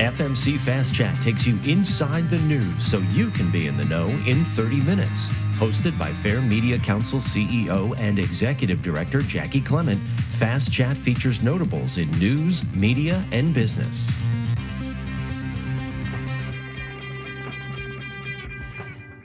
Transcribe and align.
FMC 0.00 0.58
Fast 0.60 0.94
Chat 0.94 1.14
takes 1.16 1.46
you 1.46 1.58
inside 1.70 2.30
the 2.30 2.38
news 2.48 2.82
so 2.82 3.00
you 3.10 3.28
can 3.32 3.50
be 3.50 3.66
in 3.66 3.76
the 3.76 3.84
know 3.84 4.06
in 4.26 4.44
30 4.56 4.80
minutes. 4.80 5.28
Hosted 5.58 5.98
by 5.98 6.10
Fair 6.10 6.40
Media 6.40 6.78
Council 6.78 7.18
CEO 7.18 7.94
and 7.98 8.18
Executive 8.18 8.82
Director 8.82 9.20
Jackie 9.20 9.60
Clement, 9.60 9.98
Fast 10.38 10.72
Chat 10.72 10.94
features 10.94 11.44
notables 11.44 11.98
in 11.98 12.10
news, 12.12 12.64
media, 12.74 13.22
and 13.30 13.52
business. 13.52 14.10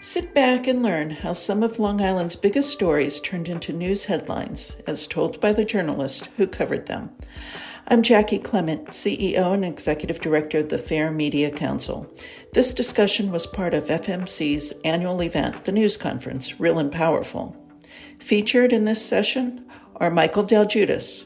Sit 0.01 0.33
back 0.33 0.67
and 0.67 0.83
learn 0.83 1.09
how 1.09 1.31
some 1.31 1.63
of 1.63 1.79
Long 1.79 2.01
Island's 2.01 2.35
biggest 2.35 2.69
stories 2.71 3.21
turned 3.21 3.47
into 3.47 3.71
news 3.71 4.03
headlines, 4.03 4.75
as 4.85 5.07
told 5.07 5.39
by 5.39 5.53
the 5.53 5.63
journalist 5.63 6.25
who 6.35 6.45
covered 6.45 6.87
them. 6.87 7.11
I'm 7.87 8.01
Jackie 8.01 8.39
Clement, 8.39 8.87
CEO 8.87 9.53
and 9.53 9.63
Executive 9.63 10.19
Director 10.19 10.57
of 10.57 10.69
the 10.69 10.77
Fair 10.79 11.11
Media 11.11 11.51
Council. 11.51 12.11
This 12.51 12.73
discussion 12.73 13.31
was 13.31 13.45
part 13.45 13.75
of 13.75 13.85
FMC's 13.85 14.73
annual 14.83 15.21
event, 15.21 15.65
the 15.65 15.71
News 15.71 15.95
Conference, 15.95 16.59
Real 16.59 16.79
and 16.79 16.91
Powerful. 16.91 17.55
Featured 18.17 18.73
in 18.73 18.85
this 18.85 19.05
session 19.05 19.63
are 19.97 20.09
Michael 20.09 20.41
Del 20.41 20.65
Giudice, 20.65 21.25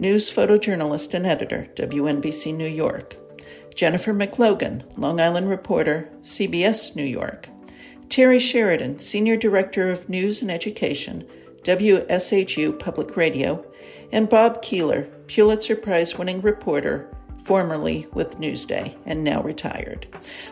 news 0.00 0.28
photojournalist 0.28 1.14
and 1.14 1.24
editor, 1.24 1.68
WNBC 1.76 2.56
New 2.56 2.66
York, 2.66 3.14
Jennifer 3.72 4.12
McLogan, 4.12 4.82
Long 4.98 5.20
Island 5.20 5.48
reporter, 5.48 6.10
CBS 6.22 6.96
New 6.96 7.04
York, 7.04 7.48
Terry 8.08 8.40
Sheridan, 8.40 8.98
Senior 8.98 9.36
Director 9.36 9.92
of 9.92 10.08
News 10.08 10.42
and 10.42 10.50
Education, 10.50 11.24
WSHU 11.62 12.76
Public 12.80 13.16
Radio, 13.16 13.64
and 14.10 14.28
Bob 14.28 14.60
Keeler, 14.60 15.08
Pulitzer 15.28 15.76
Prize 15.76 16.16
winning 16.16 16.40
reporter, 16.40 17.14
formerly 17.44 18.06
with 18.12 18.38
Newsday 18.38 18.96
and 19.06 19.22
now 19.22 19.42
retired. 19.42 20.06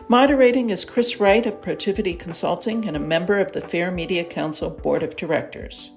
Moderating 0.07 0.69
is 0.69 0.85
Chris 0.85 1.19
Wright 1.19 1.45
of 1.45 1.61
Protiviti 1.61 2.17
Consulting 2.17 2.87
and 2.87 2.95
a 2.95 2.99
member 2.99 3.39
of 3.39 3.51
the 3.51 3.61
Fair 3.61 3.91
Media 3.91 4.23
Council 4.23 4.69
Board 4.69 5.03
of 5.03 5.15
Directors. 5.15 5.91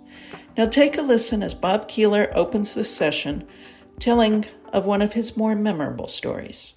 Now 0.56 0.66
take 0.66 0.98
a 0.98 1.02
listen 1.02 1.42
as 1.42 1.54
Bob 1.54 1.88
Keeler 1.88 2.30
opens 2.34 2.74
the 2.74 2.84
session, 2.84 3.46
telling 3.98 4.46
of 4.72 4.86
one 4.86 5.02
of 5.02 5.12
his 5.12 5.36
more 5.36 5.54
memorable 5.54 6.08
stories. 6.08 6.74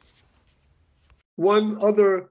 One 1.35 1.77
other 1.81 2.29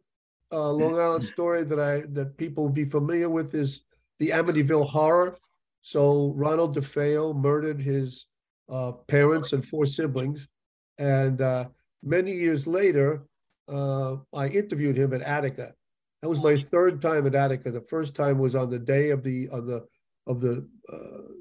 uh, 0.52 0.70
Long 0.70 0.98
Island 0.98 1.24
story 1.24 1.64
that 1.64 1.80
I 1.80 2.02
that 2.12 2.36
people 2.36 2.64
will 2.64 2.72
be 2.72 2.84
familiar 2.84 3.28
with 3.28 3.54
is 3.54 3.80
the 4.18 4.28
Amityville 4.28 4.88
Horror. 4.88 5.38
So 5.82 6.32
Ronald 6.36 6.76
DeFeo 6.76 7.34
murdered 7.34 7.80
his 7.80 8.26
uh, 8.72 8.92
parents 9.06 9.52
and 9.52 9.64
four 9.64 9.86
siblings. 9.86 10.48
And 10.98 11.40
uh, 11.40 11.68
many 12.02 12.32
years 12.32 12.66
later, 12.66 13.22
uh, 13.68 14.16
I 14.34 14.48
interviewed 14.48 14.96
him 14.96 15.12
at 15.12 15.20
Attica. 15.20 15.74
That 16.22 16.28
was 16.28 16.40
my 16.40 16.64
third 16.70 17.02
time 17.02 17.26
at 17.26 17.34
Attica. 17.34 17.70
The 17.70 17.82
first 17.82 18.14
time 18.14 18.38
was 18.38 18.54
on 18.54 18.70
the 18.70 18.78
day 18.78 19.10
of 19.10 19.22
the 19.22 19.48
of 19.48 19.66
the 19.66 19.86
of 20.26 20.40
the 20.40 20.66
uh, 20.92 21.32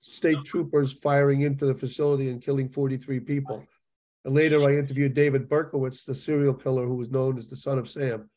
state 0.00 0.44
troopers 0.44 0.92
firing 0.92 1.42
into 1.42 1.66
the 1.66 1.74
facility 1.74 2.30
and 2.30 2.42
killing 2.42 2.68
43 2.68 3.20
people. 3.20 3.64
And 4.24 4.34
later, 4.34 4.62
I 4.62 4.76
interviewed 4.76 5.14
David 5.14 5.48
Berkowitz, 5.48 6.04
the 6.04 6.14
serial 6.14 6.54
killer 6.54 6.86
who 6.86 6.94
was 6.94 7.10
known 7.10 7.38
as 7.38 7.48
the 7.48 7.56
son 7.56 7.78
of 7.78 7.88
Sam. 7.90 8.30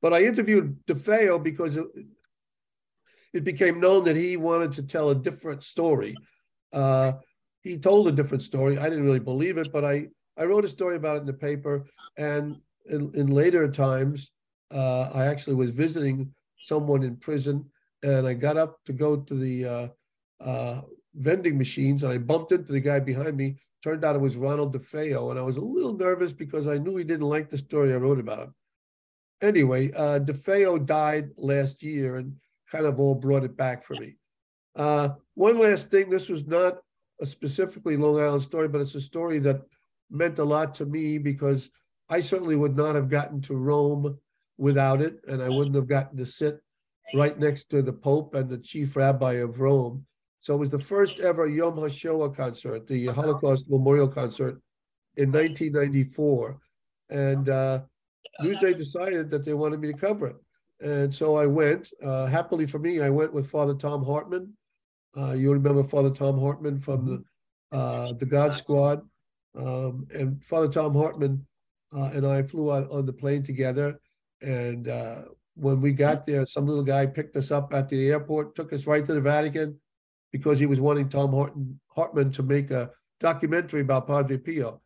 But 0.00 0.14
I 0.14 0.22
interviewed 0.22 0.78
DeFeo 0.86 1.42
because 1.42 1.76
it, 1.76 1.86
it 3.34 3.44
became 3.44 3.80
known 3.80 4.04
that 4.04 4.16
he 4.16 4.36
wanted 4.36 4.72
to 4.72 4.82
tell 4.82 5.10
a 5.10 5.14
different 5.14 5.62
story. 5.62 6.14
Uh, 6.72 7.12
he 7.62 7.76
told 7.76 8.08
a 8.08 8.12
different 8.12 8.42
story. 8.42 8.78
I 8.78 8.88
didn't 8.88 9.04
really 9.04 9.20
believe 9.20 9.58
it, 9.58 9.72
but 9.72 9.84
I, 9.84 10.08
I 10.36 10.44
wrote 10.44 10.64
a 10.64 10.68
story 10.68 10.96
about 10.96 11.16
it 11.16 11.20
in 11.20 11.26
the 11.26 11.32
paper. 11.32 11.86
And 12.16 12.60
in, 12.86 13.10
in 13.14 13.26
later 13.28 13.70
times, 13.70 14.30
uh, 14.72 15.10
I 15.12 15.26
actually 15.26 15.56
was 15.56 15.70
visiting 15.70 16.32
someone 16.58 17.02
in 17.02 17.16
prison, 17.16 17.64
and 18.02 18.26
I 18.26 18.34
got 18.34 18.56
up 18.56 18.78
to 18.86 18.92
go 18.92 19.16
to 19.16 19.34
the 19.34 19.64
uh, 19.64 19.88
uh, 20.42 20.80
vending 21.14 21.58
machines, 21.58 22.02
and 22.02 22.12
I 22.12 22.18
bumped 22.18 22.52
into 22.52 22.72
the 22.72 22.80
guy 22.80 23.00
behind 23.00 23.36
me. 23.36 23.56
Turned 23.82 24.04
out 24.04 24.14
it 24.14 24.20
was 24.20 24.36
Ronald 24.36 24.74
DeFeo, 24.74 25.30
and 25.30 25.38
I 25.38 25.42
was 25.42 25.56
a 25.56 25.62
little 25.62 25.94
nervous 25.94 26.32
because 26.32 26.66
I 26.66 26.78
knew 26.78 26.96
he 26.96 27.04
didn't 27.04 27.28
like 27.28 27.48
the 27.48 27.58
story 27.58 27.92
I 27.92 27.96
wrote 27.96 28.20
about 28.20 28.44
him. 28.44 28.54
Anyway, 29.42 29.90
uh, 29.92 30.20
DeFeo 30.20 30.84
died 30.84 31.30
last 31.36 31.82
year, 31.82 32.16
and 32.16 32.36
kind 32.70 32.86
of 32.86 33.00
all 33.00 33.14
brought 33.14 33.44
it 33.44 33.56
back 33.56 33.82
for 33.82 33.94
me. 33.94 34.16
Uh, 34.76 35.10
one 35.34 35.58
last 35.58 35.90
thing: 35.90 36.10
this 36.10 36.28
was 36.28 36.46
not 36.46 36.78
specifically 37.26 37.96
Long 37.96 38.20
Island 38.20 38.42
story, 38.42 38.68
but 38.68 38.80
it's 38.80 38.94
a 38.94 39.00
story 39.00 39.38
that 39.40 39.62
meant 40.10 40.38
a 40.38 40.44
lot 40.44 40.74
to 40.74 40.86
me 40.86 41.18
because 41.18 41.70
I 42.08 42.20
certainly 42.20 42.56
would 42.56 42.76
not 42.76 42.94
have 42.94 43.08
gotten 43.08 43.40
to 43.42 43.54
Rome 43.54 44.18
without 44.58 45.00
it, 45.00 45.20
and 45.28 45.42
I 45.42 45.48
wouldn't 45.48 45.76
have 45.76 45.86
gotten 45.86 46.18
to 46.18 46.26
sit 46.26 46.60
right 47.14 47.38
next 47.38 47.70
to 47.70 47.82
the 47.82 47.92
Pope 47.92 48.34
and 48.34 48.48
the 48.48 48.58
chief 48.58 48.96
rabbi 48.96 49.34
of 49.34 49.60
Rome. 49.60 50.06
So 50.40 50.54
it 50.54 50.58
was 50.58 50.70
the 50.70 50.78
first 50.78 51.20
ever 51.20 51.46
Yom 51.46 51.76
HaShoah 51.76 52.34
concert, 52.34 52.86
the 52.86 53.06
Holocaust 53.06 53.66
Memorial 53.68 54.08
Concert 54.08 54.60
in 55.16 55.30
1994. 55.30 56.58
And 57.10 57.48
uh, 57.48 57.80
Newsday 58.42 58.76
decided 58.76 59.30
that 59.30 59.44
they 59.44 59.54
wanted 59.54 59.80
me 59.80 59.92
to 59.92 59.98
cover 59.98 60.28
it. 60.28 60.36
And 60.80 61.14
so 61.14 61.36
I 61.36 61.46
went. 61.46 61.90
Uh, 62.02 62.26
happily 62.26 62.66
for 62.66 62.78
me, 62.78 63.00
I 63.00 63.10
went 63.10 63.34
with 63.34 63.50
Father 63.50 63.74
Tom 63.74 64.04
Hartman, 64.04 64.54
uh, 65.16 65.32
you 65.32 65.52
remember 65.52 65.84
Father 65.84 66.10
Tom 66.10 66.38
Hartman 66.38 66.80
from 66.80 67.06
the 67.06 67.76
uh, 67.76 68.12
the 68.14 68.26
God 68.26 68.52
Squad, 68.52 69.02
um, 69.56 70.06
and 70.14 70.42
Father 70.42 70.68
Tom 70.68 70.94
Hartman 70.94 71.46
uh, 71.96 72.10
and 72.12 72.26
I 72.26 72.42
flew 72.42 72.70
on, 72.70 72.86
on 72.90 73.06
the 73.06 73.12
plane 73.12 73.42
together. 73.42 74.00
And 74.42 74.88
uh, 74.88 75.24
when 75.54 75.80
we 75.80 75.92
got 75.92 76.26
there, 76.26 76.46
some 76.46 76.66
little 76.66 76.82
guy 76.82 77.06
picked 77.06 77.36
us 77.36 77.50
up 77.50 77.72
at 77.74 77.88
the 77.88 78.08
airport, 78.08 78.54
took 78.54 78.72
us 78.72 78.86
right 78.86 79.04
to 79.04 79.14
the 79.14 79.20
Vatican, 79.20 79.78
because 80.32 80.58
he 80.58 80.66
was 80.66 80.80
wanting 80.80 81.08
Tom 81.08 81.32
Hartman, 81.32 81.80
Hartman 81.88 82.30
to 82.32 82.42
make 82.42 82.70
a 82.70 82.90
documentary 83.18 83.82
about 83.82 84.06
Padre 84.06 84.38
Pio. 84.38 84.80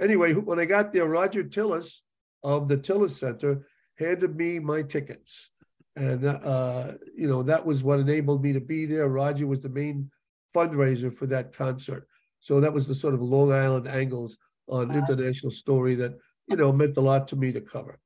Anyway, 0.00 0.34
when 0.34 0.60
I 0.60 0.64
got 0.64 0.92
there, 0.92 1.06
Roger 1.06 1.42
Tilles 1.42 2.02
of 2.42 2.68
the 2.68 2.76
Tilles 2.76 3.16
Center 3.16 3.66
handed 3.96 4.36
me 4.36 4.58
my 4.58 4.82
tickets. 4.82 5.50
And, 5.98 6.24
uh, 6.24 6.92
you 7.16 7.28
know, 7.28 7.42
that 7.42 7.66
was 7.66 7.82
what 7.82 7.98
enabled 7.98 8.42
me 8.42 8.52
to 8.52 8.60
be 8.60 8.86
there. 8.86 9.08
Roger 9.08 9.48
was 9.48 9.60
the 9.60 9.68
main 9.68 10.08
fundraiser 10.54 11.12
for 11.12 11.26
that 11.26 11.52
concert. 11.52 12.06
So 12.38 12.60
that 12.60 12.72
was 12.72 12.86
the 12.86 12.94
sort 12.94 13.14
of 13.14 13.20
Long 13.20 13.52
Island 13.52 13.88
angles 13.88 14.38
on 14.68 14.94
international 14.94 15.50
story 15.50 15.96
that, 15.96 16.16
you 16.46 16.54
know, 16.54 16.72
meant 16.72 16.96
a 16.96 17.00
lot 17.00 17.26
to 17.28 17.36
me 17.36 17.50
to 17.52 17.60
cover. 17.60 17.98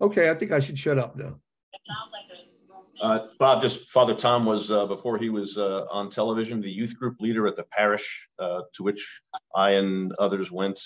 Okay, 0.00 0.30
I 0.30 0.34
think 0.34 0.52
I 0.52 0.60
should 0.60 0.78
shut 0.78 0.96
up 0.96 1.16
now. 1.16 1.40
Uh, 3.00 3.26
Bob, 3.38 3.62
just 3.62 3.88
Father 3.88 4.14
Tom 4.14 4.44
was, 4.44 4.70
uh, 4.70 4.86
before 4.86 5.18
he 5.18 5.28
was 5.28 5.58
uh, 5.58 5.86
on 5.90 6.08
television, 6.08 6.60
the 6.60 6.70
youth 6.70 6.96
group 6.96 7.16
leader 7.20 7.48
at 7.48 7.56
the 7.56 7.64
parish 7.64 8.28
uh, 8.38 8.62
to 8.74 8.82
which 8.84 9.20
I 9.56 9.70
and 9.72 10.12
others 10.20 10.52
went 10.52 10.80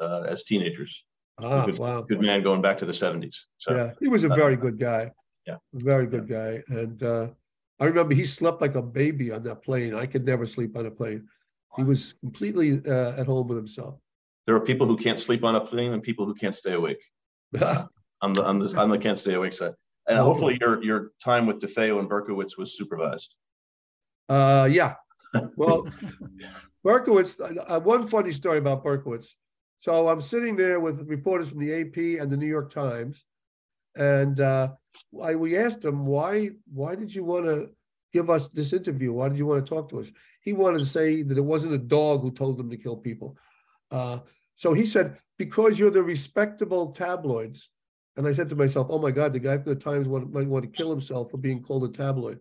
uh, 0.00 0.24
as 0.26 0.42
teenagers. 0.42 1.04
Ah, 1.38 1.64
good, 1.66 1.78
wow. 1.78 2.02
Good 2.02 2.20
man 2.20 2.42
going 2.42 2.60
back 2.60 2.78
to 2.78 2.86
the 2.86 2.92
70s. 2.92 3.36
So, 3.58 3.76
yeah, 3.76 3.92
he 4.00 4.08
was 4.08 4.24
a 4.24 4.28
very 4.28 4.56
good 4.56 4.80
guy. 4.80 5.12
Yeah. 5.48 5.56
Very 5.72 6.06
good 6.06 6.28
guy. 6.28 6.62
And 6.68 7.02
uh, 7.02 7.28
I 7.80 7.86
remember 7.86 8.14
he 8.14 8.26
slept 8.26 8.60
like 8.60 8.74
a 8.74 8.82
baby 8.82 9.32
on 9.32 9.42
that 9.44 9.62
plane. 9.62 9.94
I 9.94 10.04
could 10.04 10.26
never 10.26 10.46
sleep 10.46 10.76
on 10.76 10.84
a 10.84 10.90
plane. 10.90 11.26
He 11.76 11.82
was 11.82 12.14
completely 12.20 12.82
uh, 12.86 13.18
at 13.18 13.26
home 13.26 13.48
with 13.48 13.56
himself. 13.56 13.98
There 14.46 14.54
are 14.54 14.60
people 14.60 14.86
who 14.86 14.96
can't 14.96 15.18
sleep 15.18 15.44
on 15.44 15.54
a 15.54 15.60
plane 15.60 15.92
and 15.94 16.02
people 16.02 16.26
who 16.26 16.34
can't 16.34 16.54
stay 16.54 16.74
awake. 16.74 17.02
I'm 17.60 18.34
the 18.34 18.44
I'm 18.44 18.58
the 18.58 18.74
I'm 18.76 18.90
the 18.90 18.98
can't 18.98 19.16
stay 19.16 19.34
awake 19.34 19.54
side. 19.54 19.74
And 20.06 20.18
hopefully 20.18 20.58
your 20.60 20.82
your 20.82 21.12
time 21.22 21.46
with 21.46 21.60
DeFeo 21.60 21.98
and 21.98 22.08
Berkowitz 22.08 22.58
was 22.58 22.76
supervised. 22.76 23.34
Uh, 24.28 24.68
yeah. 24.70 24.94
Well, 25.56 25.86
Berkowitz. 26.84 27.38
Uh, 27.38 27.80
one 27.80 28.08
funny 28.08 28.32
story 28.32 28.58
about 28.58 28.82
Berkowitz. 28.82 29.28
So 29.80 30.08
I'm 30.08 30.22
sitting 30.22 30.56
there 30.56 30.80
with 30.80 31.06
reporters 31.06 31.50
from 31.50 31.60
the 31.60 31.72
AP 31.80 32.20
and 32.20 32.32
the 32.32 32.36
New 32.36 32.46
York 32.46 32.72
Times, 32.72 33.24
and 33.98 34.40
uh, 34.40 34.68
I, 35.22 35.34
we 35.34 35.58
asked 35.58 35.84
him 35.84 36.06
why 36.06 36.50
why 36.72 36.94
did 36.94 37.14
you 37.14 37.24
want 37.24 37.44
to 37.46 37.70
give 38.12 38.30
us 38.30 38.48
this 38.48 38.72
interview? 38.72 39.12
Why 39.12 39.28
did 39.28 39.36
you 39.36 39.46
want 39.46 39.64
to 39.64 39.68
talk 39.68 39.90
to 39.90 40.00
us? 40.00 40.06
He 40.40 40.54
wanted 40.54 40.78
to 40.78 40.86
say 40.86 41.22
that 41.22 41.36
it 41.36 41.42
wasn't 41.44 41.74
a 41.74 41.78
dog 41.78 42.22
who 42.22 42.30
told 42.30 42.58
him 42.58 42.70
to 42.70 42.76
kill 42.76 42.96
people. 42.96 43.36
Uh, 43.90 44.20
so 44.54 44.72
he 44.72 44.86
said 44.86 45.18
because 45.36 45.78
you're 45.78 45.90
the 45.90 46.02
respectable 46.02 46.92
tabloids. 46.92 47.68
And 48.16 48.26
I 48.26 48.32
said 48.32 48.48
to 48.48 48.56
myself, 48.56 48.88
oh 48.90 48.98
my 48.98 49.12
God, 49.12 49.32
the 49.32 49.38
guy 49.38 49.56
from 49.58 49.72
the 49.72 49.80
Times 49.80 50.08
want, 50.08 50.32
might 50.32 50.48
want 50.48 50.64
to 50.64 50.70
kill 50.70 50.90
himself 50.90 51.30
for 51.30 51.36
being 51.36 51.62
called 51.62 51.84
a 51.84 51.88
tabloid. 51.88 52.40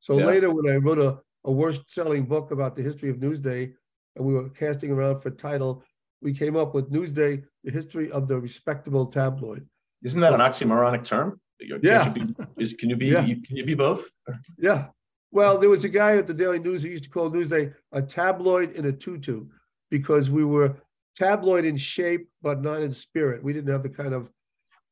So 0.00 0.18
yeah. 0.18 0.24
later, 0.24 0.50
when 0.50 0.72
I 0.72 0.76
wrote 0.76 0.98
a, 0.98 1.18
a 1.44 1.52
worst 1.52 1.90
selling 1.90 2.24
book 2.24 2.52
about 2.52 2.74
the 2.74 2.82
history 2.82 3.10
of 3.10 3.18
Newsday, 3.18 3.74
and 4.16 4.24
we 4.24 4.32
were 4.32 4.48
casting 4.48 4.90
around 4.90 5.20
for 5.20 5.30
title, 5.30 5.84
we 6.22 6.32
came 6.32 6.56
up 6.56 6.74
with 6.74 6.90
Newsday, 6.90 7.44
the 7.64 7.70
history 7.70 8.10
of 8.10 8.28
the 8.28 8.40
respectable 8.40 9.06
tabloid. 9.06 9.66
Isn't 10.02 10.20
that 10.20 10.32
an 10.32 10.40
oxymoronic 10.40 11.04
term? 11.04 11.40
Yeah. 11.60 12.10
Can 12.10 12.28
you 12.28 12.34
be, 12.34 12.62
is, 12.62 12.72
can 12.74 12.90
you 12.90 12.96
be 12.96 13.06
yeah. 13.06 13.22
can 13.22 13.56
you 13.56 13.64
be 13.64 13.74
both? 13.74 14.10
Yeah. 14.58 14.86
Well, 15.32 15.58
there 15.58 15.68
was 15.68 15.84
a 15.84 15.88
guy 15.88 16.16
at 16.16 16.26
the 16.26 16.34
Daily 16.34 16.58
News 16.58 16.82
who 16.82 16.88
used 16.88 17.04
to 17.04 17.10
call 17.10 17.30
Newsday 17.30 17.72
a 17.92 18.02
tabloid 18.02 18.72
in 18.72 18.86
a 18.86 18.92
tutu 18.92 19.46
because 19.90 20.30
we 20.30 20.44
were 20.44 20.76
tabloid 21.14 21.64
in 21.64 21.76
shape, 21.76 22.28
but 22.42 22.62
not 22.62 22.82
in 22.82 22.92
spirit. 22.92 23.44
We 23.44 23.52
didn't 23.52 23.72
have 23.72 23.82
the 23.82 23.90
kind 23.90 24.14
of 24.14 24.30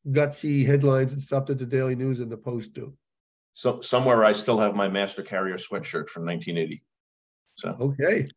gutsy 0.09 0.65
headlines 0.65 1.13
and 1.13 1.23
stuff 1.23 1.47
that 1.47 1.59
the 1.59 1.67
Daily 1.67 1.97
News 1.97 2.21
and 2.21 2.31
the 2.31 2.37
Post 2.37 2.75
do. 2.75 2.95
So 3.55 3.81
somewhere 3.81 4.25
I 4.25 4.33
still 4.33 4.59
have 4.59 4.77
my 4.77 4.89
Master 4.89 5.23
Carrier 5.23 5.57
sweatshirt 5.57 6.09
from 6.09 6.25
1980. 6.27 6.83
So 7.57 7.77
okay. 7.81 8.29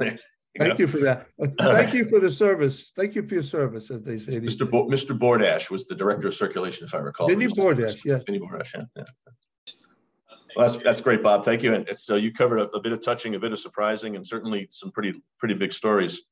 Thank 0.58 0.78
you 0.78 0.88
for 0.88 0.98
that. 0.98 1.28
Thank 1.60 1.94
you 1.94 2.08
for 2.08 2.18
the 2.18 2.30
service. 2.30 2.92
Thank 2.96 3.14
you 3.14 3.26
for 3.26 3.34
your 3.34 3.42
service, 3.42 3.90
as 3.90 4.02
they 4.02 4.18
say. 4.18 4.40
Mr. 4.40 4.68
Bo- 4.68 4.88
Mr. 4.88 5.16
Bordash 5.16 5.70
was 5.70 5.86
the 5.86 5.94
director 5.94 6.28
of 6.28 6.34
circulation, 6.34 6.86
if 6.86 6.94
I 6.94 6.98
recall. 6.98 7.28
Vinny 7.28 7.46
Bordash, 7.46 8.04
yes. 8.04 8.22
Vinny 8.26 8.40
Bordash, 8.40 8.74
yeah. 8.74 8.82
yeah. 8.96 9.04
Well, 10.56 10.70
that's, 10.70 10.82
that's 10.82 11.00
great, 11.00 11.22
Bob. 11.22 11.44
Thank 11.44 11.62
you. 11.62 11.74
And 11.74 11.86
so 11.96 12.16
you 12.16 12.32
covered 12.32 12.58
a, 12.58 12.68
a, 12.70 12.80
bit 12.80 12.92
of 12.92 13.00
touching, 13.00 13.36
a 13.36 13.38
bit 13.38 13.52
of 13.52 13.60
surprising, 13.60 14.16
and 14.16 14.26
certainly 14.26 14.66
some 14.72 14.90
pretty 14.90 15.14
pretty 15.38 15.54
big 15.54 15.72
stories. 15.72 16.22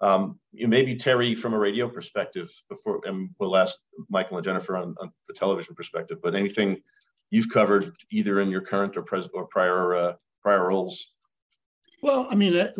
Um, 0.00 0.38
you 0.52 0.68
maybe 0.68 0.94
Terry 0.94 1.34
from 1.34 1.54
a 1.54 1.58
radio 1.58 1.88
perspective 1.88 2.50
before, 2.68 3.00
and 3.04 3.30
we'll 3.40 3.56
ask 3.56 3.76
Michael 4.08 4.36
and 4.36 4.44
Jennifer 4.44 4.76
on, 4.76 4.94
on 5.00 5.10
the 5.28 5.34
television 5.34 5.74
perspective. 5.74 6.18
But 6.22 6.36
anything 6.36 6.82
you've 7.30 7.48
covered 7.48 7.96
either 8.12 8.40
in 8.40 8.50
your 8.50 8.60
current 8.60 8.96
or 8.96 9.02
pres- 9.02 9.28
or 9.34 9.46
prior 9.46 9.96
uh, 9.96 10.12
prior 10.42 10.68
roles? 10.68 11.12
Well, 12.02 12.28
I 12.30 12.34
mean, 12.34 12.56
uh, 12.56 12.70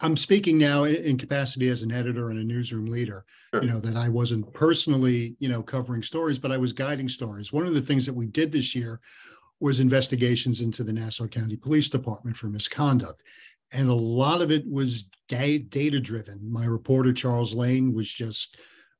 I'm 0.00 0.16
speaking 0.16 0.58
now 0.58 0.84
in 0.84 1.16
capacity 1.16 1.68
as 1.68 1.82
an 1.82 1.92
editor 1.92 2.30
and 2.30 2.38
a 2.38 2.44
newsroom 2.44 2.86
leader. 2.86 3.24
Sure. 3.52 3.62
You 3.62 3.70
know 3.70 3.80
that 3.80 3.96
I 3.96 4.08
wasn't 4.08 4.52
personally, 4.52 5.36
you 5.38 5.48
know, 5.48 5.62
covering 5.62 6.02
stories, 6.02 6.38
but 6.38 6.50
I 6.50 6.56
was 6.56 6.72
guiding 6.72 7.08
stories. 7.08 7.52
One 7.52 7.66
of 7.66 7.74
the 7.74 7.80
things 7.80 8.04
that 8.06 8.14
we 8.14 8.26
did 8.26 8.52
this 8.52 8.74
year 8.74 9.00
was 9.60 9.80
investigations 9.80 10.60
into 10.60 10.82
the 10.82 10.92
Nassau 10.92 11.26
County 11.26 11.56
Police 11.56 11.88
Department 11.88 12.36
for 12.36 12.48
misconduct. 12.48 13.22
And 13.72 13.88
a 13.88 13.94
lot 13.94 14.42
of 14.42 14.50
it 14.50 14.64
was 14.70 15.08
data 15.28 16.00
driven. 16.00 16.52
My 16.52 16.64
reporter, 16.64 17.12
Charles 17.12 17.54
Lane, 17.54 17.94
was 17.94 18.08
just, 18.08 18.58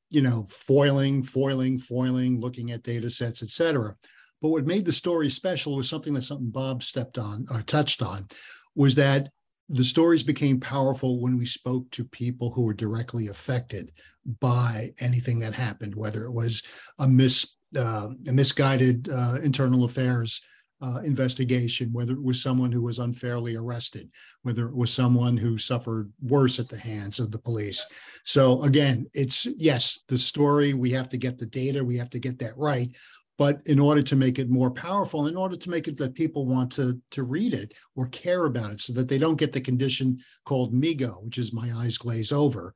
you 0.09 0.21
know, 0.21 0.47
foiling, 0.49 1.23
foiling, 1.23 1.77
foiling, 1.77 2.39
looking 2.39 2.71
at 2.71 2.83
data 2.83 3.09
sets, 3.09 3.43
et 3.43 3.49
cetera. 3.49 3.95
But 4.41 4.49
what 4.49 4.65
made 4.65 4.85
the 4.85 4.93
story 4.93 5.29
special 5.29 5.75
was 5.75 5.89
something 5.89 6.13
that 6.13 6.23
something 6.23 6.49
Bob 6.49 6.83
stepped 6.83 7.17
on 7.17 7.45
or 7.51 7.61
touched 7.61 8.01
on 8.01 8.27
was 8.75 8.95
that 8.95 9.29
the 9.69 9.83
stories 9.83 10.23
became 10.23 10.59
powerful 10.59 11.19
when 11.19 11.37
we 11.37 11.45
spoke 11.45 11.89
to 11.91 12.05
people 12.05 12.51
who 12.51 12.63
were 12.63 12.73
directly 12.73 13.27
affected 13.27 13.91
by 14.39 14.93
anything 14.99 15.39
that 15.39 15.53
happened, 15.53 15.95
whether 15.95 16.23
it 16.25 16.31
was 16.31 16.63
a 16.99 17.07
mis 17.07 17.55
uh, 17.75 18.09
a 18.27 18.31
misguided 18.31 19.09
uh, 19.11 19.37
internal 19.43 19.83
affairs 19.83 20.41
uh, 20.81 20.99
investigation, 21.03 21.91
whether 21.91 22.13
it 22.13 22.23
was 22.23 22.41
someone 22.41 22.71
who 22.71 22.81
was 22.81 22.99
unfairly 22.99 23.55
arrested, 23.55 24.09
whether 24.43 24.67
it 24.67 24.75
was 24.75 24.93
someone 24.93 25.35
who 25.35 25.57
suffered 25.57 26.11
worse 26.21 26.59
at 26.59 26.69
the 26.69 26.77
hands 26.77 27.19
of 27.19 27.31
the 27.31 27.39
police. 27.39 27.85
So 28.23 28.61
again, 28.63 29.07
it's 29.13 29.45
yes, 29.57 30.03
the 30.07 30.17
story, 30.17 30.73
we 30.73 30.91
have 30.91 31.09
to 31.09 31.17
get 31.17 31.37
the 31.37 31.45
data, 31.45 31.83
we 31.83 31.97
have 31.97 32.09
to 32.11 32.19
get 32.19 32.39
that 32.39 32.57
right. 32.57 32.95
But 33.37 33.61
in 33.65 33.79
order 33.79 34.01
to 34.01 34.15
make 34.15 34.39
it 34.39 34.49
more 34.49 34.71
powerful, 34.71 35.27
in 35.27 35.35
order 35.35 35.57
to 35.57 35.69
make 35.69 35.87
it 35.87 35.97
that 35.97 36.13
people 36.13 36.45
want 36.45 36.71
to, 36.73 37.01
to 37.11 37.23
read 37.23 37.53
it 37.53 37.73
or 37.95 38.07
care 38.07 38.45
about 38.45 38.71
it 38.71 38.81
so 38.81 38.93
that 38.93 39.09
they 39.09 39.17
don't 39.17 39.37
get 39.37 39.51
the 39.51 39.59
condition 39.59 40.19
called 40.45 40.73
MIGO, 40.73 41.23
which 41.23 41.37
is 41.37 41.51
my 41.51 41.71
eyes 41.75 41.97
glaze 41.97 42.31
over, 42.31 42.73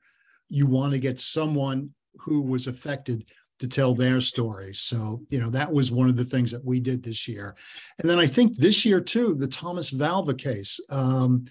you 0.50 0.66
want 0.66 0.92
to 0.92 1.00
get 1.00 1.22
someone 1.22 1.92
who 2.16 2.42
was 2.42 2.68
affected 2.68 3.26
to 3.60 3.68
tell 3.68 3.94
their 3.94 4.22
stories. 4.22 4.80
So, 4.80 5.22
you 5.30 5.40
know, 5.40 5.50
that 5.50 5.72
was 5.72 5.92
one 5.92 6.10
of 6.10 6.16
the 6.16 6.26
things 6.26 6.52
that 6.52 6.64
we 6.64 6.80
did 6.80 7.04
this 7.04 7.28
year. 7.28 7.56
And 8.00 8.10
then 8.10 8.20
I 8.20 8.26
think 8.26 8.58
this 8.58 8.86
year 8.86 9.02
too, 9.02 9.36
the 9.36 9.48
Thomas 9.48 9.92
Valva 9.92 10.38
case, 10.38 10.80
um, 10.90 11.46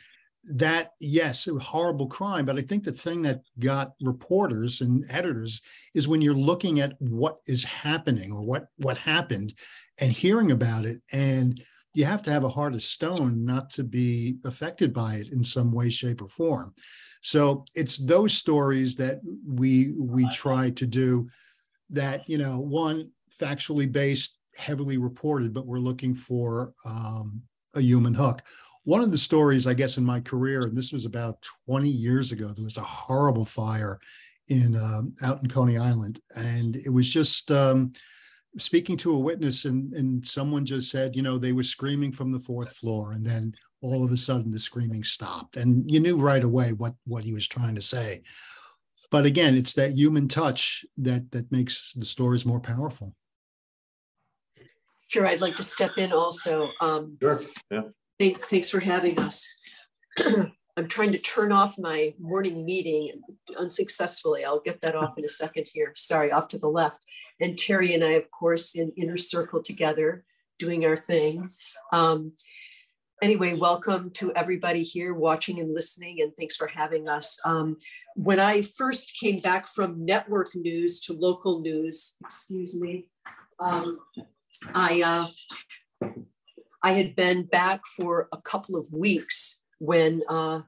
that 0.51 0.93
yes, 1.01 1.47
a 1.47 1.59
horrible 1.59 2.07
crime. 2.07 2.45
But 2.45 2.57
I 2.57 2.63
think 2.63 2.85
the 2.85 2.93
thing 2.93 3.23
that 3.23 3.43
got 3.59 3.93
reporters 4.01 4.81
and 4.81 5.05
editors 5.09 5.61
is 5.95 6.09
when 6.09 6.23
you're 6.23 6.35
looking 6.35 6.81
at 6.81 6.95
what 6.99 7.39
is 7.47 7.65
happening 7.65 8.33
or 8.33 8.43
what 8.43 8.67
what 8.77 8.99
happened 8.99 9.55
and 9.99 10.11
hearing 10.11 10.51
about 10.51 10.85
it. 10.85 11.01
And 11.13 11.63
you 11.95 12.05
have 12.05 12.23
to 12.23 12.31
have 12.31 12.45
a 12.45 12.49
heart 12.49 12.75
of 12.75 12.83
stone 12.83 13.45
not 13.45 13.71
to 13.71 13.85
be 13.85 14.37
affected 14.45 14.93
by 14.93 15.17
it 15.17 15.33
in 15.33 15.43
some 15.43 15.73
way, 15.73 15.91
shape, 15.91 16.23
or 16.23 16.29
form. 16.29 16.75
So 17.23 17.65
it's 17.75 17.97
those 17.97 18.35
stories 18.35 18.95
that 18.97 19.21
we 19.47 19.95
we 19.99 20.29
try 20.31 20.71
to 20.71 20.87
do 20.87 21.29
that 21.91 22.29
you 22.29 22.39
know 22.39 22.61
one 22.61 23.11
factually 23.41 23.91
based 23.91 24.39
heavily 24.57 24.99
reported 24.99 25.55
but 25.55 25.67
we're 25.67 25.79
looking 25.79 26.15
for 26.15 26.73
um, 26.85 27.41
a 27.75 27.81
human 27.81 28.15
hook 28.15 28.43
one 28.89 29.03
of 29.03 29.11
the 29.11 29.19
stories 29.19 29.67
i 29.67 29.75
guess 29.75 29.99
in 29.99 30.05
my 30.05 30.19
career 30.19 30.63
and 30.63 30.75
this 30.75 30.93
was 30.93 31.05
about 31.05 31.37
20 31.67 31.91
years 31.91 32.33
ago 32.33 32.49
there 32.55 32.65
was 32.65 32.79
a 32.79 32.83
horrible 32.83 33.45
fire 33.45 34.01
in 34.49 34.75
um, 34.77 35.13
out 35.21 35.43
in 35.43 35.49
coney 35.49 35.77
island 35.77 36.23
and 36.35 36.75
it 36.75 36.89
was 36.89 37.07
just 37.07 37.51
um, 37.51 37.93
speaking 38.57 38.97
to 38.97 39.15
a 39.15 39.19
witness 39.19 39.67
and, 39.67 39.93
and 39.93 40.27
someone 40.27 40.65
just 40.65 40.91
said 40.91 41.15
you 41.15 41.21
know 41.21 41.37
they 41.37 41.53
were 41.53 41.63
screaming 41.63 42.11
from 42.11 42.33
the 42.33 42.41
fourth 42.41 42.73
floor 42.73 43.13
and 43.13 43.27
then 43.27 43.53
all 43.83 44.07
of 44.07 44.11
a 44.11 44.17
sudden 44.17 44.51
the 44.51 44.59
screaming 44.59 45.05
stopped 45.05 45.59
and 45.59 45.91
you 45.91 46.01
knew 46.01 46.17
right 46.17 46.43
away 46.43 46.73
what 46.73 46.95
what 47.05 47.25
he 47.25 47.35
was 47.35 47.47
trying 47.47 47.75
to 47.75 47.83
say. 47.83 48.23
But 49.11 49.27
again 49.27 49.55
it's 49.55 49.75
that 49.75 49.93
human 49.93 50.29
touch 50.29 50.87
that 50.97 51.31
that 51.33 51.53
makes 51.53 51.93
the 51.93 52.07
stories 52.07 52.47
more 52.47 52.61
powerful. 52.61 53.15
Sure 55.09 55.27
i'd 55.27 55.43
like 55.43 55.57
to 55.57 55.63
step 55.63 55.93
in 55.99 56.13
also 56.13 56.71
um, 56.81 57.19
sure 57.21 57.41
yeah 57.71 57.83
thank, 58.19 58.49
thanks 58.49 58.69
for 58.71 58.81
having 58.81 59.19
us. 59.19 59.61
I'm 60.19 60.87
trying 60.89 61.13
to 61.13 61.19
turn 61.19 61.51
off 61.51 61.79
my 61.79 62.15
morning 62.21 62.65
meeting 62.65 63.23
unsuccessfully. 63.57 64.45
I'll 64.45 64.61
get 64.61 64.81
that 64.83 64.95
off 64.95 65.19
in 65.19 65.25
a 65.25 65.29
second 65.29 65.67
here. 65.73 65.93
Sorry 65.97 66.31
off 66.31 66.49
to 66.49 66.59
the 66.59 66.69
left. 66.69 66.99
And 67.41 67.57
terry 67.57 67.95
and 67.95 68.05
i 68.05 68.11
of 68.11 68.31
course 68.31 68.75
in 68.75 68.93
inner 68.97 69.17
circle 69.17 69.63
together 69.63 70.25
doing 70.59 70.85
our 70.85 70.97
thing. 70.97 71.51
Um, 71.93 72.33
anyway, 73.23 73.55
welcome 73.55 74.11
to 74.15 74.33
everybody 74.35 74.83
here 74.83 75.15
watching 75.15 75.61
and 75.61 75.73
listening, 75.73 76.21
and 76.21 76.33
thanks 76.37 76.57
for 76.57 76.67
having 76.67 77.09
us. 77.09 77.39
Um, 77.45 77.77
when 78.15 78.41
I 78.41 78.63
first 78.63 79.17
came 79.19 79.39
back 79.41 79.69
from 79.69 80.05
network 80.05 80.55
news 80.55 81.01
to 81.03 81.13
local 81.13 81.61
news, 81.61 82.17
excuse 82.25 82.81
me, 82.81 83.07
um, 83.61 83.99
I 84.75 85.03
uh, 86.03 86.09
I 86.83 86.93
had 86.93 87.17
been 87.17 87.45
back 87.45 87.85
for 87.85 88.29
a 88.33 88.41
couple 88.41 88.77
of 88.77 88.87
weeks 88.93 89.65
when 89.79 90.23
uh, 90.29 90.63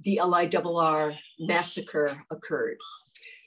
the 0.00 0.20
LIRR 0.22 1.16
massacre 1.38 2.24
occurred. 2.30 2.78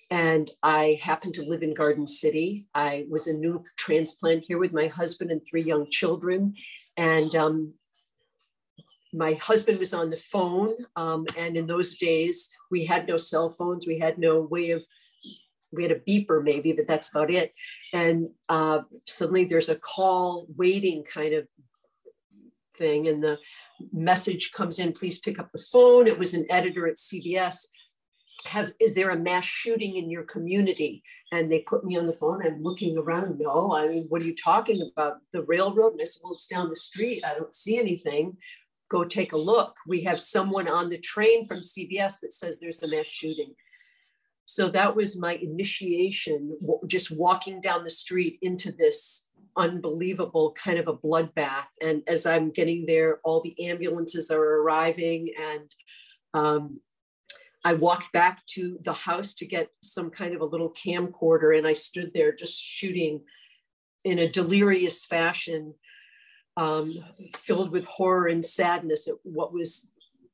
And 0.09 0.49
I 0.61 0.99
happened 1.01 1.33
to 1.35 1.45
live 1.45 1.63
in 1.63 1.73
Garden 1.73 2.07
City. 2.07 2.67
I 2.73 3.05
was 3.09 3.27
a 3.27 3.33
new 3.33 3.63
transplant 3.77 4.45
here 4.45 4.59
with 4.59 4.71
my 4.71 4.87
husband 4.87 5.31
and 5.31 5.41
three 5.45 5.63
young 5.63 5.89
children. 5.89 6.55
And 6.95 7.35
um, 7.35 7.73
my 9.11 9.33
husband 9.33 9.79
was 9.79 9.93
on 9.93 10.09
the 10.09 10.17
phone. 10.17 10.75
Um, 10.95 11.25
and 11.37 11.57
in 11.57 11.67
those 11.67 11.97
days, 11.97 12.49
we 12.71 12.85
had 12.85 13.07
no 13.07 13.17
cell 13.17 13.51
phones. 13.51 13.87
We 13.87 13.99
had 13.99 14.17
no 14.17 14.41
way 14.41 14.71
of, 14.71 14.85
we 15.71 15.83
had 15.83 15.91
a 15.91 15.99
beeper 15.99 16.41
maybe, 16.41 16.71
but 16.71 16.87
that's 16.87 17.09
about 17.09 17.31
it. 17.31 17.53
And 17.91 18.29
uh, 18.47 18.81
suddenly 19.05 19.45
there's 19.45 19.69
a 19.69 19.75
call 19.75 20.45
waiting 20.55 21.03
kind 21.03 21.33
of 21.33 21.47
thing. 22.77 23.07
And 23.07 23.23
the 23.23 23.37
message 23.91 24.51
comes 24.51 24.79
in, 24.79 24.93
please 24.93 25.19
pick 25.19 25.39
up 25.39 25.51
the 25.51 25.65
phone. 25.71 26.07
It 26.07 26.19
was 26.19 26.33
an 26.33 26.45
editor 26.49 26.87
at 26.87 26.95
CBS. 26.95 27.67
Have, 28.45 28.71
is 28.79 28.93
there 28.93 29.09
a 29.09 29.17
mass 29.17 29.45
shooting 29.45 29.95
in 29.97 30.09
your 30.09 30.23
community? 30.23 31.03
And 31.31 31.51
they 31.51 31.59
put 31.67 31.83
me 31.83 31.97
on 31.97 32.05
the 32.05 32.13
phone. 32.13 32.45
I'm 32.45 32.61
looking 32.61 32.97
around. 32.97 33.39
No, 33.39 33.75
I 33.75 33.87
mean, 33.87 34.05
what 34.09 34.21
are 34.21 34.25
you 34.25 34.35
talking 34.35 34.89
about? 34.91 35.17
The 35.33 35.43
railroad? 35.43 35.93
And 35.93 36.01
I 36.01 36.05
said, 36.05 36.21
well, 36.23 36.33
it's 36.33 36.47
down 36.47 36.69
the 36.69 36.75
street. 36.75 37.23
I 37.25 37.33
don't 37.33 37.55
see 37.55 37.79
anything 37.79 38.37
go 38.89 39.03
take 39.03 39.33
a 39.33 39.37
look. 39.37 39.75
We 39.87 40.03
have 40.03 40.19
someone 40.19 40.67
on 40.67 40.89
the 40.89 40.97
train 40.97 41.45
from 41.45 41.59
CBS 41.59 42.19
that 42.21 42.33
says 42.33 42.59
there's 42.59 42.83
a 42.83 42.87
mass 42.87 43.07
shooting. 43.07 43.53
So 44.45 44.69
that 44.69 44.95
was 44.95 45.19
my 45.19 45.35
initiation, 45.35 46.55
just 46.85 47.09
walking 47.09 47.61
down 47.61 47.83
the 47.83 47.89
street 47.89 48.37
into 48.41 48.71
this 48.71 49.24
unbelievable 49.57 50.53
kind 50.53 50.79
of 50.79 50.87
a 50.87 50.95
bloodbath. 50.95 51.67
And 51.81 52.03
as 52.07 52.25
I'm 52.25 52.51
getting 52.51 52.85
there, 52.85 53.19
all 53.23 53.41
the 53.41 53.55
ambulances 53.67 54.31
are 54.31 54.61
arriving. 54.61 55.29
And 55.39 55.71
um, 56.33 56.79
I 57.63 57.73
walked 57.73 58.11
back 58.13 58.45
to 58.47 58.77
the 58.83 58.93
house 58.93 59.33
to 59.35 59.45
get 59.45 59.69
some 59.81 60.09
kind 60.09 60.35
of 60.35 60.41
a 60.41 60.45
little 60.45 60.73
camcorder. 60.73 61.57
And 61.57 61.65
I 61.65 61.73
stood 61.73 62.11
there 62.13 62.33
just 62.33 62.61
shooting 62.61 63.21
in 64.03 64.19
a 64.19 64.29
delirious 64.29 65.05
fashion 65.05 65.73
um, 66.57 66.93
filled 67.35 67.71
with 67.71 67.85
horror 67.85 68.27
and 68.27 68.43
sadness 68.43 69.07
at 69.07 69.15
what 69.23 69.53
was 69.53 69.89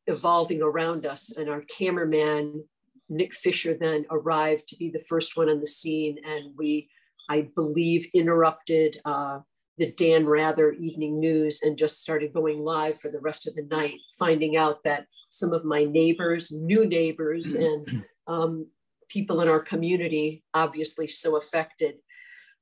evolving 0.08 0.62
around 0.62 1.06
us. 1.06 1.36
And 1.36 1.50
our 1.50 1.62
cameraman, 1.62 2.64
Nick 3.10 3.34
Fisher, 3.34 3.76
then 3.80 4.06
arrived 4.12 4.68
to 4.68 4.78
be 4.78 4.90
the 4.90 5.04
first 5.08 5.38
one 5.38 5.50
on 5.50 5.60
the 5.60 5.68
scene. 5.68 6.18
And 6.26 6.54
we, 6.58 6.90
I 7.32 7.48
believe, 7.56 8.10
interrupted 8.14 9.00
uh, 9.06 9.40
the 9.78 9.94
Dan 9.94 10.26
Rather 10.26 10.74
evening 10.74 11.18
news 11.18 11.62
and 11.64 11.78
just 11.78 12.02
started 12.02 12.34
going 12.34 12.60
live 12.60 13.00
for 13.00 13.10
the 13.10 13.22
rest 13.22 13.48
of 13.48 13.56
the 13.56 13.64
night, 13.72 14.00
finding 14.20 14.58
out 14.58 14.84
that 14.84 15.06
some 15.30 15.54
of 15.54 15.64
my 15.64 15.86
neighbors, 15.86 16.52
new 16.52 16.86
neighbors, 16.86 17.54
and 17.68 17.88
um, 18.28 18.68
people 19.08 19.40
in 19.40 19.48
our 19.48 19.62
community 19.62 20.44
obviously 20.54 21.08
so 21.08 21.38
affected. 21.38 21.96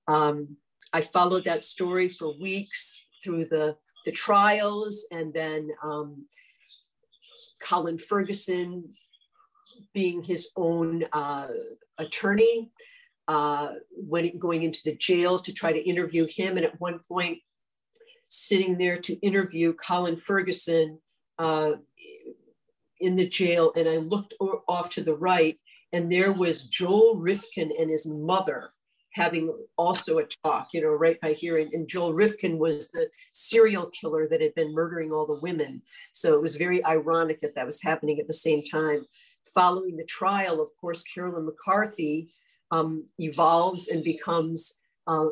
Um, 0.08 0.58
I 0.94 1.02
followed 1.02 1.46
that 1.46 1.66
story 1.66 2.08
for 2.08 2.40
weeks 2.40 3.08
through 3.24 3.46
the, 3.46 3.76
the 4.06 4.12
trials 4.12 5.08
and 5.12 5.34
then 5.34 5.70
um, 5.84 6.28
Colin 7.60 7.98
Ferguson 7.98 8.94
being 9.96 10.22
his 10.22 10.52
own 10.56 11.06
uh, 11.12 11.48
attorney, 11.98 12.70
uh, 13.30 13.74
when 13.92 14.40
going 14.40 14.64
into 14.64 14.82
the 14.84 14.96
jail 14.96 15.38
to 15.38 15.54
try 15.54 15.72
to 15.72 15.88
interview 15.88 16.26
him. 16.28 16.58
And 16.58 16.66
at 16.66 16.82
one 16.82 17.00
point, 17.08 17.38
sitting 18.28 18.76
there 18.80 18.98
to 18.98 19.14
interview 19.20 19.72
Colin 19.74 20.18
Ferguson 20.18 21.00
uh, 21.38 21.74
in 23.00 23.16
the 23.16 23.30
jail. 23.30 23.72
And 23.76 23.88
I 23.88 23.98
looked 23.98 24.34
off 24.68 24.90
to 24.92 25.04
the 25.04 25.14
right, 25.14 25.60
and 25.94 26.12
there 26.12 26.34
was 26.34 26.64
Joel 26.64 27.18
Rifkin 27.18 27.72
and 27.80 27.92
his 27.92 28.10
mother 28.10 28.72
having 29.14 29.56
also 29.78 30.18
a 30.18 30.28
talk, 30.44 30.70
you 30.74 30.82
know, 30.82 30.90
right 30.90 31.22
by 31.22 31.34
here. 31.34 31.60
And, 31.60 31.72
and, 31.74 31.88
Joel 31.88 32.14
Rifkin 32.14 32.58
was 32.58 32.90
the 32.90 33.10
serial 33.34 33.92
killer 33.92 34.28
that 34.28 34.42
had 34.42 34.56
been 34.56 34.74
murdering 34.74 35.12
all 35.12 35.26
the 35.26 35.40
women. 35.42 35.82
So 36.14 36.34
it 36.34 36.42
was 36.42 36.56
very 36.56 36.84
ironic 36.86 37.42
that 37.42 37.56
that 37.56 37.66
was 37.66 37.82
happening 37.82 38.20
at 38.20 38.28
the 38.28 38.34
same 38.34 38.64
time. 38.64 39.06
Following 39.54 39.98
the 39.98 40.06
trial, 40.06 40.62
of 40.62 40.70
course, 40.80 41.04
Carolyn 41.04 41.46
McCarthy 41.46 42.30
um, 42.72 43.06
evolves 43.18 43.88
and 43.88 44.04
becomes 44.04 44.80
uh, 45.08 45.30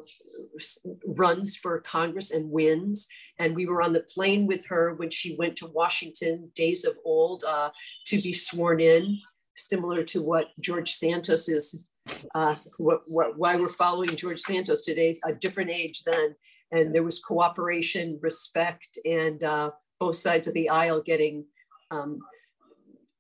runs 1.06 1.56
for 1.56 1.80
Congress 1.82 2.32
and 2.32 2.50
wins. 2.50 3.08
And 3.40 3.56
we 3.56 3.68
were 3.68 3.84
on 3.84 3.94
the 3.94 4.00
plane 4.00 4.48
with 4.48 4.66
her 4.68 4.96
when 4.96 5.12
she 5.12 5.36
went 5.36 5.56
to 5.58 5.68
Washington 5.68 6.52
days 6.56 6.84
of 6.84 6.98
old 7.06 7.44
uh, 7.48 7.70
to 8.08 8.22
be 8.22 8.34
sworn 8.34 8.80
in, 8.80 9.20
similar 9.56 10.04
to 10.06 10.24
what 10.24 10.48
George 10.60 10.92
Santos 10.92 11.48
is, 11.48 11.86
uh, 12.34 12.56
what, 12.78 13.02
what, 13.06 13.38
why 13.38 13.56
we're 13.56 13.70
following 13.70 14.16
George 14.16 14.40
Santos 14.40 14.82
today, 14.82 15.20
a 15.24 15.34
different 15.34 15.70
age 15.70 16.04
then. 16.04 16.36
And 16.72 16.94
there 16.94 17.04
was 17.04 17.20
cooperation, 17.20 18.20
respect, 18.22 18.98
and 19.06 19.44
uh, 19.44 19.72
both 20.00 20.16
sides 20.16 20.48
of 20.48 20.54
the 20.56 20.70
aisle 20.70 21.02
getting 21.06 21.46
um, 21.92 22.20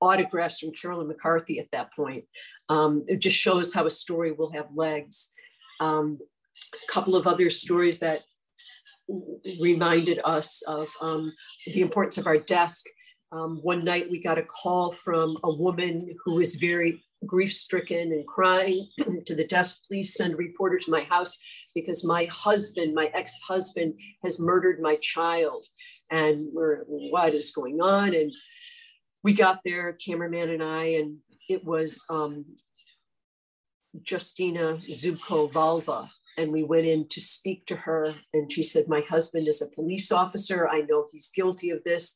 autographs 0.02 0.60
from 0.60 0.72
Carolyn 0.72 1.08
McCarthy 1.08 1.60
at 1.60 1.72
that 1.72 1.94
point. 1.94 2.26
Um, 2.70 3.06
it 3.08 3.20
just 3.20 3.38
shows 3.38 3.74
how 3.74 3.86
a 3.86 3.92
story 3.92 4.32
will 4.32 4.52
have 4.52 4.68
legs. 4.76 5.32
Um, 5.80 6.20
a 6.74 6.92
couple 6.92 7.16
of 7.16 7.28
other 7.28 7.50
stories 7.50 8.00
that 8.00 8.22
reminded 9.62 10.20
us 10.24 10.62
of 10.68 10.90
um, 11.02 11.34
the 11.68 11.82
importance 11.82 12.18
of 12.18 12.28
our 12.28 12.40
desk. 12.40 12.86
Um, 13.32 13.60
one 13.62 13.84
night 13.84 14.10
we 14.10 14.22
got 14.22 14.38
a 14.38 14.44
call 14.44 14.92
from 14.92 15.38
a 15.44 15.54
woman 15.54 16.16
who 16.24 16.36
was 16.36 16.56
very 16.56 17.04
grief 17.26 17.52
stricken 17.52 18.12
and 18.12 18.28
crying 18.28 18.88
to 19.26 19.36
the 19.36 19.48
desk, 19.48 19.82
please 19.88 20.14
send 20.14 20.34
a 20.34 20.38
reporter 20.38 20.78
to 20.78 20.92
my 20.92 21.02
house 21.04 21.38
because 21.74 22.06
my 22.06 22.26
husband, 22.26 22.94
my 22.94 23.12
ex 23.14 23.40
husband, 23.48 23.94
has 24.24 24.40
murdered 24.40 24.80
my 24.82 24.96
child. 24.98 25.66
And 26.10 26.48
we're, 26.54 26.84
what 26.86 27.34
is 27.34 27.52
going 27.52 27.82
on? 27.82 28.14
And 28.16 28.32
we 29.28 29.34
got 29.34 29.60
there, 29.66 29.92
cameraman 29.92 30.52
and 30.52 30.64
I, 30.64 30.86
and 31.00 31.18
it 31.50 31.66
was 31.66 32.06
um, 32.10 32.46
Justyna 34.02 34.82
Zubko 34.90 35.52
Valva, 35.52 36.10
and 36.38 36.50
we 36.50 36.64
went 36.64 36.86
in 36.86 37.10
to 37.10 37.20
speak 37.20 37.66
to 37.66 37.76
her 37.76 38.16
and 38.34 38.50
she 38.50 38.64
said 38.64 38.86
my 38.88 39.02
husband 39.02 39.50
is 39.50 39.62
a 39.62 39.76
police 39.76 40.14
officer. 40.14 40.66
I 40.70 40.80
know 40.88 41.08
he's 41.12 41.30
guilty 41.36 41.72
of 41.72 41.84
this. 41.84 42.16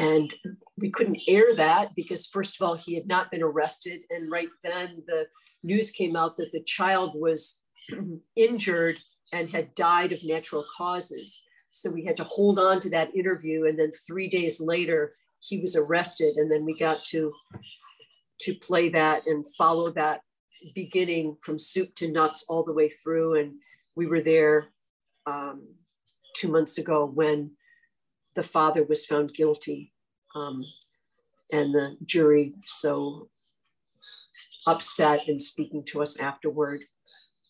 And 0.00 0.34
we 0.76 0.90
couldn't 0.90 1.22
air 1.28 1.54
that 1.54 1.94
because 1.94 2.26
first 2.26 2.60
of 2.60 2.66
all 2.66 2.74
he 2.74 2.96
had 2.96 3.06
not 3.06 3.30
been 3.30 3.44
arrested 3.44 4.00
and 4.10 4.32
right 4.32 4.48
then 4.64 5.04
the 5.06 5.26
news 5.62 5.92
came 5.92 6.16
out 6.16 6.36
that 6.38 6.50
the 6.50 6.64
child 6.64 7.12
was 7.14 7.62
injured 8.34 8.96
and 9.32 9.48
had 9.48 9.76
died 9.76 10.10
of 10.10 10.24
natural 10.24 10.64
causes. 10.76 11.40
So 11.70 11.88
we 11.88 12.04
had 12.04 12.16
to 12.16 12.24
hold 12.24 12.58
on 12.58 12.80
to 12.80 12.90
that 12.90 13.14
interview 13.14 13.66
and 13.66 13.78
then 13.78 13.92
3 13.92 14.28
days 14.28 14.60
later 14.60 15.14
he 15.40 15.58
was 15.58 15.76
arrested 15.76 16.36
and 16.36 16.50
then 16.50 16.64
we 16.64 16.78
got 16.78 17.04
to 17.06 17.32
to 18.40 18.54
play 18.54 18.88
that 18.88 19.26
and 19.26 19.44
follow 19.58 19.90
that 19.90 20.22
beginning 20.74 21.36
from 21.42 21.58
soup 21.58 21.94
to 21.94 22.10
nuts 22.10 22.44
all 22.48 22.64
the 22.64 22.72
way 22.72 22.88
through. 22.88 23.38
And 23.38 23.52
we 23.96 24.06
were 24.06 24.22
there 24.22 24.68
um, 25.26 25.68
two 26.34 26.48
months 26.48 26.78
ago 26.78 27.04
when 27.04 27.50
the 28.34 28.42
father 28.42 28.84
was 28.84 29.04
found 29.04 29.34
guilty. 29.34 29.92
Um, 30.34 30.64
and 31.52 31.74
the 31.74 31.96
jury 32.04 32.54
so 32.66 33.28
upset 34.66 35.28
and 35.28 35.40
speaking 35.40 35.84
to 35.86 36.02
us 36.02 36.18
afterward. 36.18 36.82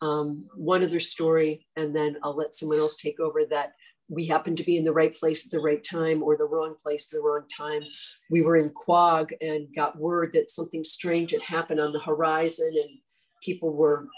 Um, 0.02 0.46
one 0.54 0.82
other 0.82 1.00
story, 1.00 1.66
and 1.76 1.94
then 1.94 2.16
I'll 2.22 2.36
let 2.36 2.54
someone 2.54 2.78
else 2.78 2.96
take 2.96 3.20
over 3.20 3.42
that 3.50 3.72
we 4.10 4.26
happened 4.26 4.56
to 4.56 4.64
be 4.64 4.76
in 4.76 4.84
the 4.84 4.92
right 4.92 5.14
place 5.14 5.46
at 5.46 5.52
the 5.52 5.60
right 5.60 5.82
time 5.82 6.22
or 6.22 6.36
the 6.36 6.44
wrong 6.44 6.74
place 6.82 7.08
at 7.10 7.16
the 7.16 7.22
wrong 7.22 7.44
time. 7.56 7.82
We 8.28 8.42
were 8.42 8.56
in 8.56 8.70
Quogue 8.70 9.32
and 9.40 9.68
got 9.74 9.98
word 9.98 10.32
that 10.34 10.50
something 10.50 10.82
strange 10.82 11.30
had 11.30 11.42
happened 11.42 11.80
on 11.80 11.92
the 11.92 12.00
horizon 12.00 12.72
and 12.74 12.98
people 13.42 13.72
were 13.72 14.08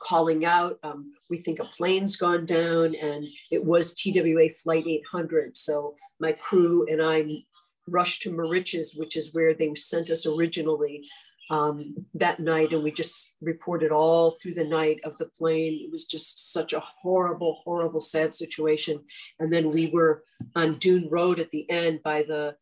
calling 0.00 0.44
out. 0.44 0.78
Um, 0.82 1.12
we 1.30 1.36
think 1.36 1.60
a 1.60 1.64
plane's 1.64 2.16
gone 2.16 2.44
down 2.44 2.96
and 2.96 3.24
it 3.52 3.64
was 3.64 3.94
TWA 3.94 4.48
Flight 4.62 4.84
800. 4.86 5.56
So 5.56 5.94
my 6.18 6.32
crew 6.32 6.86
and 6.88 7.00
I 7.00 7.44
rushed 7.86 8.22
to 8.22 8.30
Moriches, 8.30 8.98
which 8.98 9.16
is 9.16 9.32
where 9.32 9.54
they 9.54 9.72
sent 9.76 10.10
us 10.10 10.26
originally 10.26 11.04
um, 11.50 11.94
that 12.14 12.40
night. 12.40 12.72
And 12.72 12.82
we 12.82 12.92
just 12.92 13.34
reported 13.40 13.90
all 13.90 14.30
through 14.30 14.54
the 14.54 14.64
night 14.64 15.00
of 15.04 15.18
the 15.18 15.26
plane. 15.26 15.80
It 15.84 15.90
was 15.90 16.04
just 16.04 16.52
such 16.52 16.72
a 16.72 16.80
horrible, 16.80 17.60
horrible, 17.64 18.00
sad 18.00 18.34
situation. 18.34 19.00
And 19.40 19.52
then 19.52 19.70
we 19.70 19.88
were 19.88 20.24
on 20.54 20.78
Dune 20.78 21.08
Road 21.10 21.40
at 21.40 21.50
the 21.50 21.68
end 21.68 22.02
by 22.02 22.22
the 22.22 22.56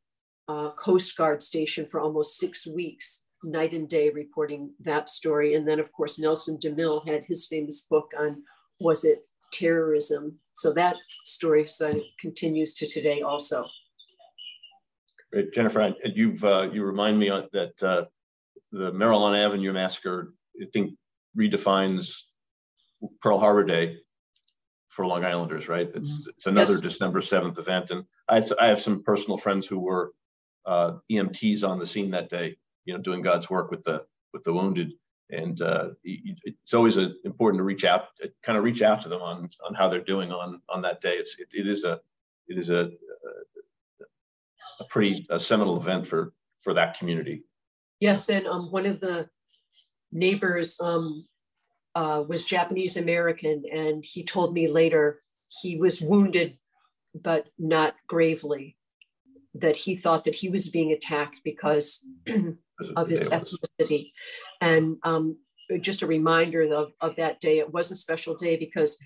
uh, 0.49 0.71
Coast 0.71 1.17
Guard 1.17 1.43
station 1.43 1.87
for 1.87 2.01
almost 2.01 2.39
six 2.39 2.67
weeks, 2.67 3.25
night 3.45 3.73
and 3.73 3.89
day, 3.89 4.11
reporting 4.11 4.73
that 4.81 5.11
story. 5.11 5.55
And 5.55 5.69
then, 5.69 5.79
of 5.79 5.93
course, 5.93 6.19
Nelson 6.19 6.57
DeMille 6.57 7.07
had 7.07 7.25
his 7.25 7.47
famous 7.47 7.83
book 7.83 8.13
on 8.19 8.43
was 8.81 9.05
it 9.05 9.25
terrorism? 9.53 10.39
So 10.55 10.73
that 10.73 10.97
story 11.25 11.67
continues 12.19 12.75
to 12.75 12.87
today 12.87 13.21
also. 13.21 13.67
Great, 15.33 15.53
Jennifer, 15.53 15.95
you've 16.05 16.43
uh, 16.43 16.71
you 16.73 16.85
remind 16.85 17.19
me 17.19 17.29
that 17.29 17.83
uh, 17.83 18.05
the 18.73 18.93
Maryland 18.93 19.37
Avenue 19.37 19.73
massacre, 19.73 20.35
I 20.61 20.67
think, 20.73 20.95
redefines 21.37 22.23
Pearl 23.23 23.39
Harbor 23.39 23.65
Day 23.65 23.97
for 24.89 25.07
Long 25.07 25.25
Islanders, 25.25 25.69
right? 25.69 25.89
It's, 25.95 26.11
mm-hmm. 26.11 26.31
it's 26.31 26.47
another 26.47 26.73
yes. 26.73 26.81
December 26.81 27.21
7th 27.21 27.59
event. 27.59 27.91
And 27.91 28.05
I, 28.29 28.43
I 28.61 28.67
have 28.67 28.81
some 28.81 29.03
personal 29.03 29.39
friends 29.39 29.67
who 29.67 29.79
were 29.79 30.13
uh, 30.67 30.95
EMTs 31.11 31.67
on 31.67 31.79
the 31.79 31.87
scene 31.87 32.11
that 32.11 32.29
day, 32.29 32.57
you 32.85 32.95
know, 32.95 33.01
doing 33.01 33.23
God's 33.23 33.49
work 33.49 33.71
with 33.71 33.85
the 33.85 34.05
with 34.33 34.45
the 34.45 34.53
wounded. 34.53 34.93
And 35.31 35.61
uh, 35.61 35.91
it's 36.05 36.75
always 36.75 36.97
a, 36.97 37.13
important 37.25 37.61
to 37.61 37.65
reach 37.65 37.85
out, 37.85 38.07
kind 38.43 38.59
of 38.59 38.65
reach 38.65 38.83
out 38.83 39.01
to 39.03 39.09
them 39.09 39.23
on 39.23 39.49
on 39.67 39.75
how 39.75 39.89
they're 39.89 40.01
doing 40.01 40.33
on 40.33 40.61
on 40.69 40.83
that 40.83 41.01
day. 41.01 41.15
It's 41.15 41.37
it, 41.39 41.49
it 41.53 41.67
is 41.67 41.85
a 41.85 42.01
it 42.49 42.59
is 42.59 42.71
a 42.71 42.91
a 44.81 44.85
pretty 44.85 45.27
a 45.31 45.39
seminal 45.39 45.81
event 45.81 46.07
for 46.07 46.33
for 46.61 46.75
that 46.75 46.99
community. 46.99 47.45
Yes, 48.01 48.29
and 48.29 48.47
um, 48.47 48.71
one 48.71 48.87
of 48.87 49.01
the 49.01 49.29
neighbors 50.13 50.81
um, 50.81 51.27
uh, 51.95 52.23
was 52.27 52.45
Japanese 52.45 52.97
American, 52.97 53.65
and 53.73 54.05
he 54.05 54.25
told 54.25 54.55
me 54.55 54.69
later 54.69 55.21
he 55.49 55.77
was 55.77 56.01
wounded, 56.01 56.59
but 57.15 57.49
not 57.59 57.95
gravely. 58.07 58.77
That 59.55 59.77
he 59.77 59.97
thought 59.97 60.25
that 60.25 60.37
he 60.37 60.49
was 60.49 60.69
being 60.69 60.93
attacked 60.93 61.39
because 61.43 62.07
of 62.97 63.09
his 63.09 63.29
ethnicity, 63.31 64.13
and 64.61 64.99
um, 65.03 65.39
just 65.81 66.03
a 66.03 66.07
reminder 66.07 66.63
of, 66.73 66.93
of 67.01 67.17
that 67.17 67.41
day. 67.41 67.59
It 67.59 67.73
was 67.73 67.91
a 67.91 67.97
special 67.97 68.37
day 68.37 68.57
because 68.57 68.99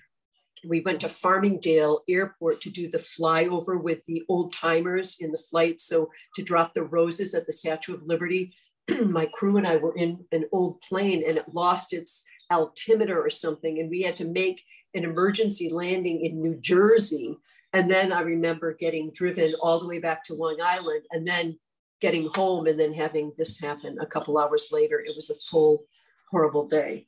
we 0.65 0.81
went 0.81 1.01
to 1.01 1.07
Farmingdale 1.07 2.01
Airport 2.07 2.61
to 2.61 2.69
do 2.69 2.89
the 2.89 2.97
flyover 2.97 3.81
with 3.81 4.03
the 4.05 4.23
old 4.29 4.53
timers 4.53 5.17
in 5.19 5.31
the 5.31 5.37
flight. 5.37 5.79
So 5.79 6.09
to 6.35 6.43
drop 6.43 6.73
the 6.73 6.83
roses 6.83 7.33
at 7.33 7.45
the 7.45 7.53
Statue 7.53 7.95
of 7.95 8.03
Liberty, 8.03 8.53
my 9.05 9.27
crew 9.33 9.57
and 9.57 9.67
I 9.67 9.77
were 9.77 9.95
in 9.95 10.25
an 10.31 10.45
old 10.51 10.81
plane 10.81 11.23
and 11.27 11.37
it 11.37 11.53
lost 11.53 11.93
its 11.93 12.25
altimeter 12.51 13.21
or 13.21 13.29
something. 13.29 13.79
And 13.79 13.89
we 13.89 14.01
had 14.01 14.15
to 14.17 14.27
make 14.27 14.63
an 14.93 15.03
emergency 15.03 15.69
landing 15.69 16.25
in 16.25 16.41
New 16.41 16.55
Jersey. 16.59 17.37
And 17.73 17.89
then 17.89 18.11
I 18.11 18.21
remember 18.21 18.73
getting 18.73 19.11
driven 19.13 19.55
all 19.61 19.79
the 19.79 19.87
way 19.87 19.99
back 19.99 20.23
to 20.25 20.35
Long 20.35 20.57
Island 20.61 21.03
and 21.11 21.27
then 21.27 21.57
getting 22.01 22.29
home 22.35 22.67
and 22.67 22.79
then 22.79 22.93
having 22.93 23.31
this 23.37 23.59
happen 23.59 23.97
a 23.99 24.05
couple 24.05 24.37
hours 24.37 24.69
later. 24.71 24.99
It 24.99 25.15
was 25.15 25.29
a 25.29 25.35
full, 25.35 25.85
horrible 26.29 26.67
day. 26.67 27.07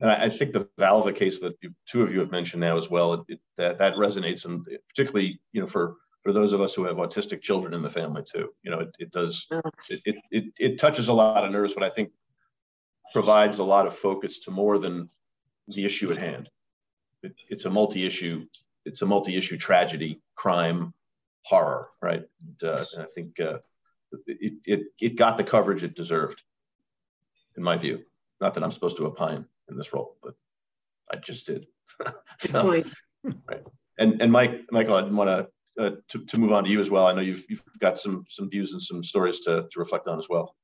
And 0.00 0.10
I 0.10 0.30
think 0.30 0.52
the 0.52 0.68
Valva 0.78 1.14
case 1.14 1.40
that 1.40 1.54
two 1.86 2.02
of 2.02 2.12
you 2.12 2.20
have 2.20 2.30
mentioned 2.30 2.60
now 2.60 2.78
as 2.78 2.88
well, 2.88 3.12
it, 3.14 3.20
it, 3.28 3.40
that 3.58 3.78
that 3.78 3.94
resonates, 3.94 4.46
and 4.46 4.66
particularly 4.88 5.40
you 5.52 5.60
know 5.60 5.66
for 5.66 5.96
for 6.22 6.32
those 6.32 6.52
of 6.52 6.60
us 6.60 6.74
who 6.74 6.84
have 6.84 6.96
autistic 6.96 7.40
children 7.40 7.74
in 7.74 7.82
the 7.82 7.90
family 7.90 8.22
too. 8.30 8.50
You 8.62 8.70
know, 8.70 8.80
it, 8.80 8.90
it 8.98 9.10
does 9.10 9.46
it, 9.88 10.00
it 10.04 10.16
it 10.30 10.44
it 10.58 10.78
touches 10.78 11.08
a 11.08 11.12
lot 11.12 11.44
of 11.44 11.50
nerves, 11.50 11.74
but 11.74 11.82
I 11.82 11.90
think 11.90 12.10
provides 13.12 13.58
a 13.58 13.64
lot 13.64 13.86
of 13.86 13.94
focus 13.94 14.40
to 14.40 14.50
more 14.50 14.78
than 14.78 15.08
the 15.68 15.84
issue 15.84 16.10
at 16.10 16.18
hand. 16.18 16.48
It, 17.22 17.34
it's 17.48 17.64
a 17.64 17.70
multi-issue 17.70 18.46
it's 18.84 19.02
a 19.02 19.06
multi-issue 19.06 19.58
tragedy, 19.58 20.20
crime, 20.34 20.94
horror, 21.42 21.88
right? 22.00 22.22
And, 22.46 22.70
uh, 22.70 22.84
and 22.94 23.02
I 23.02 23.06
think 23.14 23.40
uh, 23.40 23.58
it, 24.26 24.54
it 24.64 24.80
it 25.00 25.16
got 25.16 25.36
the 25.36 25.44
coverage 25.44 25.82
it 25.82 25.94
deserved, 25.94 26.42
in 27.56 27.62
my 27.62 27.76
view. 27.76 28.04
Not 28.40 28.54
that 28.54 28.64
I'm 28.64 28.72
supposed 28.72 28.96
to 28.98 29.06
opine 29.06 29.44
in 29.68 29.76
this 29.76 29.92
role, 29.92 30.16
but 30.22 30.34
I 31.10 31.16
just 31.16 31.46
did. 31.46 31.66
so, 32.40 32.66
right. 32.66 32.86
And 33.98 34.20
and 34.22 34.32
Mike, 34.32 34.62
Michael, 34.70 34.94
I 34.94 35.02
didn't 35.02 35.16
want 35.16 35.28
to 35.28 35.48
uh, 35.80 35.90
to, 36.08 36.24
to 36.26 36.38
move 36.38 36.52
on 36.52 36.64
to 36.64 36.70
you 36.70 36.80
as 36.80 36.90
well. 36.90 37.06
I 37.06 37.12
know 37.12 37.22
you've, 37.22 37.44
you've 37.48 37.62
got 37.78 37.98
some 37.98 38.24
some 38.28 38.50
views 38.50 38.72
and 38.72 38.82
some 38.82 39.02
stories 39.02 39.40
to, 39.40 39.66
to 39.70 39.78
reflect 39.78 40.08
on 40.08 40.18
as 40.18 40.28
well. 40.28 40.54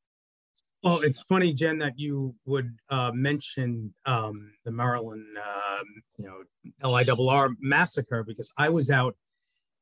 Well, 0.83 1.01
it's 1.01 1.21
funny, 1.23 1.53
Jen, 1.53 1.79
that 1.79 1.95
you 1.99 2.35
would 2.45 2.77
uh, 2.91 3.11
mention 3.13 3.93
um, 4.05 4.53
the 4.65 4.71
Maryland, 4.71 5.25
um, 5.37 5.85
you 6.19 6.27
know, 6.27 6.89
LIRR 6.89 7.55
massacre 7.61 8.23
because 8.23 8.53
I 8.59 8.69
was 8.69 8.91
out 8.91 9.17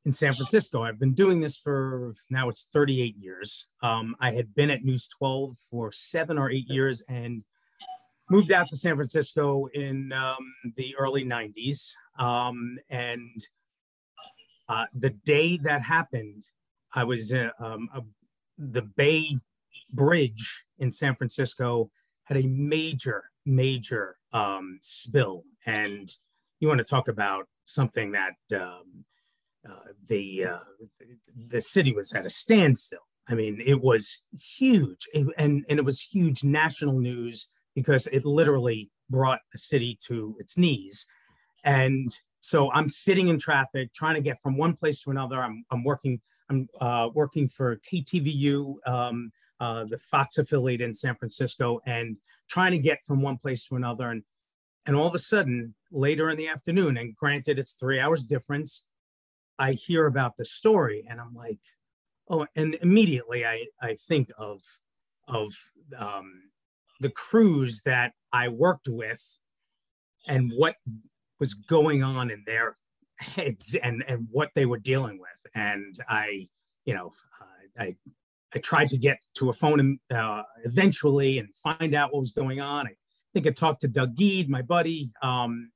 in 0.05 0.11
San 0.11 0.33
Francisco. 0.33 0.83
I've 0.83 0.99
been 0.99 1.13
doing 1.13 1.41
this 1.41 1.57
for 1.57 2.15
now 2.29 2.47
it's 2.49 2.69
38 2.71 3.15
years. 3.17 3.71
Um, 3.83 4.15
I 4.19 4.31
had 4.31 4.55
been 4.55 4.69
at 4.69 4.83
News 4.83 5.07
12 5.17 5.57
for 5.69 5.91
seven 5.91 6.37
or 6.37 6.49
eight 6.49 6.69
years 6.69 7.03
and 7.09 7.43
moved 8.29 8.51
out 8.51 8.69
to 8.69 8.77
San 8.77 8.95
Francisco 8.95 9.67
in 9.73 10.11
um, 10.13 10.73
the 10.77 10.95
early 10.97 11.25
90s. 11.25 11.91
Um, 12.17 12.77
and 12.89 13.45
uh, 14.67 14.85
the 14.93 15.11
day 15.11 15.57
that 15.57 15.81
happened, 15.81 16.45
I 16.93 17.03
was 17.03 17.33
uh, 17.33 17.49
um, 17.59 17.89
the 18.57 18.81
Bay 18.81 19.37
Bridge 19.91 20.65
in 20.79 20.91
San 20.91 21.15
Francisco 21.15 21.91
had 22.23 22.37
a 22.37 22.47
major, 22.47 23.25
major 23.45 24.17
um, 24.33 24.79
spill, 24.81 25.43
and 25.65 26.11
you 26.59 26.67
want 26.67 26.79
to 26.79 26.85
talk 26.85 27.07
about 27.07 27.47
something 27.65 28.11
that 28.11 28.35
um, 28.55 29.05
uh, 29.67 29.91
the 30.07 30.45
uh, 30.45 30.59
the 31.47 31.61
city 31.61 31.93
was 31.93 32.13
at 32.13 32.25
a 32.25 32.29
standstill. 32.29 32.99
I 33.27 33.35
mean, 33.35 33.61
it 33.63 33.81
was 33.81 34.25
huge, 34.39 35.05
it, 35.13 35.27
and 35.37 35.65
and 35.69 35.79
it 35.79 35.85
was 35.85 36.01
huge 36.01 36.43
national 36.43 36.99
news 36.99 37.51
because 37.75 38.07
it 38.07 38.25
literally 38.25 38.89
brought 39.09 39.41
the 39.51 39.57
city 39.57 39.97
to 40.07 40.35
its 40.39 40.57
knees. 40.57 41.05
And 41.63 42.09
so 42.45 42.71
I'm 42.73 42.87
sitting 42.87 43.29
in 43.29 43.39
traffic, 43.39 43.91
trying 43.91 44.13
to 44.13 44.21
get 44.21 44.39
from 44.39 44.55
one 44.55 44.75
place 44.75 45.01
to 45.01 45.09
another. 45.09 45.41
I'm, 45.41 45.65
I'm 45.71 45.83
working. 45.83 46.21
I'm 46.47 46.69
uh, 46.79 47.09
working 47.11 47.49
for 47.49 47.77
KTVU, 47.77 48.75
um, 48.87 49.31
uh, 49.59 49.85
the 49.85 49.97
Fox 49.97 50.37
affiliate 50.37 50.79
in 50.79 50.93
San 50.93 51.15
Francisco, 51.15 51.79
and 51.87 52.17
trying 52.47 52.71
to 52.73 52.77
get 52.77 52.99
from 53.03 53.23
one 53.23 53.39
place 53.39 53.65
to 53.67 53.75
another. 53.75 54.11
And 54.11 54.21
and 54.85 54.95
all 54.95 55.07
of 55.07 55.15
a 55.15 55.19
sudden, 55.19 55.73
later 55.91 56.29
in 56.29 56.37
the 56.37 56.47
afternoon, 56.47 56.97
and 56.97 57.15
granted 57.15 57.57
it's 57.57 57.73
three 57.73 57.99
hours 57.99 58.25
difference, 58.25 58.85
I 59.57 59.71
hear 59.71 60.05
about 60.05 60.37
the 60.37 60.45
story, 60.45 61.03
and 61.09 61.19
I'm 61.19 61.33
like, 61.33 61.59
oh, 62.29 62.45
and 62.55 62.77
immediately 62.83 63.43
I 63.43 63.65
I 63.81 63.95
think 64.07 64.29
of 64.37 64.61
of 65.27 65.51
um, 65.97 66.43
the 66.99 67.09
crews 67.09 67.81
that 67.85 68.11
I 68.31 68.49
worked 68.49 68.87
with 68.87 69.39
and 70.27 70.51
what 70.55 70.75
was 71.39 71.53
going 71.53 72.03
on 72.03 72.31
in 72.31 72.43
their 72.45 72.77
heads 73.19 73.75
and 73.83 74.03
and 74.07 74.27
what 74.31 74.49
they 74.55 74.65
were 74.65 74.79
dealing 74.79 75.19
with. 75.19 75.45
And 75.55 75.97
i 76.09 76.47
you 76.85 76.93
know 76.93 77.11
uh, 77.41 77.83
i 77.83 77.95
i 78.53 78.59
tried 78.59 78.89
to 78.89 78.97
get 78.97 79.17
to 79.35 79.49
a 79.49 79.53
phone 79.53 79.99
uh, 80.13 80.43
eventually 80.63 81.39
and 81.39 81.49
find 81.57 81.95
out 81.95 82.13
what 82.13 82.19
was 82.19 82.31
going 82.31 82.59
on. 82.59 82.87
I 82.87 82.91
think 83.33 83.47
i 83.47 83.51
talked 83.51 83.81
to 83.81 83.87
doug 83.87 84.15
geed 84.15 84.49
my 84.49 84.61
buddy 84.61 85.11
um, 85.21 85.71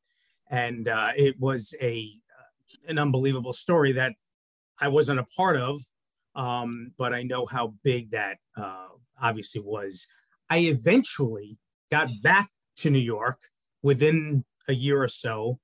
and 0.49 0.87
uh, 0.87 1.11
it 1.15 1.39
was 1.39 1.75
a 1.81 2.09
an 2.87 2.98
unbelievable 2.98 3.53
story 3.53 3.91
that 3.91 4.13
i 4.79 4.87
wasn't 4.87 5.19
a 5.19 5.27
part 5.37 5.57
of 5.57 5.81
um, 6.35 6.93
but 6.98 7.13
i 7.13 7.22
know 7.22 7.45
how 7.45 7.74
big 7.83 8.11
that 8.11 8.37
uh, 8.57 8.87
obviously 9.22 9.61
was. 9.61 10.11
I 10.50 10.59
eventually 10.59 11.57
got 11.91 12.09
back 12.24 12.50
to 12.77 12.89
new 12.89 13.00
york 13.00 13.37
within 13.83 14.45
a 14.70 14.74
year 14.74 15.03
or 15.03 15.10
so 15.10 15.60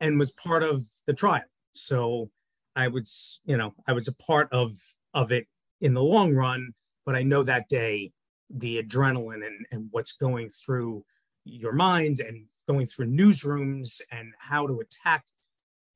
and 0.00 0.18
was 0.18 0.32
part 0.32 0.62
of 0.62 0.84
the 1.06 1.12
trial. 1.12 1.42
So 1.72 2.30
I 2.76 2.88
was, 2.88 3.40
you 3.44 3.56
know, 3.56 3.74
I 3.88 3.92
was 3.92 4.06
a 4.06 4.14
part 4.16 4.48
of 4.52 4.76
of 5.12 5.32
it 5.32 5.46
in 5.80 5.94
the 5.94 6.02
long 6.02 6.34
run, 6.34 6.74
but 7.06 7.16
I 7.16 7.22
know 7.22 7.42
that 7.42 7.68
day 7.68 8.12
the 8.50 8.82
adrenaline 8.82 9.46
and, 9.46 9.66
and 9.72 9.88
what's 9.90 10.12
going 10.12 10.48
through 10.50 11.04
your 11.44 11.72
mind 11.72 12.20
and 12.20 12.46
going 12.68 12.86
through 12.86 13.06
newsrooms 13.06 14.00
and 14.10 14.32
how 14.38 14.66
to 14.66 14.80
attack 14.80 15.24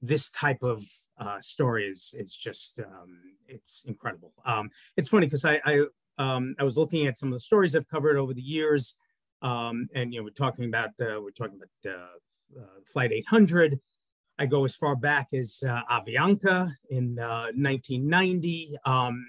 this 0.00 0.30
type 0.30 0.62
of 0.62 0.84
uh, 1.18 1.40
story 1.40 1.88
is 1.88 2.14
is 2.16 2.36
just 2.36 2.80
um, 2.80 3.18
it's 3.48 3.84
incredible. 3.86 4.32
Um, 4.44 4.70
it's 4.96 5.08
funny 5.08 5.26
because 5.26 5.44
I 5.44 5.60
I, 5.64 5.84
um, 6.18 6.54
I 6.58 6.64
was 6.64 6.78
looking 6.78 7.06
at 7.06 7.18
some 7.18 7.30
of 7.30 7.34
the 7.34 7.40
stories 7.40 7.74
I've 7.74 7.88
covered 7.88 8.16
over 8.16 8.32
the 8.32 8.42
years, 8.42 8.98
um, 9.42 9.88
and 9.94 10.12
you 10.12 10.20
know 10.20 10.24
we're 10.24 10.30
talking 10.30 10.66
about 10.66 10.90
uh, 11.00 11.20
we're 11.20 11.30
talking 11.30 11.58
about 11.58 11.94
uh, 11.94 12.18
Flight 12.86 13.12
800. 13.12 13.80
I 14.38 14.46
go 14.46 14.64
as 14.64 14.74
far 14.74 14.94
back 14.94 15.28
as 15.32 15.62
uh, 15.66 15.80
Avianca 15.90 16.70
in 16.90 17.16
1990. 17.16 18.76
Uh, 18.84 18.90
um, 18.90 19.26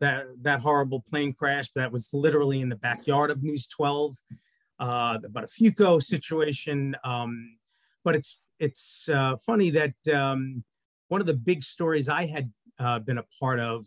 that 0.00 0.26
that 0.42 0.60
horrible 0.60 1.00
plane 1.00 1.32
crash 1.32 1.70
that 1.72 1.90
was 1.90 2.10
literally 2.12 2.60
in 2.60 2.68
the 2.68 2.76
backyard 2.76 3.30
of 3.30 3.42
News 3.42 3.68
12. 3.68 4.14
Uh, 4.78 5.18
the 5.18 5.28
Buttafuoco 5.28 6.00
situation. 6.02 6.94
Um, 7.02 7.58
but 8.04 8.14
it's 8.14 8.44
it's 8.58 9.08
uh, 9.08 9.36
funny 9.44 9.70
that 9.70 9.94
um, 10.14 10.64
one 11.08 11.20
of 11.20 11.26
the 11.26 11.34
big 11.34 11.62
stories 11.62 12.08
I 12.08 12.26
had 12.26 12.52
uh, 12.78 13.00
been 13.00 13.18
a 13.18 13.24
part 13.40 13.58
of 13.60 13.86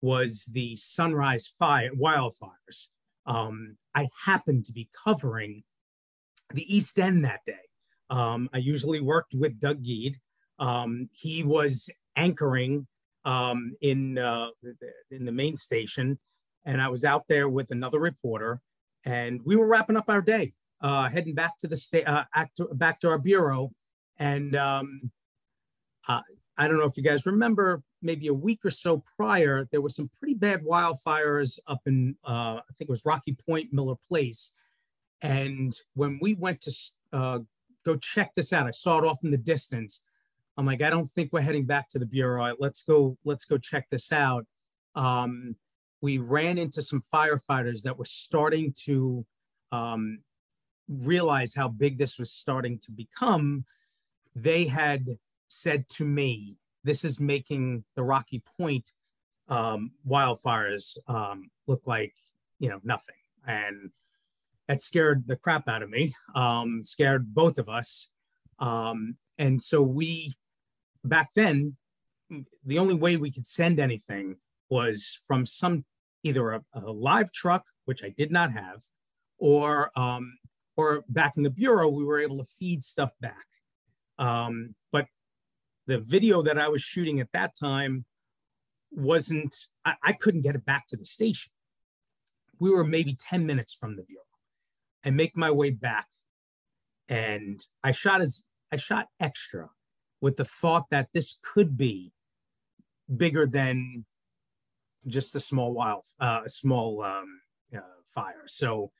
was 0.00 0.44
the 0.52 0.74
Sunrise 0.76 1.46
Fire 1.46 1.90
wildfires. 1.92 2.88
Um, 3.24 3.76
I 3.94 4.08
happened 4.24 4.64
to 4.64 4.72
be 4.72 4.88
covering 5.04 5.62
the 6.52 6.74
East 6.74 6.98
End 6.98 7.24
that 7.24 7.44
day. 7.46 7.54
Um, 8.12 8.50
I 8.52 8.58
usually 8.58 9.00
worked 9.00 9.34
with 9.34 9.58
Doug 9.58 9.82
Geed. 9.82 10.16
Um, 10.58 11.08
he 11.12 11.42
was 11.42 11.88
anchoring 12.14 12.86
um, 13.24 13.74
in 13.80 14.18
uh, 14.18 14.48
in 15.10 15.24
the 15.24 15.32
main 15.32 15.56
station, 15.56 16.18
and 16.66 16.80
I 16.82 16.88
was 16.88 17.06
out 17.06 17.24
there 17.28 17.48
with 17.48 17.70
another 17.70 17.98
reporter, 17.98 18.60
and 19.06 19.40
we 19.44 19.56
were 19.56 19.66
wrapping 19.66 19.96
up 19.96 20.04
our 20.08 20.20
day, 20.20 20.52
uh, 20.82 21.08
heading 21.08 21.34
back 21.34 21.56
to 21.58 21.66
the 21.66 21.76
state, 21.76 22.06
uh, 22.06 22.24
back 22.74 23.00
to 23.00 23.08
our 23.08 23.18
bureau, 23.18 23.72
and 24.18 24.54
um, 24.56 25.10
uh, 26.06 26.20
I 26.58 26.68
don't 26.68 26.78
know 26.78 26.84
if 26.84 26.98
you 26.98 27.02
guys 27.02 27.24
remember, 27.24 27.82
maybe 28.02 28.26
a 28.26 28.34
week 28.34 28.60
or 28.62 28.70
so 28.70 29.02
prior, 29.16 29.66
there 29.72 29.80
were 29.80 29.88
some 29.88 30.10
pretty 30.18 30.34
bad 30.34 30.62
wildfires 30.62 31.58
up 31.66 31.80
in 31.86 32.14
uh, 32.28 32.60
I 32.60 32.72
think 32.76 32.90
it 32.90 32.96
was 32.96 33.06
Rocky 33.06 33.38
Point, 33.48 33.72
Miller 33.72 33.96
Place, 34.06 34.54
and 35.22 35.74
when 35.94 36.18
we 36.20 36.34
went 36.34 36.60
to 36.62 36.72
uh, 37.14 37.38
go 37.84 37.96
check 37.96 38.34
this 38.34 38.52
out. 38.52 38.66
I 38.66 38.70
saw 38.70 38.98
it 38.98 39.04
off 39.04 39.18
in 39.22 39.30
the 39.30 39.38
distance. 39.38 40.04
I'm 40.56 40.66
like, 40.66 40.82
I 40.82 40.90
don't 40.90 41.06
think 41.06 41.32
we're 41.32 41.40
heading 41.40 41.64
back 41.64 41.88
to 41.88 41.98
the 41.98 42.06
bureau. 42.06 42.54
Let's 42.58 42.82
go. 42.82 43.16
Let's 43.24 43.44
go 43.44 43.58
check 43.58 43.88
this 43.90 44.12
out. 44.12 44.46
Um, 44.94 45.56
we 46.00 46.18
ran 46.18 46.58
into 46.58 46.82
some 46.82 47.02
firefighters 47.12 47.82
that 47.82 47.96
were 47.96 48.04
starting 48.04 48.74
to 48.84 49.24
um, 49.70 50.18
realize 50.88 51.54
how 51.54 51.68
big 51.68 51.96
this 51.96 52.18
was 52.18 52.30
starting 52.30 52.78
to 52.80 52.92
become. 52.92 53.64
They 54.34 54.66
had 54.66 55.06
said 55.48 55.88
to 55.90 56.04
me, 56.04 56.56
"This 56.84 57.04
is 57.04 57.18
making 57.18 57.84
the 57.96 58.02
Rocky 58.02 58.42
Point 58.58 58.92
um, 59.48 59.92
wildfires 60.06 60.98
um, 61.08 61.50
look 61.66 61.82
like 61.86 62.14
you 62.58 62.68
know 62.68 62.80
nothing." 62.84 63.16
And 63.46 63.90
that 64.68 64.80
scared 64.80 65.24
the 65.26 65.36
crap 65.36 65.68
out 65.68 65.82
of 65.82 65.90
me, 65.90 66.14
um, 66.34 66.82
scared 66.82 67.34
both 67.34 67.58
of 67.58 67.68
us. 67.68 68.10
Um, 68.58 69.16
and 69.38 69.60
so 69.60 69.82
we, 69.82 70.34
back 71.04 71.30
then, 71.34 71.76
the 72.64 72.78
only 72.78 72.94
way 72.94 73.16
we 73.16 73.30
could 73.30 73.46
send 73.46 73.78
anything 73.78 74.36
was 74.70 75.20
from 75.26 75.44
some 75.44 75.84
either 76.22 76.52
a, 76.52 76.62
a 76.74 76.90
live 76.90 77.32
truck, 77.32 77.64
which 77.84 78.04
I 78.04 78.10
did 78.16 78.30
not 78.30 78.52
have, 78.52 78.80
or 79.38 79.90
um, 79.98 80.38
or 80.76 81.04
back 81.08 81.36
in 81.36 81.42
the 81.42 81.50
bureau, 81.50 81.88
we 81.88 82.04
were 82.04 82.20
able 82.20 82.38
to 82.38 82.44
feed 82.44 82.82
stuff 82.82 83.12
back. 83.20 83.46
Um, 84.18 84.74
but 84.90 85.06
the 85.86 85.98
video 85.98 86.42
that 86.42 86.58
I 86.58 86.68
was 86.68 86.82
shooting 86.82 87.20
at 87.20 87.28
that 87.32 87.54
time 87.58 88.04
wasn't, 88.90 89.54
I, 89.84 89.94
I 90.02 90.12
couldn't 90.12 90.42
get 90.42 90.54
it 90.54 90.64
back 90.64 90.86
to 90.88 90.96
the 90.96 91.04
station. 91.04 91.52
We 92.58 92.70
were 92.70 92.84
maybe 92.84 93.14
10 93.14 93.44
minutes 93.44 93.74
from 93.74 93.96
the 93.96 94.02
bureau. 94.02 94.21
I 95.04 95.10
make 95.10 95.36
my 95.36 95.50
way 95.50 95.70
back 95.70 96.06
and 97.08 97.60
I 97.82 97.90
shot 97.90 98.20
as 98.20 98.44
I 98.72 98.76
shot 98.76 99.06
extra 99.20 99.70
with 100.20 100.36
the 100.36 100.44
thought 100.44 100.86
that 100.90 101.08
this 101.12 101.38
could 101.42 101.76
be 101.76 102.12
bigger 103.14 103.46
than 103.46 104.04
just 105.06 105.34
a 105.34 105.40
small 105.40 105.72
wild, 105.74 106.04
uh, 106.20 106.40
a 106.44 106.48
small 106.48 107.02
um, 107.02 107.40
uh, 107.74 107.80
fire. 108.08 108.44
So 108.46 108.92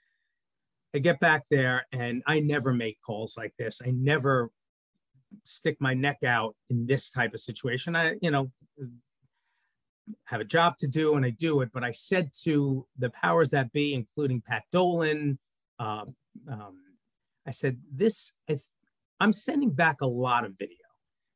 I 0.94 0.98
get 0.98 1.20
back 1.20 1.44
there 1.50 1.86
and 1.92 2.22
I 2.26 2.40
never 2.40 2.72
make 2.72 2.98
calls 3.00 3.36
like 3.36 3.54
this. 3.58 3.80
I 3.84 3.92
never 3.92 4.50
stick 5.44 5.76
my 5.80 5.94
neck 5.94 6.18
out 6.26 6.54
in 6.68 6.86
this 6.86 7.10
type 7.10 7.32
of 7.32 7.40
situation. 7.40 7.96
I, 7.96 8.16
you 8.20 8.30
know, 8.30 8.50
have 10.24 10.40
a 10.40 10.44
job 10.44 10.76
to 10.78 10.88
do 10.88 11.14
and 11.14 11.24
I 11.24 11.30
do 11.30 11.60
it. 11.62 11.70
But 11.72 11.84
I 11.84 11.92
said 11.92 12.30
to 12.42 12.86
the 12.98 13.10
powers 13.10 13.50
that 13.50 13.72
be, 13.72 13.94
including 13.94 14.42
Pat 14.46 14.64
Dolan, 14.70 15.38
uh, 15.78 16.04
um, 16.50 16.78
I 17.46 17.50
said, 17.50 17.78
this, 17.92 18.37
I, 18.48 18.58
I'm 19.20 19.32
sending 19.32 19.70
back 19.70 20.00
a 20.00 20.06
lot 20.06 20.44
of 20.44 20.58
video 20.58 20.76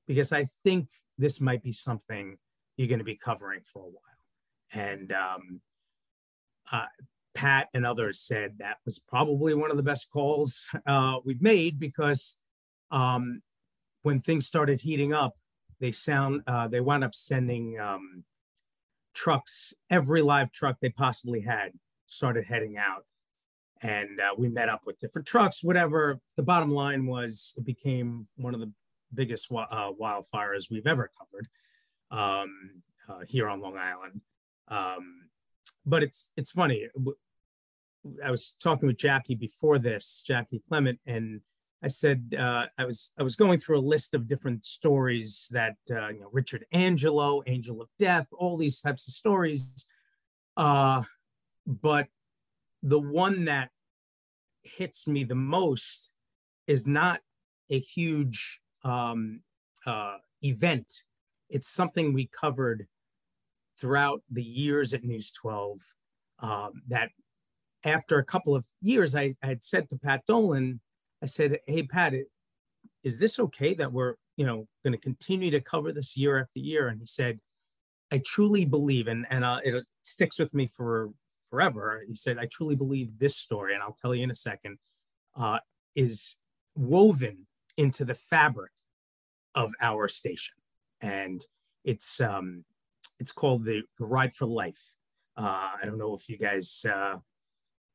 because 0.07 0.33
I 0.33 0.47
think 0.65 0.89
this 1.19 1.41
might 1.41 1.63
be 1.63 1.73
something 1.73 2.37
you're 2.77 2.89
going 2.89 2.99
to 2.99 3.05
be 3.05 3.17
covering 3.17 3.61
for 3.65 3.83
a 3.83 3.87
while. 3.87 4.03
And 4.73 5.13
um, 5.13 5.61
uh, 6.71 6.87
Pat 7.35 7.69
and 7.75 7.87
others 7.87 8.21
said 8.21 8.57
that 8.59 8.79
was 8.85 8.99
probably 8.99 9.55
one 9.55 9.71
of 9.71 9.77
the 9.77 9.83
best 9.83 10.11
calls 10.13 10.69
uh, 10.87 11.17
we've 11.25 11.43
made 11.43 11.79
because 11.79 12.39
um, 12.91 13.43
when 14.03 14.21
things 14.21 14.47
started 14.47 14.81
heating 14.81 15.13
up, 15.13 15.35
they 15.81 15.93
sound 15.93 16.43
uh, 16.47 16.67
they 16.69 16.81
wound 16.81 17.05
up 17.05 17.15
sending 17.15 17.79
um, 17.79 18.25
trucks, 19.15 19.75
every 19.91 20.23
live 20.23 20.51
truck 20.51 20.77
they 20.81 20.89
possibly 20.89 21.41
had 21.41 21.73
started 22.07 22.45
heading 22.47 22.79
out, 22.79 23.05
and 23.83 24.21
uh, 24.21 24.35
we 24.37 24.49
met 24.49 24.69
up 24.69 24.83
with 24.87 24.99
different 24.99 25.27
trucks. 25.27 25.63
Whatever. 25.63 26.21
The 26.37 26.43
bottom 26.43 26.71
line 26.71 27.07
was, 27.07 27.55
it 27.57 27.65
became 27.65 28.27
one 28.37 28.55
of 28.55 28.61
the 28.61 28.73
biggest 29.15 29.51
uh, 29.53 29.93
wildfires 30.01 30.71
we've 30.71 30.87
ever 30.87 31.11
covered 31.19 31.49
um, 32.11 32.83
uh, 33.09 33.25
here 33.27 33.49
on 33.49 33.61
Long 33.61 33.77
Island. 33.77 34.21
Um, 34.69 35.29
but 35.85 36.03
it's 36.03 36.33
it's 36.37 36.51
funny. 36.51 36.89
I 38.25 38.31
was 38.31 38.57
talking 38.61 38.87
with 38.87 38.99
Jackie 38.99 39.35
before 39.35 39.79
this, 39.79 40.25
Jackie 40.27 40.63
Clement, 40.69 40.99
and 41.07 41.41
I 41.83 41.89
said 41.89 42.35
uh, 42.39 42.65
I 42.79 42.85
was 42.85 43.13
I 43.19 43.23
was 43.23 43.37
going 43.37 43.59
through 43.59 43.79
a 43.79 43.81
list 43.81 44.15
of 44.15 44.29
different 44.29 44.65
stories 44.65 45.49
that 45.53 45.77
uh, 45.91 46.09
you 46.09 46.21
know 46.21 46.29
Richard 46.33 46.67
Angelo, 46.73 47.43
Angel 47.47 47.81
of 47.81 47.89
Death, 47.99 48.27
all 48.33 48.57
these 48.57 48.81
types 48.81 49.07
of 49.07 49.15
stories, 49.15 49.87
uh, 50.57 51.03
but 51.67 52.09
the 52.83 52.99
one 52.99 53.47
that 53.47 53.71
hits 54.63 55.07
me 55.07 55.25
the 55.25 55.35
most 55.35 56.15
is 56.67 56.87
not 56.87 57.21
a 57.71 57.79
huge 57.79 58.61
um, 58.85 59.41
uh, 59.87 60.17
event. 60.43 60.93
It's 61.49 61.69
something 61.69 62.13
we 62.13 62.29
covered 62.29 62.87
throughout 63.79 64.23
the 64.31 64.43
years 64.43 64.95
at 64.95 65.05
News 65.05 65.33
12 65.33 65.81
um, 66.41 66.83
that 66.89 67.11
after 67.85 68.19
a 68.19 68.25
couple 68.25 68.55
of 68.55 68.67
years, 68.81 69.15
I, 69.15 69.35
I, 69.43 69.47
had 69.49 69.63
said 69.63 69.89
to 69.89 69.99
Pat 69.99 70.23
Dolan, 70.27 70.81
I 71.23 71.27
said, 71.27 71.59
hey, 71.67 71.83
Pat, 71.85 72.15
is 73.05 73.19
this 73.19 73.39
okay 73.39 73.75
that 73.75 73.93
we're, 73.93 74.15
you 74.37 74.45
know, 74.45 74.67
going 74.85 74.93
to 74.93 75.01
continue 75.01 75.51
to 75.53 75.61
cover 75.61 75.93
this 75.93 76.17
year 76.17 76.41
after 76.41 76.59
year? 76.59 76.89
And 76.89 77.01
he 77.01 77.07
said, 77.07 77.39
I 78.13 78.21
truly 78.25 78.65
believe, 78.65 79.09
and, 79.09 79.27
and 79.31 79.45
uh, 79.45 79.61
it 79.65 79.85
sticks 80.03 80.39
with 80.39 80.55
me 80.55 80.69
for 80.77 81.11
forever. 81.57 82.03
He 82.07 82.15
said, 82.15 82.37
I 82.39 82.47
truly 82.53 82.77
believe 82.77 83.19
this 83.19 83.37
story, 83.37 83.73
and 83.73 83.83
I'll 83.83 83.97
tell 84.01 84.15
you 84.15 84.23
in 84.23 84.31
a 84.31 84.37
second, 84.37 84.77
uh, 85.37 85.59
is 85.95 86.37
woven 86.75 87.47
into 87.79 88.05
the 88.05 88.15
fabric 88.15 88.73
of 89.55 89.73
our 89.81 90.07
station. 90.07 90.57
And 91.01 91.43
it's, 91.83 92.21
um, 92.21 92.65
it's 93.19 93.33
called 93.33 93.65
the, 93.65 93.83
Ride 93.99 94.35
for 94.35 94.45
Life. 94.45 94.83
Uh, 95.35 95.71
I 95.81 95.87
don't 95.87 95.97
know 95.97 96.15
if 96.15 96.29
you 96.29 96.37
guys 96.37 96.85
uh, 96.87 97.17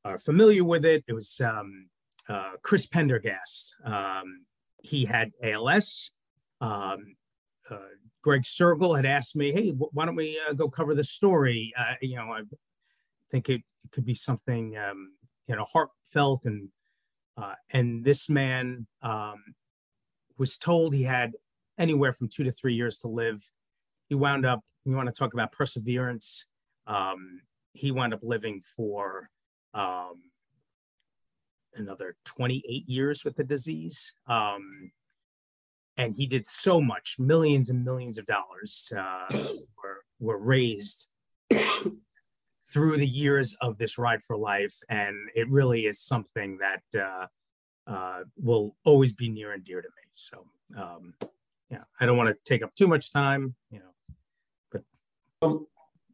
are 0.05 0.19
familiar 0.19 0.63
with 0.63 0.83
it. 0.83 1.03
It 1.07 1.13
was 1.13 1.39
um, 1.41 1.87
uh, 2.27 2.53
Chris 2.63 2.87
Pendergast. 2.87 3.75
Um, 3.85 4.45
he 4.81 5.05
had 5.05 5.31
ALS. 5.43 6.11
Um, 6.61 7.15
uh, 7.69 7.77
Greg 8.23 8.41
Sergel 8.41 8.95
had 8.95 9.05
asked 9.05 9.35
me, 9.35 9.51
"Hey, 9.51 9.69
why 9.69 10.05
don't 10.05 10.15
we 10.15 10.39
uh, 10.47 10.53
go 10.53 10.69
cover 10.69 10.93
the 10.93 11.03
story?" 11.03 11.73
Uh, 11.75 11.95
you 12.01 12.15
know, 12.17 12.31
I 12.31 12.41
think 13.31 13.49
it, 13.49 13.61
it 13.83 13.91
could 13.91 14.05
be 14.05 14.15
something 14.15 14.77
um, 14.77 15.13
you 15.47 15.55
know 15.55 15.65
heartfelt 15.65 16.45
and 16.45 16.69
and 17.71 18.03
this 18.03 18.29
man 18.29 18.85
um, 19.01 19.41
was 20.37 20.57
told 20.57 20.93
he 20.93 21.03
had 21.03 21.31
anywhere 21.77 22.13
from 22.13 22.27
two 22.27 22.43
to 22.43 22.51
three 22.51 22.75
years 22.75 22.99
to 22.99 23.07
live. 23.07 23.43
He 24.09 24.15
wound 24.15 24.45
up 24.45 24.61
you 24.85 24.95
want 24.95 25.07
to 25.07 25.13
talk 25.13 25.33
about 25.33 25.51
perseverance. 25.51 26.47
Um, 26.87 27.41
he 27.73 27.91
wound 27.91 28.13
up 28.13 28.21
living 28.23 28.61
for 28.75 29.29
um, 29.73 30.23
another 31.75 32.15
28 32.25 32.89
years 32.89 33.23
with 33.23 33.35
the 33.35 33.43
disease. 33.43 34.15
Um, 34.27 34.91
and 35.97 36.15
he 36.15 36.25
did 36.25 36.45
so 36.45 36.81
much, 36.81 37.17
millions 37.19 37.69
and 37.69 37.85
millions 37.85 38.17
of 38.17 38.25
dollars 38.25 38.91
uh, 38.97 39.27
were, 39.77 40.03
were 40.19 40.39
raised 40.39 41.09
through 42.71 42.97
the 42.97 43.07
years 43.07 43.55
of 43.61 43.77
this 43.77 43.97
ride 43.97 44.23
for 44.23 44.37
life. 44.37 44.75
And 44.89 45.15
it 45.35 45.49
really 45.49 45.81
is 45.81 45.99
something 45.99 46.57
that 46.59 46.83
uh, 46.99 47.27
uh, 47.91 48.23
will 48.37 48.75
always 48.85 49.13
be 49.13 49.29
near 49.29 49.53
and 49.53 49.63
dear 49.63 49.81
to 49.81 49.87
me. 49.87 50.09
So, 50.13 50.45
um, 50.77 51.13
yeah, 51.69 51.83
I 51.99 52.05
don't 52.05 52.17
want 52.17 52.29
to 52.29 52.37
take 52.45 52.63
up 52.63 52.73
too 52.75 52.87
much 52.87 53.11
time, 53.11 53.55
you 53.69 53.79
know, 53.79 53.85
um, 55.41 55.65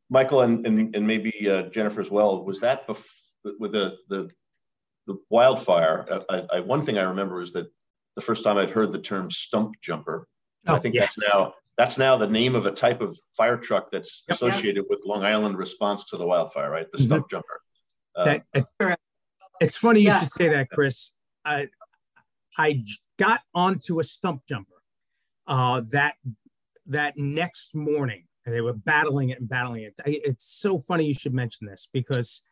Michael 0.10 0.42
and, 0.42 0.66
and, 0.66 0.96
and 0.96 1.06
maybe 1.06 1.34
uh, 1.50 1.64
Jennifer 1.64 2.00
as 2.00 2.10
well, 2.10 2.46
was 2.46 2.60
that 2.62 2.88
bef- 2.88 3.04
with 3.60 3.74
the, 3.74 3.98
the, 4.08 4.30
the 5.06 5.18
wildfire? 5.30 6.06
Uh, 6.10 6.22
I, 6.30 6.58
I, 6.58 6.60
one 6.62 6.86
thing 6.86 6.98
I 6.98 7.04
remember 7.04 7.42
is 7.42 7.52
that 7.52 7.68
the 8.16 8.22
first 8.22 8.44
time 8.44 8.58
I'd 8.58 8.70
heard 8.70 8.94
the 8.94 9.02
term 9.02 9.30
stump 9.30 9.76
jumper. 9.82 10.28
Oh, 10.66 10.76
I 10.76 10.80
think 10.80 10.96
yes. 10.96 11.16
that's 11.16 11.34
now 11.34 11.54
that's 11.78 11.98
now 11.98 12.18
the 12.18 12.28
name 12.28 12.56
of 12.56 12.66
a 12.66 12.72
type 12.72 13.02
of 13.02 13.18
fire 13.36 13.58
truck 13.58 13.92
that's 13.92 14.24
yep, 14.28 14.36
associated 14.36 14.86
with 14.90 15.02
Long 15.06 15.24
Island 15.24 15.58
response 15.58 16.06
to 16.06 16.18
the 16.18 16.26
wildfire, 16.26 16.72
right? 16.72 16.88
The 16.92 16.98
mm-hmm. 16.98 17.08
stump 17.08 17.30
jumper. 17.30 17.62
Uh, 18.16 18.26
that, 18.26 18.42
it's, 18.54 18.74
it's, 19.60 19.76
funny 19.76 20.00
you 20.00 20.08
yeah. 20.08 20.20
should 20.20 20.32
say 20.32 20.50
that, 20.50 20.70
Chris. 20.72 21.14
I, 21.46 21.68
I 22.58 22.84
got 23.20 23.42
onto 23.54 24.00
a 24.00 24.04
stump 24.04 24.42
jumper 24.50 24.72
uh, 25.46 25.82
that 25.92 26.16
that 26.88 27.14
next 27.18 27.76
morning 27.76 28.24
and 28.46 28.56
they 28.56 28.62
were 28.62 28.74
battling 28.74 29.30
it 29.30 29.40
and 29.40 29.50
battling 29.50 29.84
it. 29.84 29.94
I, 30.00 30.22
it's 30.24 30.46
so 30.46 30.80
funny 30.80 31.06
you 31.06 31.14
should 31.14 31.34
mention 31.34 31.68
this 31.68 31.90
because 31.92 32.48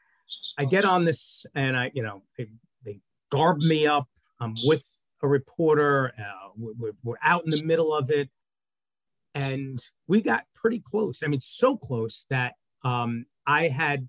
I 0.57 0.65
get 0.65 0.83
on 0.83 1.05
this 1.05 1.45
and 1.55 1.77
I, 1.77 1.89
you 1.93 2.03
know, 2.03 2.23
they, 2.37 2.47
they 2.83 2.99
garb 3.31 3.61
me 3.61 3.87
up. 3.87 4.07
I'm 4.41 4.55
with 4.65 4.85
a 5.23 5.27
reporter. 5.27 6.13
Uh, 6.19 6.49
we're, 6.57 6.91
we're 7.01 7.15
out 7.23 7.45
in 7.45 7.49
the 7.49 7.63
middle 7.63 7.95
of 7.95 8.11
it. 8.11 8.29
And 9.35 9.79
we 10.07 10.21
got 10.21 10.43
pretty 10.55 10.79
close. 10.79 11.21
I 11.23 11.27
mean, 11.27 11.41
so 11.41 11.77
close 11.77 12.25
that 12.29 12.53
um, 12.83 13.25
I 13.45 13.67
had 13.67 14.07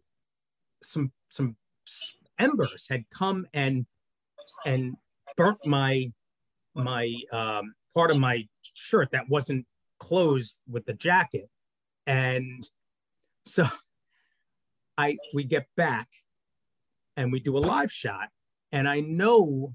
some 0.83 1.13
some 1.29 1.57
embers 2.39 2.87
had 2.89 3.05
come 3.13 3.47
and 3.53 3.87
and 4.65 4.95
burnt 5.37 5.59
my 5.67 6.13
my 6.75 7.13
um, 7.33 7.75
part 7.95 8.11
of 8.11 8.19
my 8.19 8.47
shirt 8.75 9.11
that 9.13 9.29
wasn't 9.29 9.67
closed 9.99 10.61
with 10.69 10.85
the 10.87 10.93
jacket 10.93 11.49
and 12.07 12.63
so 13.47 13.67
I 14.99 15.19
we 15.35 15.45
get 15.45 15.67
back 15.77 16.09
and 17.17 17.33
we 17.33 17.41
do 17.41 17.57
a 17.57 17.61
live 17.61 17.91
shot. 17.91 18.29
And 18.73 18.89
I 18.89 19.01
know 19.01 19.75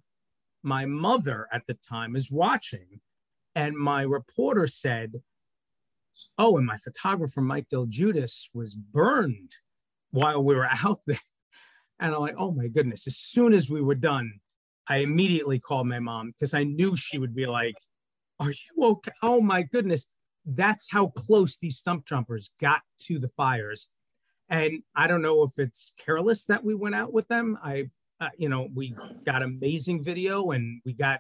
my 0.64 0.86
mother 0.86 1.48
at 1.52 1.66
the 1.68 1.74
time 1.74 2.16
is 2.16 2.32
watching. 2.32 3.02
And 3.56 3.76
my 3.76 4.04
reporter 4.04 4.68
said, 4.68 5.22
Oh, 6.38 6.58
and 6.58 6.66
my 6.66 6.78
photographer, 6.78 7.42
Mike 7.42 7.70
Del 7.70 7.88
Giudice, 7.88 8.50
was 8.54 8.76
burned 8.76 9.52
while 10.12 10.44
we 10.44 10.56
were 10.56 10.70
out 10.84 11.00
there. 11.08 11.20
And 12.00 12.14
I'm 12.14 12.22
like, 12.22 12.36
oh 12.38 12.52
my 12.52 12.68
goodness. 12.68 13.08
As 13.08 13.18
soon 13.18 13.54
as 13.54 13.70
we 13.70 13.82
were 13.82 13.96
done, 13.96 14.32
I 14.88 14.98
immediately 14.98 15.60
called 15.60 15.88
my 15.88 16.00
mom 16.00 16.32
because 16.32 16.54
I 16.54 16.64
knew 16.64 16.96
she 16.96 17.18
would 17.18 17.36
be 17.36 17.46
like, 17.46 17.76
Are 18.40 18.50
you 18.50 18.84
okay? 18.86 19.12
Oh 19.22 19.40
my 19.40 19.62
goodness 19.62 20.10
that's 20.46 20.92
how 20.92 21.08
close 21.08 21.58
these 21.58 21.78
stump 21.78 22.06
jumpers 22.06 22.54
got 22.60 22.82
to 23.00 23.20
the 23.20 23.28
fires. 23.28 23.92
And 24.50 24.84
I 24.96 25.08
don't 25.08 25.22
know 25.22 25.44
if 25.44 25.52
it's 25.58 25.94
careless 26.04 26.46
that 26.46 26.64
we 26.64 26.76
went 26.76 26.96
out 26.96 27.14
with 27.14 27.28
them. 27.28 27.58
I, 27.64 27.90
uh, 28.20 28.30
you 28.38 28.50
know, 28.50 28.68
we 28.74 28.96
got 29.26 29.44
amazing 29.44 30.04
video 30.04 30.52
and 30.52 30.82
we 30.86 30.94
got, 30.94 31.20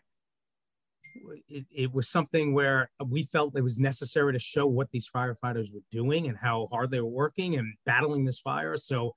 it, 1.47 1.65
it 1.71 1.93
was 1.93 2.09
something 2.09 2.53
where 2.53 2.89
we 3.05 3.23
felt 3.23 3.57
it 3.57 3.61
was 3.61 3.79
necessary 3.79 4.33
to 4.33 4.39
show 4.39 4.65
what 4.65 4.89
these 4.91 5.09
firefighters 5.09 5.73
were 5.73 5.81
doing 5.91 6.27
and 6.27 6.37
how 6.37 6.67
hard 6.71 6.91
they 6.91 7.01
were 7.01 7.09
working 7.09 7.55
and 7.55 7.73
battling 7.85 8.25
this 8.25 8.39
fire. 8.39 8.77
So, 8.77 9.15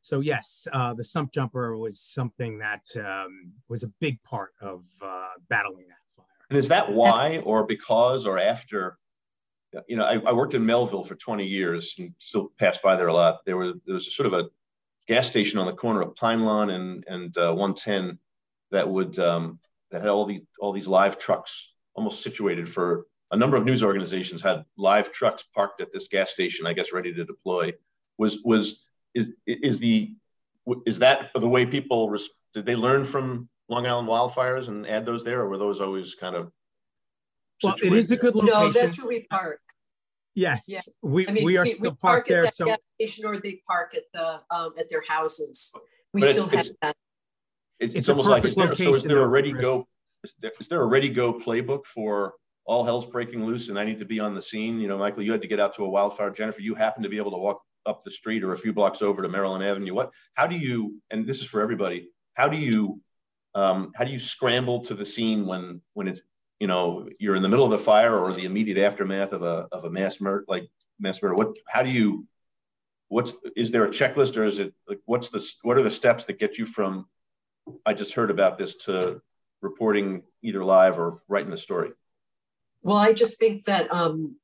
so 0.00 0.20
yes, 0.20 0.66
uh, 0.72 0.94
the 0.94 1.04
stump 1.04 1.32
jumper 1.32 1.76
was 1.76 2.00
something 2.00 2.58
that 2.58 2.82
um, 2.98 3.52
was 3.68 3.82
a 3.82 3.92
big 4.00 4.22
part 4.22 4.50
of 4.60 4.84
uh, 5.02 5.28
battling 5.48 5.86
that 5.88 5.98
fire. 6.16 6.26
And 6.50 6.58
is 6.58 6.68
that 6.68 6.92
why, 6.92 7.38
or 7.38 7.66
because, 7.66 8.26
or 8.26 8.38
after 8.38 8.98
you 9.86 9.96
know, 9.96 10.04
I, 10.04 10.14
I, 10.26 10.32
worked 10.32 10.54
in 10.54 10.64
Melville 10.64 11.04
for 11.04 11.14
20 11.14 11.44
years 11.44 11.94
and 11.98 12.14
still 12.18 12.52
passed 12.58 12.82
by 12.82 12.96
there 12.96 13.08
a 13.08 13.12
lot. 13.12 13.44
There 13.44 13.56
was 13.56 13.74
there 13.84 13.94
was 13.94 14.06
a 14.06 14.10
sort 14.10 14.26
of 14.26 14.32
a 14.32 14.48
gas 15.06 15.26
station 15.26 15.58
on 15.58 15.66
the 15.66 15.74
corner 15.74 16.00
of 16.00 16.16
Pine 16.16 16.40
Lawn 16.40 16.70
and 16.70 17.04
and 17.06 17.36
uh, 17.36 17.52
110 17.52 18.18
that 18.70 18.88
would 18.88 19.18
um, 19.18 19.58
that 19.90 20.02
had 20.02 20.10
all 20.10 20.24
these 20.24 20.42
all 20.60 20.72
these 20.72 20.88
live 20.88 21.18
trucks 21.18 21.72
almost 21.94 22.22
situated 22.22 22.68
for 22.68 23.06
a 23.30 23.36
number 23.36 23.56
of 23.56 23.64
news 23.64 23.82
organizations 23.82 24.40
had 24.40 24.64
live 24.76 25.12
trucks 25.12 25.44
parked 25.54 25.80
at 25.80 25.92
this 25.92 26.08
gas 26.08 26.30
station, 26.30 26.66
I 26.66 26.72
guess, 26.72 26.92
ready 26.92 27.12
to 27.12 27.24
deploy. 27.24 27.72
Was 28.16 28.38
was 28.44 28.84
is 29.14 29.28
is 29.46 29.78
the 29.78 30.14
is 30.86 30.98
that 31.00 31.30
the 31.34 31.48
way 31.48 31.66
people 31.66 32.10
res- 32.10 32.30
did 32.54 32.66
they 32.66 32.76
learn 32.76 33.04
from 33.04 33.48
Long 33.68 33.86
Island 33.86 34.08
wildfires 34.08 34.68
and 34.68 34.86
add 34.86 35.04
those 35.04 35.24
there, 35.24 35.42
or 35.42 35.48
were 35.48 35.58
those 35.58 35.80
always 35.80 36.14
kind 36.14 36.34
of? 36.34 36.50
Well, 37.62 37.74
it 37.82 37.92
is 37.92 38.10
a 38.10 38.16
good 38.16 38.34
location. 38.34 38.60
No, 38.60 38.72
that's 38.72 38.98
where 38.98 39.08
we 39.08 39.26
park. 39.28 39.60
Yes, 40.34 40.66
yeah. 40.68 40.80
we, 41.02 41.26
I 41.26 41.32
mean, 41.32 41.44
we 41.44 41.56
are 41.56 41.64
we, 41.64 41.72
still 41.72 41.90
we 41.90 41.96
parked 41.96 42.28
there. 42.28 42.46
At 42.46 42.54
so 42.54 42.66
gas 42.66 42.78
station, 42.94 43.26
or 43.26 43.38
they 43.38 43.60
park 43.66 43.94
at 43.94 44.04
the 44.14 44.40
um, 44.54 44.72
at 44.78 44.88
their 44.88 45.02
houses. 45.08 45.72
We 46.12 46.20
but 46.20 46.30
still 46.30 46.48
have 46.48 46.68
that. 46.82 46.96
It's, 47.80 47.94
it's, 47.94 48.08
almost 48.08 48.28
like 48.28 48.44
is 48.44 48.56
there, 48.56 48.74
so 48.74 48.94
is 48.94 49.04
there 49.04 49.22
a 49.22 49.26
ready 49.26 49.52
go? 49.52 49.86
Is 50.24 50.34
there, 50.40 50.52
is 50.58 50.68
there 50.68 50.82
a 50.82 50.86
ready 50.86 51.08
go 51.08 51.32
playbook 51.32 51.86
for 51.86 52.34
all 52.64 52.84
hell's 52.84 53.06
breaking 53.06 53.44
loose 53.44 53.68
and 53.68 53.78
I 53.78 53.84
need 53.84 54.00
to 54.00 54.04
be 54.04 54.18
on 54.18 54.34
the 54.34 54.42
scene? 54.42 54.80
You 54.80 54.88
know, 54.88 54.98
Michael, 54.98 55.22
you 55.22 55.30
had 55.30 55.42
to 55.42 55.48
get 55.48 55.60
out 55.60 55.76
to 55.76 55.84
a 55.84 55.88
wildfire. 55.88 56.30
Jennifer, 56.30 56.60
you 56.60 56.74
happen 56.74 57.02
to 57.04 57.08
be 57.08 57.18
able 57.18 57.30
to 57.30 57.38
walk 57.38 57.62
up 57.86 58.04
the 58.04 58.10
street 58.10 58.42
or 58.42 58.52
a 58.52 58.58
few 58.58 58.72
blocks 58.72 59.00
over 59.00 59.22
to 59.22 59.28
Maryland 59.28 59.64
Avenue. 59.64 59.94
What? 59.94 60.10
How 60.34 60.46
do 60.46 60.56
you? 60.56 61.00
And 61.10 61.26
this 61.26 61.40
is 61.40 61.46
for 61.46 61.60
everybody. 61.60 62.08
How 62.34 62.48
do 62.48 62.56
you? 62.56 63.00
Um, 63.54 63.92
how 63.94 64.04
do 64.04 64.12
you 64.12 64.18
scramble 64.18 64.80
to 64.82 64.94
the 64.94 65.04
scene 65.04 65.46
when 65.46 65.80
when 65.94 66.08
it's 66.08 66.20
you 66.58 66.66
know 66.66 67.08
you're 67.18 67.36
in 67.36 67.42
the 67.42 67.48
middle 67.48 67.64
of 67.64 67.72
a 67.72 67.82
fire 67.82 68.16
or 68.16 68.32
the 68.32 68.44
immediate 68.44 68.78
aftermath 68.78 69.32
of 69.32 69.42
a 69.42 69.68
of 69.72 69.84
a 69.84 69.90
mass 69.90 70.20
murder 70.20 70.44
like 70.48 70.68
mass 70.98 71.22
murder? 71.22 71.34
What? 71.34 71.56
How 71.66 71.82
do 71.82 71.90
you? 71.90 72.26
What's 73.08 73.32
is 73.56 73.70
there 73.70 73.84
a 73.84 73.90
checklist 73.90 74.36
or 74.36 74.44
is 74.44 74.58
it 74.58 74.74
like 74.86 75.00
what's 75.06 75.30
the 75.30 75.46
what 75.62 75.78
are 75.78 75.82
the 75.82 75.90
steps 75.90 76.26
that 76.26 76.38
get 76.38 76.58
you 76.58 76.66
from 76.66 77.06
I 77.86 77.94
just 77.94 78.14
heard 78.14 78.30
about 78.30 78.58
this 78.58 78.74
to 78.86 79.20
reporting 79.60 80.22
either 80.42 80.64
live 80.64 80.98
or 80.98 81.22
writing 81.28 81.50
the 81.50 81.58
story? 81.58 81.90
Well, 82.82 82.96
I 82.96 83.12
just 83.12 83.38
think 83.38 83.64
that 83.64 83.92
um, 83.92 84.36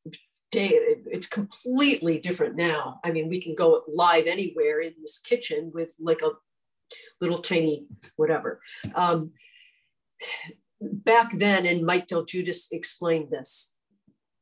day, 0.51 0.71
it's 1.07 1.27
completely 1.27 2.19
different 2.19 2.57
now. 2.57 3.01
I 3.05 3.13
mean, 3.13 3.29
we 3.29 3.41
can 3.41 3.55
go 3.55 3.83
live 3.89 4.27
anywhere 4.27 4.81
in 4.81 4.95
this 5.01 5.19
kitchen 5.19 5.71
with 5.73 5.95
like 6.01 6.23
a 6.23 6.31
little 7.21 7.39
tiny 7.39 7.87
whatever. 8.17 8.61
Um, 8.95 9.33
back 10.81 11.33
then, 11.33 11.67
and 11.67 11.87
Mike 11.87 12.09
Del 12.09 12.27
Giudice 12.27 12.67
explained 12.73 13.31
this. 13.31 13.74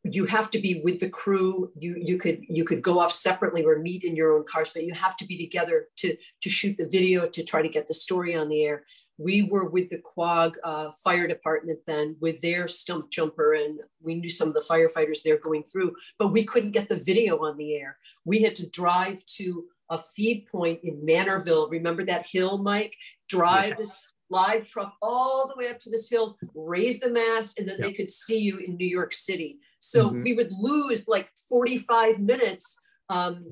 You 0.05 0.27
have 0.27 0.51
to 0.51 0.61
be 0.61 0.81
with 0.83 0.99
the 0.99 1.09
crew. 1.09 1.71
You 1.79 1.95
you 1.97 2.19
could 2.19 2.41
you 2.49 2.65
could 2.65 2.83
go 2.83 2.99
off 2.99 3.12
separately 3.12 3.65
or 3.65 3.79
meet 3.79 4.03
in 4.03 4.17
your 4.17 4.33
own 4.33 4.45
cars, 4.45 4.71
but 4.75 4.85
you 4.85 4.95
have 4.95 5.17
to 5.19 5.27
be 5.27 5.38
together 5.38 5.88
to 5.99 6.17
to 6.43 6.51
shoot 6.51 6.77
the 6.77 6.88
video 6.88 7.29
to 7.29 7.45
try 7.45 7.62
to 7.62 7.69
get 7.69 7.87
the 7.87 7.95
story 7.95 8.35
on 8.35 8.49
the 8.49 8.65
air 8.65 8.85
we 9.19 9.43
were 9.43 9.69
with 9.69 9.91
the 9.91 9.99
Quogue 9.99 10.57
uh, 10.65 10.91
Fire 11.05 11.27
Department 11.27 11.81
then 11.87 12.17
with 12.21 12.41
their 12.41 12.69
stump 12.69 13.11
jumper, 13.11 13.55
and 13.55 13.81
we 14.01 14.15
knew 14.15 14.31
some 14.31 14.49
of 14.49 14.55
the 14.55 14.61
firefighters 14.61 15.23
there 15.23 15.38
going 15.38 15.65
through, 15.65 15.95
but 16.19 16.29
we 16.29 16.45
couldn't 16.45 16.73
get 16.73 16.88
the 16.88 16.97
video 16.97 17.38
on 17.45 17.57
the 17.57 17.75
air. 17.75 17.99
We 18.25 18.43
had 18.43 18.57
to 18.57 18.69
drive 18.71 19.25
to 19.37 19.65
a 19.91 19.99
feed 19.99 20.47
point 20.51 20.81
in 20.83 21.05
Manorville. 21.07 21.71
Remember 21.71 22.05
that 22.07 22.27
hill, 22.27 22.59
Mike? 22.59 22.97
Drive 23.29 23.71
yes. 23.71 23.79
this 23.79 24.12
live 24.31 24.67
truck 24.67 24.95
all 25.03 25.47
the 25.47 25.55
way 25.57 25.69
up 25.69 25.79
to 25.81 25.91
this 25.91 26.09
hill, 26.09 26.37
raise 26.55 27.01
the 27.01 27.11
mast, 27.11 27.59
and 27.59 27.69
then 27.69 27.77
yep. 27.79 27.88
they 27.88 27.93
could 27.93 28.11
see 28.11 28.38
you 28.38 28.59
in 28.59 28.77
New 28.77 28.87
York 28.87 29.12
City. 29.12 29.59
So 29.83 30.09
mm-hmm. 30.09 30.23
we 30.23 30.33
would 30.35 30.53
lose 30.53 31.09
like 31.09 31.29
45 31.49 32.21
minutes 32.21 32.81
um, 33.12 33.45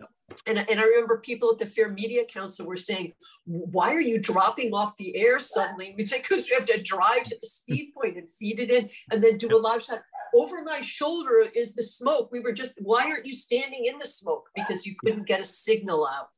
and, 0.46 0.58
and 0.58 0.80
I 0.80 0.84
remember 0.84 1.18
people 1.18 1.50
at 1.52 1.58
the 1.58 1.66
Fair 1.66 1.90
Media 1.90 2.24
Council 2.24 2.66
were 2.66 2.78
saying, 2.78 3.12
why 3.44 3.92
are 3.92 4.00
you 4.00 4.18
dropping 4.18 4.72
off 4.72 4.96
the 4.96 5.14
air 5.16 5.38
suddenly? 5.38 5.94
We 5.98 6.06
say, 6.06 6.18
because 6.18 6.46
we 6.48 6.54
have 6.54 6.64
to 6.66 6.82
drive 6.82 7.24
to 7.24 7.36
the 7.38 7.50
feed 7.66 7.92
point 7.92 8.16
and 8.16 8.30
feed 8.30 8.58
it 8.58 8.70
in 8.70 8.88
and 9.12 9.22
then 9.22 9.36
do 9.36 9.54
a 9.54 9.58
live 9.58 9.82
shot. 9.82 10.00
Over 10.34 10.62
my 10.62 10.80
shoulder 10.80 11.44
is 11.54 11.74
the 11.74 11.82
smoke. 11.82 12.30
We 12.32 12.40
were 12.40 12.52
just, 12.52 12.74
why 12.80 13.04
aren't 13.04 13.26
you 13.26 13.34
standing 13.34 13.84
in 13.84 13.98
the 13.98 14.06
smoke? 14.06 14.48
Because 14.54 14.86
you 14.86 14.94
couldn't 14.98 15.26
get 15.26 15.40
a 15.40 15.44
signal 15.44 16.06
out. 16.06 16.28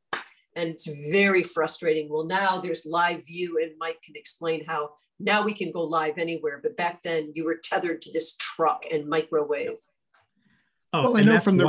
And 0.55 0.69
it's 0.69 0.89
very 1.11 1.43
frustrating. 1.43 2.09
Well, 2.11 2.25
now 2.25 2.59
there's 2.59 2.87
LiveU, 2.87 3.63
and 3.63 3.73
Mike 3.79 4.03
can 4.05 4.17
explain 4.17 4.65
how 4.67 4.91
now 5.19 5.45
we 5.45 5.55
can 5.55 5.73
go 5.73 5.83
live 5.83 6.19
anywhere. 6.19 6.61
But 6.63 6.77
back 6.77 7.03
then 7.03 7.33
you 7.35 7.45
were 7.45 7.59
tethered 7.63 8.03
to 8.03 8.13
this 8.13 8.37
truck 8.37 8.85
and 8.91 9.09
microwave. 9.09 9.79
Oh, 10.93 11.03
well, 11.03 11.17
I 11.17 11.23
know 11.23 11.41
from 11.41 11.57
the. 11.57 11.67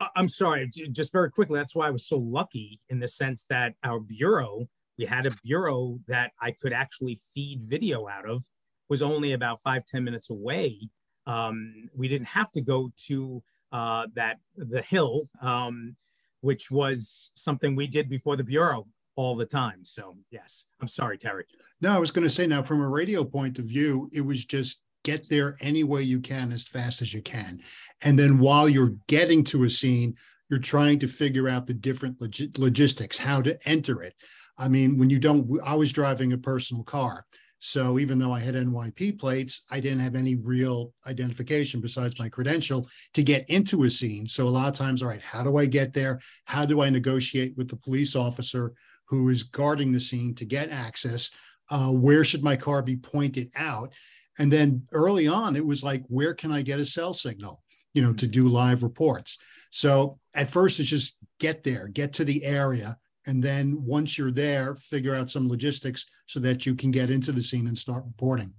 I, 0.00 0.08
I'm 0.16 0.28
sorry, 0.28 0.70
just 0.92 1.12
very 1.12 1.30
quickly. 1.30 1.58
That's 1.58 1.74
why 1.74 1.86
I 1.86 1.90
was 1.90 2.08
so 2.08 2.18
lucky 2.18 2.80
in 2.88 2.98
the 3.00 3.08
sense 3.08 3.44
that 3.50 3.74
our 3.84 4.00
bureau, 4.00 4.66
we 4.98 5.04
had 5.04 5.26
a 5.26 5.30
bureau 5.44 6.00
that 6.08 6.32
I 6.40 6.52
could 6.52 6.72
actually 6.72 7.18
feed 7.34 7.62
video 7.64 8.08
out 8.08 8.28
of, 8.28 8.44
was 8.88 9.02
only 9.02 9.32
about 9.32 9.60
five 9.62 9.84
ten 9.84 10.04
minutes 10.04 10.30
away. 10.30 10.88
Um, 11.26 11.88
we 11.94 12.08
didn't 12.08 12.28
have 12.28 12.50
to 12.52 12.60
go 12.60 12.90
to 13.06 13.42
uh, 13.72 14.06
that 14.14 14.38
the 14.56 14.82
hill, 14.82 15.28
um, 15.40 15.96
which 16.44 16.70
was 16.70 17.30
something 17.34 17.74
we 17.74 17.86
did 17.86 18.08
before 18.08 18.36
the 18.36 18.44
bureau 18.44 18.86
all 19.16 19.34
the 19.34 19.46
time. 19.46 19.82
So 19.82 20.16
yes, 20.30 20.66
I'm 20.80 20.88
sorry, 20.88 21.16
Terry. 21.16 21.44
No, 21.80 21.94
I 21.94 21.98
was 21.98 22.10
going 22.10 22.24
to 22.24 22.34
say 22.34 22.46
now 22.46 22.62
from 22.62 22.82
a 22.82 22.88
radio 22.88 23.24
point 23.24 23.58
of 23.58 23.64
view, 23.64 24.10
it 24.12 24.20
was 24.20 24.44
just 24.44 24.82
get 25.04 25.28
there 25.28 25.56
any 25.60 25.84
way 25.84 26.02
you 26.02 26.20
can 26.20 26.52
as 26.52 26.64
fast 26.64 27.00
as 27.00 27.14
you 27.14 27.22
can. 27.22 27.60
And 28.02 28.18
then 28.18 28.38
while 28.38 28.68
you're 28.68 28.96
getting 29.06 29.42
to 29.44 29.64
a 29.64 29.70
scene, 29.70 30.16
you're 30.50 30.58
trying 30.58 30.98
to 30.98 31.08
figure 31.08 31.48
out 31.48 31.66
the 31.66 31.74
different 31.74 32.20
log- 32.20 32.58
logistics, 32.58 33.18
how 33.18 33.40
to 33.42 33.58
enter 33.66 34.02
it. 34.02 34.14
I 34.58 34.68
mean, 34.68 34.98
when 34.98 35.10
you 35.10 35.18
don't, 35.18 35.60
I 35.64 35.74
was 35.74 35.92
driving 35.92 36.32
a 36.32 36.38
personal 36.38 36.84
car. 36.84 37.24
So 37.64 37.98
even 37.98 38.18
though 38.18 38.30
I 38.30 38.40
had 38.40 38.54
NYP 38.54 39.18
plates, 39.18 39.62
I 39.70 39.80
didn't 39.80 40.00
have 40.00 40.16
any 40.16 40.34
real 40.34 40.92
identification 41.06 41.80
besides 41.80 42.18
my 42.18 42.28
credential 42.28 42.86
to 43.14 43.22
get 43.22 43.48
into 43.48 43.84
a 43.84 43.90
scene. 43.90 44.28
So 44.28 44.46
a 44.46 44.50
lot 44.50 44.68
of 44.68 44.74
times, 44.74 45.02
all 45.02 45.08
right, 45.08 45.22
how 45.22 45.42
do 45.42 45.56
I 45.56 45.64
get 45.64 45.94
there? 45.94 46.20
How 46.44 46.66
do 46.66 46.82
I 46.82 46.90
negotiate 46.90 47.56
with 47.56 47.68
the 47.68 47.76
police 47.76 48.14
officer 48.14 48.74
who 49.06 49.30
is 49.30 49.44
guarding 49.44 49.92
the 49.92 50.00
scene 50.00 50.34
to 50.34 50.44
get 50.44 50.68
access? 50.68 51.30
Uh, 51.70 51.88
where 51.88 52.22
should 52.22 52.44
my 52.44 52.54
car 52.54 52.82
be 52.82 52.96
pointed 52.96 53.50
out? 53.56 53.94
And 54.38 54.52
then 54.52 54.86
early 54.92 55.26
on, 55.26 55.56
it 55.56 55.64
was 55.64 55.82
like, 55.82 56.04
where 56.08 56.34
can 56.34 56.52
I 56.52 56.60
get 56.60 56.80
a 56.80 56.84
cell 56.84 57.14
signal, 57.14 57.62
you 57.94 58.02
know, 58.02 58.12
to 58.12 58.26
do 58.26 58.46
live 58.46 58.82
reports? 58.82 59.38
So 59.70 60.18
at 60.34 60.50
first, 60.50 60.80
it's 60.80 60.90
just 60.90 61.16
get 61.40 61.62
there, 61.62 61.88
get 61.88 62.12
to 62.14 62.26
the 62.26 62.44
area. 62.44 62.98
And 63.26 63.42
then 63.42 63.84
once 63.84 64.18
you're 64.18 64.30
there, 64.30 64.74
figure 64.74 65.14
out 65.14 65.30
some 65.30 65.48
logistics 65.48 66.06
so 66.26 66.40
that 66.40 66.66
you 66.66 66.74
can 66.74 66.90
get 66.90 67.10
into 67.10 67.32
the 67.32 67.42
scene 67.42 67.66
and 67.66 67.76
start 67.76 68.04
reporting. 68.06 68.52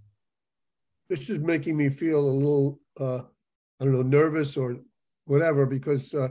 This 1.08 1.30
is 1.30 1.40
making 1.40 1.78
me 1.78 1.90
feel 1.90 2.20
a 2.20 2.38
little, 2.40 2.80
uh, 3.00 3.20
I 3.80 3.84
don't 3.84 3.94
know, 3.94 4.02
nervous 4.02 4.58
or 4.58 4.78
whatever, 5.26 5.66
because, 5.66 6.14
uh, 6.14 6.30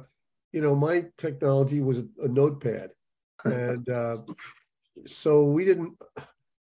you 0.53 0.61
know, 0.61 0.75
my 0.75 1.05
technology 1.17 1.81
was 1.81 1.99
a 2.23 2.29
notepad. 2.29 2.91
And 3.45 3.87
uh, 3.91 4.19
so 5.07 5.45
we 5.45 5.67
didn't, 5.67 6.01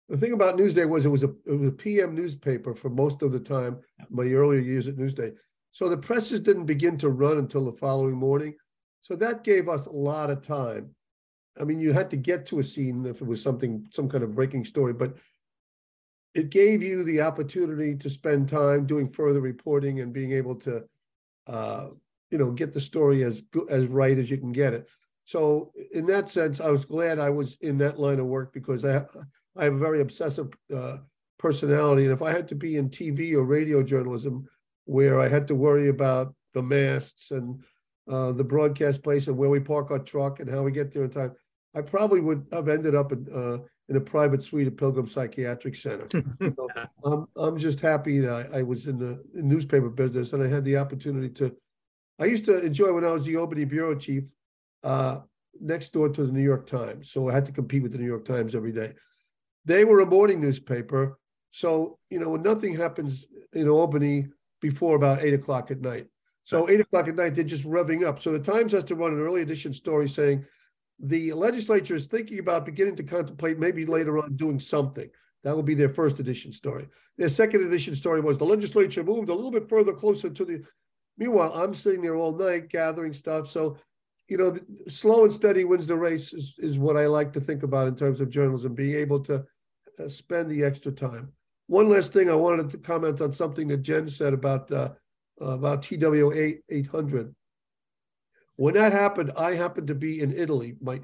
the 0.10 0.18
thing 0.18 0.34
about 0.34 0.58
Newsday 0.58 0.88
was 0.88 1.06
it 1.06 1.10
was 1.10 1.24
a 1.24 1.30
it 1.46 1.58
was 1.60 1.70
a 1.70 1.72
PM 1.72 2.16
newspaper 2.16 2.74
for 2.74 2.90
most 2.90 3.22
of 3.22 3.32
the 3.32 3.40
time, 3.40 3.80
my 4.10 4.24
earlier 4.24 4.60
years 4.60 4.88
at 4.88 4.98
Newsday. 4.98 5.34
So 5.72 5.88
the 5.88 5.98
presses 5.98 6.42
didn't 6.42 6.66
begin 6.66 6.98
to 6.98 7.10
run 7.10 7.38
until 7.38 7.66
the 7.66 7.78
following 7.78 8.16
morning. 8.16 8.56
So 9.02 9.16
that 9.16 9.44
gave 9.44 9.70
us 9.70 9.86
a 9.86 9.92
lot 9.92 10.30
of 10.30 10.46
time. 10.46 10.94
I 11.60 11.64
mean, 11.64 11.80
you 11.80 11.92
had 11.92 12.10
to 12.12 12.18
get 12.18 12.46
to 12.48 12.60
a 12.60 12.64
scene 12.64 13.06
if 13.06 13.22
it 13.22 13.28
was 13.28 13.42
something, 13.42 13.88
some 13.92 14.10
kind 14.10 14.24
of 14.24 14.36
breaking 14.36 14.66
story, 14.66 14.94
but 14.94 15.18
it 16.34 16.50
gave 16.50 16.82
you 16.82 17.04
the 17.04 17.22
opportunity 17.22 17.96
to 17.96 18.10
spend 18.10 18.48
time 18.48 18.86
doing 18.86 19.10
further 19.10 19.42
reporting 19.42 20.00
and 20.00 20.14
being 20.14 20.32
able 20.32 20.56
to, 20.56 20.84
uh, 21.48 21.88
you 22.30 22.38
know, 22.38 22.52
get 22.52 22.74
the 22.74 22.80
story 22.80 23.24
as 23.24 23.44
as 23.70 23.88
right 23.88 24.18
as 24.18 24.32
you 24.32 24.38
can 24.38 24.54
get 24.54 24.74
it. 24.74 24.88
So 25.26 25.74
in 25.92 26.06
that 26.08 26.30
sense, 26.30 26.62
I 26.62 26.70
was 26.70 26.86
glad 26.86 27.20
I 27.20 27.30
was 27.30 27.58
in 27.62 27.78
that 27.80 28.00
line 28.00 28.20
of 28.20 28.28
work 28.28 28.54
because 28.54 28.86
I 28.86 29.06
I 29.58 29.66
have 29.66 29.74
a 29.74 29.78
very 29.78 30.00
obsessive 30.00 30.50
uh, 30.74 30.98
personality, 31.38 32.04
and 32.04 32.14
if 32.14 32.22
I 32.22 32.32
had 32.32 32.48
to 32.50 32.56
be 32.56 32.78
in 32.78 32.90
TV 32.90 33.34
or 33.34 33.44
radio 33.44 33.84
journalism, 33.84 34.48
where 34.86 35.20
I 35.20 35.28
had 35.28 35.48
to 35.48 35.56
worry 35.56 35.90
about 35.90 36.34
the 36.54 36.64
masts 36.64 37.32
and 37.32 37.62
uh, 38.10 38.32
the 38.32 38.44
broadcast 38.44 39.04
place 39.04 39.28
and 39.28 39.38
where 39.38 39.50
we 39.50 39.60
park 39.60 39.92
our 39.92 40.00
truck 40.00 40.40
and 40.40 40.50
how 40.50 40.64
we 40.64 40.72
get 40.72 40.94
there 40.94 41.04
in 41.04 41.12
time, 41.12 41.34
I 41.76 41.82
probably 41.82 42.20
would 42.20 42.46
have 42.52 42.70
ended 42.70 42.96
up 42.96 43.12
in 43.12 43.28
uh, 43.34 43.58
in 43.90 43.96
a 43.98 44.02
private 44.02 44.44
suite 44.44 44.68
at 44.68 44.78
Pilgrim 44.78 45.08
Psychiatric 45.08 45.76
Center. 45.76 46.08
so 46.56 46.68
I'm 47.04 47.28
I'm 47.36 47.58
just 47.58 47.80
happy 47.80 48.20
that 48.20 48.50
I, 48.54 48.60
I 48.60 48.62
was 48.62 48.88
in 48.88 48.98
the 48.98 49.24
in 49.36 49.48
newspaper 49.48 49.90
business 49.90 50.34
and 50.34 50.44
I 50.44 50.48
had 50.48 50.66
the 50.66 50.78
opportunity 50.78 51.30
to. 51.36 51.56
I 52.20 52.26
used 52.26 52.46
to 52.46 52.62
enjoy 52.62 52.94
when 52.94 53.06
I 53.06 53.12
was 53.12 53.26
the 53.26 53.38
Albany 53.38 53.66
bureau 53.66 53.96
chief, 53.96 54.24
uh, 54.84 55.22
next 55.60 55.92
door 55.92 56.10
to 56.10 56.26
the 56.26 56.32
New 56.32 56.44
York 56.44 56.68
Times, 56.68 57.12
so 57.12 57.30
I 57.30 57.34
had 57.34 57.46
to 57.46 57.52
compete 57.52 57.82
with 57.82 57.92
the 57.94 57.98
New 57.98 58.06
York 58.06 58.26
Times 58.26 58.54
every 58.54 58.72
day. 58.72 58.94
They 59.66 59.86
were 59.86 60.02
a 60.02 60.06
morning 60.06 60.40
newspaper. 60.40 61.18
So, 61.52 61.98
you 62.10 62.20
know, 62.20 62.30
when 62.30 62.44
nothing 62.44 62.76
happens 62.76 63.26
in 63.54 63.68
Albany 63.68 64.28
before 64.62 64.96
about 64.96 65.22
eight 65.22 65.34
o'clock 65.34 65.72
at 65.72 65.82
night. 65.82 66.08
So 66.44 66.70
eight 66.70 66.80
o'clock 66.80 67.08
at 67.08 67.16
night, 67.16 67.36
they're 67.36 67.44
just 67.44 67.66
revving 67.66 68.06
up. 68.06 68.22
So 68.22 68.32
the 68.32 68.40
Times 68.40 68.72
has 68.72 68.84
to 68.86 68.96
run 68.96 69.14
an 69.14 69.20
early 69.20 69.42
edition 69.42 69.74
story 69.74 70.08
saying 70.08 70.46
the 71.02 71.34
legislature 71.34 71.96
is 71.96 72.06
thinking 72.06 72.40
about 72.40 72.66
beginning 72.66 72.96
to 72.96 73.04
contemplate 73.04 73.58
maybe 73.58 73.86
later 73.86 74.20
on 74.20 74.36
doing 74.36 74.60
something. 74.60 75.10
That 75.44 75.56
will 75.56 75.64
be 75.64 75.74
their 75.74 75.90
first 75.90 76.20
edition 76.20 76.54
story. 76.54 76.88
Their 77.18 77.30
second 77.30 77.66
edition 77.66 77.96
story 77.96 78.22
was 78.22 78.38
the 78.38 78.46
legislature 78.46 79.04
moved 79.04 79.30
a 79.30 79.34
little 79.34 79.52
bit 79.52 79.68
further 79.68 79.94
closer 79.94 80.30
to 80.30 80.46
the. 80.46 80.64
Meanwhile, 81.18 81.54
I'm 81.54 81.74
sitting 81.74 82.02
there 82.02 82.16
all 82.16 82.36
night 82.36 82.70
gathering 82.70 83.14
stuff. 83.14 83.50
So, 83.50 83.78
you 84.28 84.38
know, 84.38 84.58
slow 84.88 85.24
and 85.24 85.34
steady 85.34 85.66
wins 85.66 85.88
the 85.88 85.96
race 85.96 86.34
is, 86.34 86.56
is 86.60 86.78
what 86.78 86.96
I 86.96 87.08
like 87.08 87.34
to 87.34 87.42
think 87.42 87.64
about 87.64 87.88
in 87.88 87.96
terms 87.96 88.22
of 88.22 88.30
journalism, 88.30 88.76
being 88.76 88.96
able 88.96 89.20
to 89.22 89.44
uh, 90.00 90.08
spend 90.08 90.50
the 90.50 90.64
extra 90.64 90.92
time. 90.92 91.32
One 91.68 91.90
last 91.90 92.14
thing 92.14 92.30
I 92.30 92.36
wanted 92.36 92.70
to 92.72 92.78
comment 92.78 93.22
on 93.22 93.34
something 93.34 93.68
that 93.70 93.82
Jen 93.82 94.08
said 94.10 94.34
about 94.34 94.72
uh, 94.72 94.92
about 95.40 95.82
TWA 95.82 96.54
800. 96.70 97.34
When 98.62 98.76
that 98.76 98.94
happened, 98.94 99.32
I 99.36 99.56
happened 99.56 99.88
to 99.88 99.96
be 99.96 100.20
in 100.20 100.38
Italy. 100.38 100.76
My, 100.80 101.02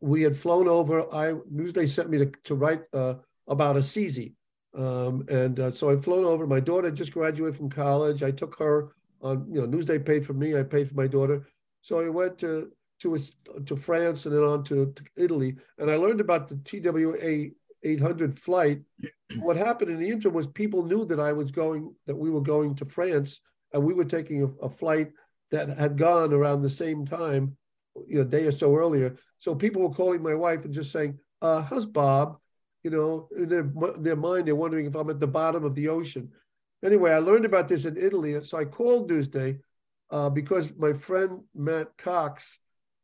we 0.00 0.22
had 0.22 0.36
flown 0.36 0.68
over. 0.68 1.12
I 1.12 1.32
Newsday 1.52 1.88
sent 1.88 2.08
me 2.08 2.18
to, 2.18 2.32
to 2.44 2.54
write 2.54 2.82
uh, 2.92 3.14
about 3.48 3.76
Assisi, 3.76 4.34
um, 4.78 5.24
and 5.28 5.58
uh, 5.58 5.72
so 5.72 5.90
I'd 5.90 6.04
flown 6.04 6.24
over. 6.24 6.46
My 6.46 6.60
daughter 6.60 6.88
just 6.88 7.12
graduated 7.12 7.56
from 7.56 7.68
college. 7.68 8.22
I 8.22 8.30
took 8.30 8.56
her 8.60 8.92
on. 9.22 9.44
You 9.52 9.60
know, 9.60 9.66
Newsday 9.66 10.06
paid 10.06 10.24
for 10.24 10.34
me. 10.34 10.56
I 10.56 10.62
paid 10.62 10.88
for 10.88 10.94
my 10.94 11.08
daughter. 11.08 11.48
So 11.82 11.98
I 11.98 12.08
went 12.08 12.38
to 12.38 12.70
to 13.00 13.18
to 13.66 13.74
France 13.74 14.26
and 14.26 14.32
then 14.36 14.44
on 14.44 14.62
to, 14.66 14.92
to 14.94 15.02
Italy, 15.16 15.56
and 15.78 15.90
I 15.90 15.96
learned 15.96 16.20
about 16.20 16.46
the 16.46 16.58
TWA 16.58 17.50
800 17.82 18.38
flight. 18.38 18.82
What 19.40 19.56
happened 19.56 19.90
in 19.90 19.98
the 19.98 20.10
interim 20.10 20.34
was 20.34 20.46
people 20.46 20.84
knew 20.84 21.04
that 21.06 21.18
I 21.18 21.32
was 21.32 21.50
going, 21.50 21.92
that 22.06 22.16
we 22.16 22.30
were 22.30 22.40
going 22.40 22.76
to 22.76 22.84
France, 22.84 23.40
and 23.72 23.82
we 23.82 23.94
were 23.94 24.04
taking 24.04 24.42
a, 24.44 24.66
a 24.66 24.70
flight 24.70 25.10
that 25.50 25.68
had 25.76 25.98
gone 25.98 26.32
around 26.32 26.62
the 26.62 26.70
same 26.70 27.06
time, 27.06 27.56
you 28.06 28.16
know, 28.16 28.20
a 28.22 28.24
day 28.24 28.46
or 28.46 28.52
so 28.52 28.74
earlier. 28.76 29.16
So 29.38 29.54
people 29.54 29.82
were 29.82 29.94
calling 29.94 30.22
my 30.22 30.34
wife 30.34 30.64
and 30.64 30.72
just 30.72 30.92
saying, 30.92 31.18
uh, 31.42 31.62
"How's 31.62 31.86
Bob?" 31.86 32.38
You 32.82 32.90
know, 32.90 33.28
in 33.36 33.48
their 33.48 33.70
their 33.98 34.16
mind, 34.16 34.46
they're 34.46 34.56
wondering 34.56 34.86
if 34.86 34.94
I'm 34.94 35.10
at 35.10 35.20
the 35.20 35.26
bottom 35.26 35.64
of 35.64 35.74
the 35.74 35.88
ocean. 35.88 36.30
Anyway, 36.84 37.12
I 37.12 37.18
learned 37.18 37.44
about 37.44 37.68
this 37.68 37.84
in 37.84 37.96
Italy, 37.96 38.42
so 38.44 38.58
I 38.58 38.64
called 38.64 39.10
Newsday 39.10 39.58
uh, 40.10 40.30
because 40.30 40.70
my 40.78 40.92
friend 40.92 41.40
Matt 41.54 41.96
Cox, 41.98 42.58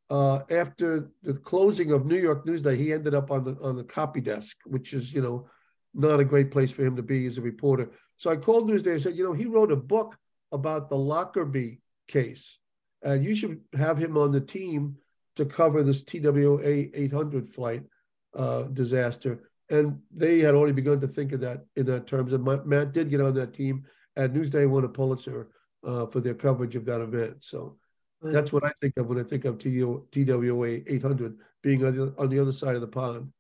uh, 0.09 0.41
after 0.51 1.11
the 1.23 1.35
closing 1.35 1.93
of 1.93 2.07
New 2.07 2.19
York 2.19 2.47
Newsday, 2.47 2.77
he 2.77 2.93
ended 2.93 3.15
up 3.15 3.31
on 3.31 3.45
the 3.45 3.57
on 3.61 3.77
the 3.77 3.85
copy 3.85 4.21
desk, 4.21 4.57
which 4.65 4.93
is 4.95 5.13
you 5.13 5.21
know 5.21 5.49
not 5.95 6.21
a 6.21 6.25
great 6.25 6.51
place 6.51 6.71
for 6.71 6.85
him 6.85 6.95
to 6.97 7.03
be 7.03 7.27
as 7.27 7.39
a 7.39 7.43
reporter. 7.43 7.91
So 8.19 8.31
I 8.31 8.37
called 8.37 8.69
Newsday 8.69 8.93
and 8.93 9.03
said, 9.03 9.17
you 9.17 9.25
know, 9.25 9.33
he 9.33 9.47
wrote 9.47 9.73
a 9.73 9.77
book 9.77 10.17
about 10.53 10.89
the 10.89 10.97
Lockerbie 10.97 11.81
case. 12.09 12.59
And 13.03 13.25
you 13.25 13.35
should 13.35 13.61
have 13.75 13.99
him 13.99 14.17
on 14.17 14.33
the 14.33 14.41
team 14.41 14.97
to 15.37 15.45
cover 15.45 15.83
this 15.83 16.03
TWA 16.03 16.61
800 16.95 17.49
flight 17.49 17.83
uh, 18.35 18.63
disaster. 18.65 19.51
And 19.69 20.01
they 20.15 20.41
had 20.41 20.55
already 20.55 20.73
begun 20.73 21.01
to 21.01 21.09
think 21.09 21.33
of 21.33 21.41
that 21.41 21.65
in 21.77 21.87
that 21.87 22.07
terms. 22.07 22.33
And 22.33 22.45
my, 22.45 22.57
Matt 22.65 22.93
did 22.93 23.11
get 23.11 23.21
on 23.21 23.35
that 23.35 23.55
team, 23.55 23.85
and 24.15 24.35
Newsday 24.35 24.69
won 24.69 24.85
a 24.85 24.89
Pulitzer 24.89 25.49
uh, 25.87 26.07
for 26.07 26.21
their 26.21 26.35
coverage 26.35 26.77
of 26.77 26.85
that 26.87 27.01
event. 27.01 27.37
So 27.41 27.77
that's 28.23 28.53
what 28.53 28.65
I 28.65 28.73
think 28.81 28.97
of 28.97 29.09
when 29.09 29.19
I 29.19 29.23
think 29.23 29.45
of 29.45 29.59
TWA 29.59 30.81
800 30.87 31.39
being 31.63 31.85
on 31.85 31.97
the, 31.97 32.15
on 32.19 32.31
the 32.31 32.39
other 32.39 32.53
side 32.53 32.75
of 32.75 32.81
the 32.81 32.87
pond. 32.87 33.33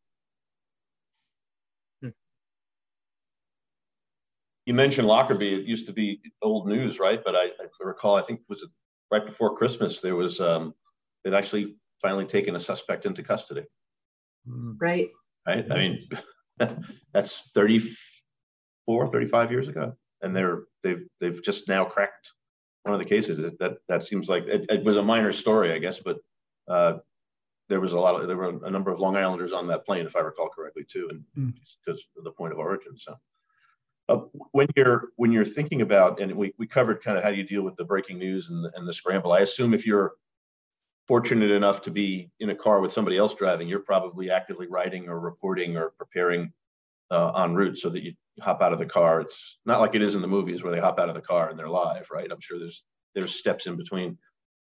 You 4.67 4.75
mentioned 4.75 5.07
Lockerbie. 5.07 5.55
It 5.55 5.65
used 5.65 5.87
to 5.87 5.93
be 5.93 6.21
old 6.43 6.67
news, 6.69 6.99
right? 6.99 7.23
But 7.25 7.37
I, 7.37 7.45
I 7.47 7.69
recall, 7.81 8.17
I 8.17 8.23
think 8.23 8.41
it 8.41 8.47
was 8.49 8.63
it 8.63 8.71
right 9.11 9.25
before 9.25 9.57
Christmas, 9.57 10.01
there 10.01 10.17
was 10.17 10.41
um, 10.41 10.75
they've 11.25 11.35
actually 11.35 11.77
finally 12.03 12.27
taken 12.27 12.57
a 12.57 12.61
suspect 12.61 13.07
into 13.07 13.23
custody. 13.23 13.63
Mm-hmm. 14.49 14.73
Right. 14.79 15.09
Right. 15.47 15.65
I 15.71 15.75
mean, 15.75 16.09
that's 17.13 17.43
34, 17.55 19.13
35 19.13 19.51
years 19.51 19.69
ago, 19.69 19.95
and 20.23 20.35
they're 20.35 20.65
they've 20.83 21.07
they've 21.21 21.43
just 21.43 21.69
now 21.69 21.85
cracked 21.85 22.33
one 22.83 22.95
of 22.95 22.99
the 22.99 23.09
cases. 23.09 23.39
That 23.39 23.59
that, 23.61 23.79
that 23.89 24.05
seems 24.05 24.29
like 24.29 24.45
it, 24.47 24.67
it 24.69 24.85
was 24.85 24.97
a 24.97 25.03
minor 25.03 25.33
story, 25.33 25.73
I 25.73 25.79
guess, 25.79 26.01
but. 26.01 26.19
Uh, 26.69 26.99
there 27.69 27.81
was 27.81 27.95
a 27.95 27.99
lot 27.99 28.15
of 28.15 28.29
there 28.29 28.37
were 28.37 28.65
a 28.65 28.71
number 28.71 28.93
of 28.93 29.01
Long 29.01 29.17
Islanders 29.17 29.53
on 29.53 29.67
that 29.67 29.85
plane, 29.85 30.07
if 30.07 30.15
I 30.15 30.21
recall 30.21 30.49
correctly, 30.49 30.85
too, 30.85 31.09
and 31.11 31.25
mm. 31.37 31.53
because 31.85 32.01
of 32.17 32.23
the 32.23 32.31
point 32.31 32.53
of 32.53 32.61
origin. 32.61 32.97
So, 32.97 33.17
uh, 34.09 34.19
when 34.53 34.69
you're 34.77 35.09
when 35.16 35.33
you're 35.33 35.45
thinking 35.45 35.83
about 35.83 36.21
and 36.21 36.33
we, 36.33 36.53
we 36.59 36.66
covered 36.66 37.03
kind 37.03 37.19
of 37.19 37.25
how 37.25 37.31
you 37.31 37.42
deal 37.42 37.62
with 37.62 37.77
the 37.77 37.85
breaking 37.85 38.19
news 38.19 38.51
and, 38.51 38.66
and 38.75 38.87
the 38.87 38.95
scramble. 38.95 39.33
I 39.33 39.40
assume 39.40 39.75
if 39.75 39.87
you're 39.87 40.12
fortunate 41.09 41.51
enough 41.51 41.83
to 41.83 41.90
be 41.90 42.31
in 42.40 42.51
a 42.51 42.55
car 42.55 42.81
with 42.81 42.92
somebody 42.92 43.16
else 43.16 43.35
driving 43.35 43.69
you're 43.69 43.79
probably 43.81 44.31
actively 44.31 44.66
writing 44.66 45.09
or 45.09 45.21
reporting 45.21 45.77
or 45.77 45.90
preparing 45.99 46.53
uh, 47.11 47.31
en 47.45 47.55
route 47.55 47.79
so 47.79 47.88
that 47.88 48.03
you 48.03 48.12
hop 48.40 48.61
out 48.61 48.73
of 48.73 48.79
the 48.79 48.87
car. 48.87 49.21
It's 49.21 49.59
not 49.64 49.81
like 49.81 49.95
it 49.95 50.03
is 50.03 50.14
in 50.14 50.23
the 50.23 50.29
movies 50.29 50.62
where 50.62 50.73
they 50.73 50.81
hop 50.81 50.99
out 50.99 51.09
of 51.09 51.14
the 51.14 51.21
car 51.21 51.49
and 51.49 51.59
they're 51.59 51.69
live 51.69 52.09
right? 52.11 52.31
I'm 52.31 52.40
sure 52.40 52.59
there's 52.59 52.83
there's 53.14 53.35
steps 53.35 53.66
in 53.66 53.77
between. 53.77 54.19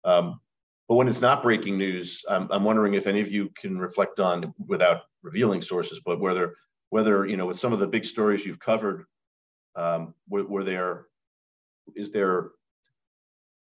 Um, 0.05 0.41
but 0.89 0.95
when 0.95 1.07
it's 1.07 1.21
not 1.21 1.43
breaking 1.43 1.77
news 1.77 2.25
I'm, 2.29 2.49
I'm 2.51 2.65
wondering 2.65 2.95
if 2.95 3.07
any 3.07 3.21
of 3.21 3.31
you 3.31 3.51
can 3.61 3.79
reflect 3.79 4.21
on 4.21 4.55
without 4.67 5.03
revealing 5.23 5.61
sources 5.61 6.01
but 6.05 6.21
whether 6.21 6.55
whether 6.91 7.27
you 7.27 7.37
know 7.37 7.47
with 7.47 7.59
some 7.59 7.73
of 7.73 7.79
the 7.79 7.87
big 7.87 8.05
stories 8.05 8.47
you've 8.47 8.61
covered 8.61 9.05
um, 9.79 10.15
were, 10.29 10.45
were 10.45 10.65
there, 10.65 11.07
is 11.95 12.11
there, 12.11 12.51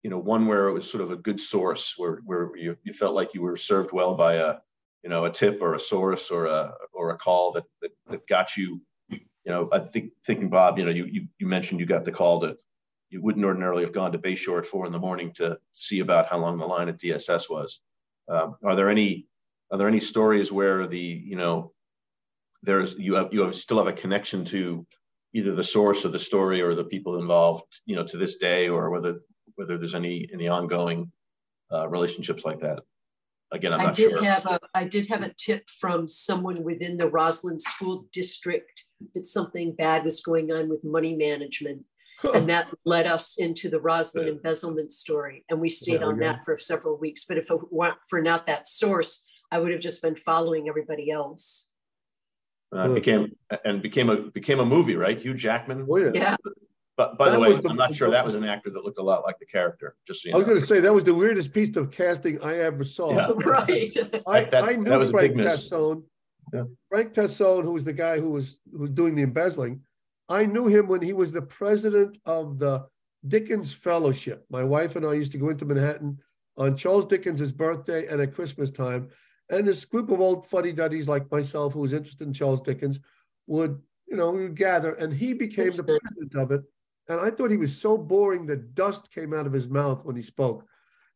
you 0.02 0.10
know, 0.10 0.18
one 0.18 0.46
where 0.46 0.68
it 0.68 0.72
was 0.72 0.90
sort 0.90 1.02
of 1.02 1.10
a 1.10 1.16
good 1.16 1.40
source 1.40 1.94
where, 1.96 2.20
where 2.24 2.56
you, 2.56 2.76
you 2.82 2.92
felt 2.92 3.14
like 3.14 3.34
you 3.34 3.42
were 3.42 3.56
served 3.56 3.92
well 3.92 4.14
by 4.14 4.34
a, 4.34 4.56
you 5.04 5.10
know, 5.10 5.24
a 5.24 5.30
tip 5.30 5.62
or 5.62 5.74
a 5.74 5.80
source 5.80 6.30
or 6.30 6.46
a, 6.46 6.74
or 6.92 7.10
a 7.10 7.16
call 7.16 7.52
that, 7.52 7.64
that, 7.80 7.92
that 8.10 8.26
got 8.26 8.56
you, 8.56 8.80
you 9.08 9.20
know, 9.46 9.68
I 9.72 9.78
think 9.78 10.10
thinking 10.26 10.48
Bob, 10.48 10.78
you 10.78 10.84
know, 10.84 10.90
you, 10.90 11.06
you, 11.06 11.28
you 11.38 11.46
mentioned 11.46 11.78
you 11.78 11.86
got 11.86 12.04
the 12.04 12.12
call 12.12 12.40
to, 12.40 12.56
you 13.10 13.22
wouldn't 13.22 13.44
ordinarily 13.44 13.82
have 13.82 13.94
gone 13.94 14.12
to 14.12 14.18
Bayshore 14.18 14.58
at 14.58 14.66
four 14.66 14.86
in 14.86 14.92
the 14.92 14.98
morning 14.98 15.32
to 15.34 15.58
see 15.72 16.00
about 16.00 16.26
how 16.26 16.38
long 16.38 16.58
the 16.58 16.66
line 16.66 16.88
at 16.88 16.98
DSS 16.98 17.48
was. 17.48 17.80
Um, 18.28 18.56
are 18.62 18.76
there 18.76 18.90
any 18.90 19.26
are 19.70 19.78
there 19.78 19.88
any 19.88 20.00
stories 20.00 20.52
where 20.52 20.86
the 20.86 20.98
you 20.98 21.36
know 21.36 21.72
there's 22.62 22.94
you 22.98 23.14
have 23.14 23.32
you 23.32 23.40
have 23.42 23.54
still 23.54 23.78
have 23.78 23.86
a 23.86 23.92
connection 23.92 24.44
to 24.46 24.86
either 25.34 25.54
the 25.54 25.64
source 25.64 26.04
of 26.04 26.12
the 26.12 26.18
story 26.18 26.60
or 26.60 26.74
the 26.74 26.84
people 26.84 27.18
involved, 27.18 27.80
you 27.86 27.96
know, 27.96 28.04
to 28.04 28.16
this 28.16 28.36
day, 28.36 28.68
or 28.68 28.90
whether 28.90 29.20
whether 29.56 29.78
there's 29.78 29.94
any 29.94 30.28
any 30.32 30.48
ongoing 30.48 31.10
uh, 31.72 31.88
relationships 31.88 32.44
like 32.44 32.60
that. 32.60 32.80
Again, 33.50 33.72
I'm 33.72 33.80
I 33.80 33.84
not 33.86 33.94
did 33.94 34.10
sure. 34.10 34.24
have 34.24 34.46
a 34.46 34.60
I 34.74 34.84
did 34.84 35.06
have 35.08 35.22
a 35.22 35.32
tip 35.34 35.68
from 35.68 36.08
someone 36.08 36.62
within 36.62 36.96
the 36.96 37.08
Roslyn 37.08 37.58
School 37.58 38.06
District 38.12 38.84
that 39.14 39.24
something 39.24 39.74
bad 39.74 40.04
was 40.04 40.20
going 40.20 40.50
on 40.52 40.68
with 40.68 40.84
money 40.84 41.14
management. 41.14 41.84
and 42.34 42.48
that 42.48 42.66
led 42.84 43.06
us 43.06 43.38
into 43.38 43.70
the 43.70 43.80
Roslyn 43.80 44.26
yeah. 44.26 44.32
embezzlement 44.32 44.92
story. 44.92 45.44
And 45.48 45.60
we 45.60 45.68
stayed 45.68 46.02
on 46.02 46.18
that 46.18 46.44
for 46.44 46.58
several 46.58 46.98
weeks. 46.98 47.24
But 47.24 47.38
if 47.38 47.48
it 47.48 47.72
weren't 47.72 47.98
for 48.10 48.20
not 48.20 48.44
that 48.48 48.66
source, 48.66 49.24
I 49.52 49.60
would 49.60 49.70
have 49.70 49.80
just 49.80 50.02
been 50.02 50.16
following 50.16 50.68
everybody 50.68 51.12
else 51.12 51.67
uh, 52.72 52.88
became 52.88 53.32
and 53.64 53.82
became 53.82 54.10
a 54.10 54.16
became 54.16 54.60
a 54.60 54.66
movie, 54.66 54.96
right? 54.96 55.18
Hugh 55.18 55.34
Jackman. 55.34 55.86
Oh, 55.88 55.96
yeah. 55.96 56.10
yeah. 56.14 56.36
But 56.96 57.16
by 57.16 57.30
that 57.30 57.36
the 57.36 57.40
way, 57.40 57.54
the, 57.54 57.68
I'm 57.68 57.76
not 57.76 57.94
sure 57.94 58.10
that 58.10 58.24
was 58.24 58.34
an 58.34 58.44
actor 58.44 58.70
that 58.70 58.84
looked 58.84 58.98
a 58.98 59.02
lot 59.02 59.22
like 59.22 59.38
the 59.38 59.46
character. 59.46 59.94
Just 60.06 60.22
so 60.22 60.30
I 60.32 60.36
was 60.36 60.46
going 60.46 60.58
to 60.58 60.66
say 60.66 60.80
that 60.80 60.92
was 60.92 61.04
the 61.04 61.14
weirdest 61.14 61.52
piece 61.52 61.76
of 61.76 61.92
casting 61.92 62.42
I 62.42 62.58
ever 62.58 62.82
saw. 62.82 63.12
Yeah. 63.12 63.30
right. 63.36 63.96
I, 64.26 64.44
that, 64.44 64.64
I 64.64 64.72
knew 64.72 64.90
that 64.90 65.10
Frank 65.10 65.36
Tassone. 65.36 66.02
Yeah. 66.52 66.64
Frank 66.88 67.14
Tassone, 67.14 67.62
who 67.62 67.72
was 67.72 67.84
the 67.84 67.92
guy 67.92 68.18
who 68.18 68.30
was 68.30 68.58
who 68.72 68.80
was 68.80 68.90
doing 68.90 69.14
the 69.14 69.22
embezzling. 69.22 69.82
I 70.28 70.44
knew 70.44 70.66
him 70.66 70.88
when 70.88 71.00
he 71.00 71.12
was 71.12 71.30
the 71.30 71.42
president 71.42 72.18
of 72.26 72.58
the 72.58 72.86
Dickens 73.26 73.72
Fellowship. 73.72 74.44
My 74.50 74.64
wife 74.64 74.96
and 74.96 75.06
I 75.06 75.14
used 75.14 75.32
to 75.32 75.38
go 75.38 75.50
into 75.50 75.64
Manhattan 75.64 76.18
on 76.56 76.76
Charles 76.76 77.06
Dickens's 77.06 77.52
birthday 77.52 78.08
and 78.08 78.20
at 78.20 78.34
Christmas 78.34 78.70
time 78.70 79.08
and 79.50 79.66
this 79.66 79.84
group 79.84 80.10
of 80.10 80.20
old 80.20 80.46
fuddy 80.46 80.72
duddies 80.72 81.08
like 81.08 81.30
myself, 81.30 81.72
who 81.72 81.80
was 81.80 81.92
interested 81.92 82.26
in 82.26 82.32
Charles 82.32 82.60
Dickens, 82.60 82.98
would, 83.46 83.80
you 84.06 84.16
know, 84.16 84.30
we 84.30 84.42
would 84.42 84.56
gather, 84.56 84.94
and 84.94 85.12
he 85.12 85.32
became 85.32 85.66
That's 85.66 85.78
the 85.78 85.84
good. 85.84 86.00
president 86.00 86.34
of 86.34 86.50
it. 86.52 86.62
And 87.08 87.20
I 87.20 87.30
thought 87.30 87.50
he 87.50 87.56
was 87.56 87.78
so 87.78 87.96
boring 87.96 88.46
that 88.46 88.74
dust 88.74 89.10
came 89.10 89.32
out 89.32 89.46
of 89.46 89.52
his 89.52 89.66
mouth 89.68 90.04
when 90.04 90.16
he 90.16 90.22
spoke. 90.22 90.66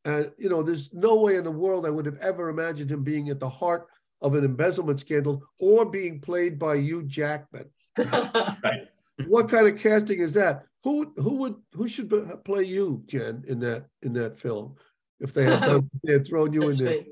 And, 0.05 0.33
you 0.39 0.49
know, 0.49 0.63
there's 0.63 0.93
no 0.93 1.17
way 1.17 1.37
in 1.37 1.45
the 1.45 1.51
world 1.51 1.87
I 1.87 1.91
would 1.91 2.07
have 2.07 2.19
ever 2.19 2.49
imagined 2.49 2.91
him 2.91 3.05
being 3.05 3.29
at 3.29 3.39
the 3.39 3.49
heart 3.49 3.87
of 4.23 4.35
an 4.35 4.45
embezzlement 4.45 5.01
scandal 5.01 5.43
or 5.59 5.85
being 5.85 6.21
played 6.21 6.59
by 6.59 6.77
Hugh 6.77 7.03
Jackman. 7.03 7.67
right. 7.99 8.89
What 9.27 9.51
kind 9.51 9.67
of 9.67 9.79
casting 9.79 10.21
is 10.21 10.33
that? 10.33 10.65
Who 10.85 11.13
who 11.17 11.37
would 11.37 11.57
who 11.75 11.87
should 11.87 12.11
play 12.45 12.65
you, 12.65 13.05
Jen, 13.07 13.45
in 13.47 13.61
that 13.61 13.87
in 14.03 14.13
that 14.15 14.37
film? 14.37 14.77
If 15.21 15.33
they 15.35 15.45
had, 15.45 15.61
done, 15.67 15.91
they 16.03 16.15
had 16.15 16.27
thrown 16.27 16.53
you 16.53 16.63
That's 16.63 16.81
in 16.81 16.87
there. 16.87 16.97
Right. 16.97 17.07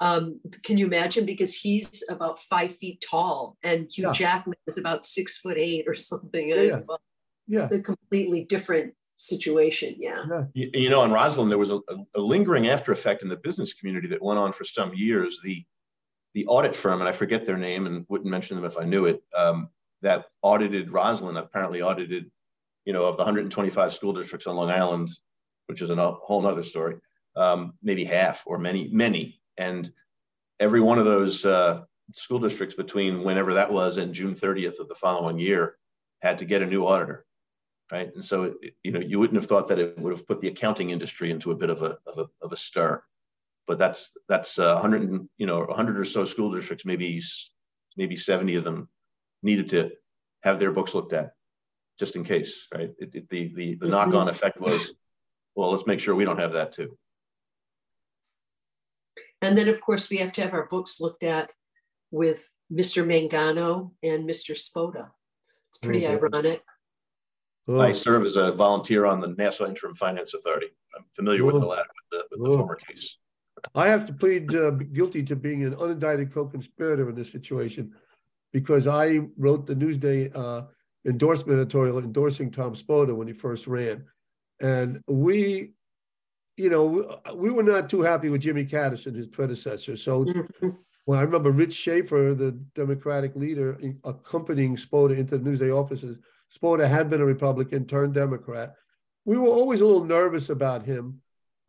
Um, 0.00 0.40
can 0.62 0.78
you 0.78 0.86
imagine? 0.86 1.26
Because 1.26 1.54
he's 1.54 2.04
about 2.08 2.38
five 2.38 2.74
feet 2.74 3.04
tall, 3.08 3.56
and 3.62 3.90
Hugh 3.90 4.06
yeah. 4.06 4.12
Jackman 4.12 4.58
is 4.66 4.78
about 4.78 5.06
six 5.06 5.38
foot 5.38 5.58
eight 5.58 5.84
or 5.86 5.94
something. 5.94 6.48
Yeah, 6.48 6.80
yeah. 7.46 7.64
It's 7.64 7.74
a 7.74 7.82
completely 7.82 8.44
different 8.44 8.94
situation. 9.18 9.96
Yeah. 9.98 10.24
yeah. 10.28 10.44
You, 10.54 10.70
you, 10.72 10.90
know, 10.90 11.04
in 11.04 11.12
Roslyn, 11.12 11.48
there 11.48 11.58
was 11.58 11.70
a, 11.70 11.80
a, 12.14 12.20
lingering 12.20 12.68
after 12.68 12.90
effect 12.92 13.22
in 13.22 13.28
the 13.28 13.36
business 13.36 13.74
community 13.74 14.08
that 14.08 14.22
went 14.22 14.38
on 14.38 14.52
for 14.52 14.64
some 14.64 14.94
years. 14.94 15.40
The 15.44 15.64
the 16.34 16.46
audit 16.46 16.76
firm, 16.76 17.00
and 17.00 17.08
I 17.08 17.12
forget 17.12 17.44
their 17.44 17.58
name 17.58 17.86
and 17.86 18.06
wouldn't 18.08 18.30
mention 18.30 18.56
them 18.56 18.64
if 18.64 18.78
I 18.78 18.84
knew 18.84 19.06
it, 19.06 19.20
um, 19.36 19.68
that 20.02 20.26
audited 20.42 20.92
Roslyn 20.92 21.36
apparently 21.36 21.82
audited, 21.82 22.30
you 22.84 22.92
know, 22.92 23.04
of 23.04 23.16
the 23.16 23.24
125 23.24 23.92
school 23.92 24.12
districts 24.12 24.46
on 24.46 24.54
Long 24.54 24.70
Island, 24.70 25.10
which 25.66 25.82
is 25.82 25.90
a 25.90 26.12
whole 26.12 26.46
other 26.46 26.62
story, 26.62 26.96
um, 27.36 27.74
maybe 27.82 28.04
half 28.04 28.44
or 28.46 28.58
many, 28.58 28.88
many. 28.92 29.39
And 29.60 29.92
every 30.58 30.80
one 30.80 30.98
of 30.98 31.04
those 31.04 31.44
uh, 31.44 31.82
school 32.14 32.40
districts 32.40 32.74
between 32.74 33.22
whenever 33.22 33.54
that 33.54 33.72
was 33.72 33.98
and 33.98 34.14
June 34.14 34.34
30th 34.34 34.80
of 34.80 34.88
the 34.88 34.94
following 34.94 35.38
year 35.38 35.76
had 36.20 36.38
to 36.38 36.44
get 36.44 36.62
a 36.62 36.66
new 36.66 36.86
auditor 36.86 37.26
right? 37.90 38.10
And 38.14 38.24
so, 38.24 38.54
it, 38.62 38.74
you 38.82 38.92
know, 38.92 39.00
you 39.00 39.18
wouldn't 39.18 39.40
have 39.40 39.48
thought 39.48 39.68
that 39.68 39.78
it 39.78 39.98
would 39.98 40.12
have 40.12 40.26
put 40.26 40.40
the 40.40 40.48
accounting 40.48 40.90
industry 40.90 41.30
into 41.30 41.50
a 41.50 41.56
bit 41.56 41.70
of 41.70 41.82
a 41.82 41.98
of 42.06 42.18
a, 42.18 42.26
of 42.40 42.52
a 42.52 42.56
stir, 42.56 43.02
but 43.66 43.78
that's 43.78 44.10
that's 44.28 44.58
uh, 44.58 44.74
100 44.74 45.28
you 45.38 45.46
know 45.46 45.60
100 45.60 45.98
or 45.98 46.04
so 46.04 46.24
school 46.24 46.52
districts, 46.52 46.84
maybe 46.84 47.22
maybe 47.96 48.16
70 48.16 48.56
of 48.56 48.64
them 48.64 48.88
needed 49.42 49.70
to 49.70 49.90
have 50.42 50.58
their 50.58 50.72
books 50.72 50.94
looked 50.94 51.12
at, 51.12 51.32
just 51.98 52.16
in 52.16 52.24
case, 52.24 52.66
right? 52.72 52.92
It, 52.98 53.14
it, 53.14 53.28
the 53.28 53.52
the 53.54 53.74
the 53.74 53.88
knock 53.88 54.14
on 54.14 54.28
effect 54.28 54.60
was, 54.60 54.92
well, 55.54 55.70
let's 55.70 55.86
make 55.86 56.00
sure 56.00 56.14
we 56.14 56.24
don't 56.24 56.38
have 56.38 56.52
that 56.52 56.72
too. 56.72 56.96
And 59.42 59.56
then, 59.56 59.68
of 59.68 59.80
course, 59.80 60.10
we 60.10 60.18
have 60.18 60.32
to 60.34 60.42
have 60.42 60.52
our 60.52 60.66
books 60.66 61.00
looked 61.00 61.22
at 61.22 61.52
with 62.10 62.50
Mr. 62.72 63.04
Mangano 63.06 63.92
and 64.02 64.28
Mr. 64.28 64.54
Spota. 64.54 65.08
It's 65.68 65.78
pretty 65.78 66.02
mm-hmm. 66.02 66.24
ironic 66.24 66.62
I 67.68 67.92
serve 67.92 68.24
as 68.24 68.36
a 68.36 68.52
volunteer 68.52 69.06
on 69.06 69.20
the 69.20 69.28
Nassau 69.28 69.66
Interim 69.66 69.94
Finance 69.94 70.34
Authority. 70.34 70.68
I'm 70.96 71.04
familiar 71.14 71.44
with 71.44 71.60
the 71.60 71.66
latter, 71.66 71.88
with 72.10 72.10
the, 72.10 72.26
with 72.30 72.48
the 72.48 72.56
former 72.56 72.76
case. 72.76 73.16
I 73.74 73.88
have 73.88 74.06
to 74.06 74.12
plead 74.12 74.54
uh, 74.54 74.70
guilty 74.70 75.22
to 75.24 75.36
being 75.36 75.64
an 75.64 75.74
unindicted 75.74 76.32
co-conspirator 76.32 77.08
in 77.08 77.14
this 77.14 77.30
situation 77.30 77.94
because 78.52 78.86
I 78.86 79.20
wrote 79.36 79.66
the 79.66 79.74
Newsday 79.74 80.34
uh, 80.34 80.62
endorsement 81.06 81.60
editorial 81.60 81.98
endorsing 81.98 82.50
Tom 82.50 82.74
Spota 82.74 83.14
when 83.14 83.28
he 83.28 83.34
first 83.34 83.66
ran. 83.66 84.04
And 84.60 85.00
we, 85.06 85.72
you 86.60 86.70
know, 86.70 87.20
we 87.34 87.50
were 87.50 87.62
not 87.62 87.88
too 87.88 88.02
happy 88.02 88.28
with 88.28 88.42
Jimmy 88.42 88.64
Catterson, 88.64 89.14
his 89.14 89.26
predecessor. 89.26 89.96
So 89.96 90.24
mm-hmm. 90.24 90.68
well, 91.06 91.18
I 91.18 91.22
remember 91.22 91.50
Rich 91.50 91.74
Schaffer, 91.74 92.34
the 92.34 92.52
Democratic 92.74 93.34
leader, 93.34 93.80
accompanying 94.04 94.76
Spota 94.76 95.16
into 95.16 95.38
the 95.38 95.50
Newsday 95.50 95.74
offices 95.74 96.18
Spota 96.56 96.88
had 96.88 97.08
been 97.10 97.20
a 97.20 97.24
Republican, 97.24 97.86
turned 97.86 98.14
Democrat. 98.14 98.74
We 99.24 99.38
were 99.38 99.48
always 99.48 99.80
a 99.80 99.86
little 99.86 100.04
nervous 100.04 100.50
about 100.50 100.84
him 100.84 101.20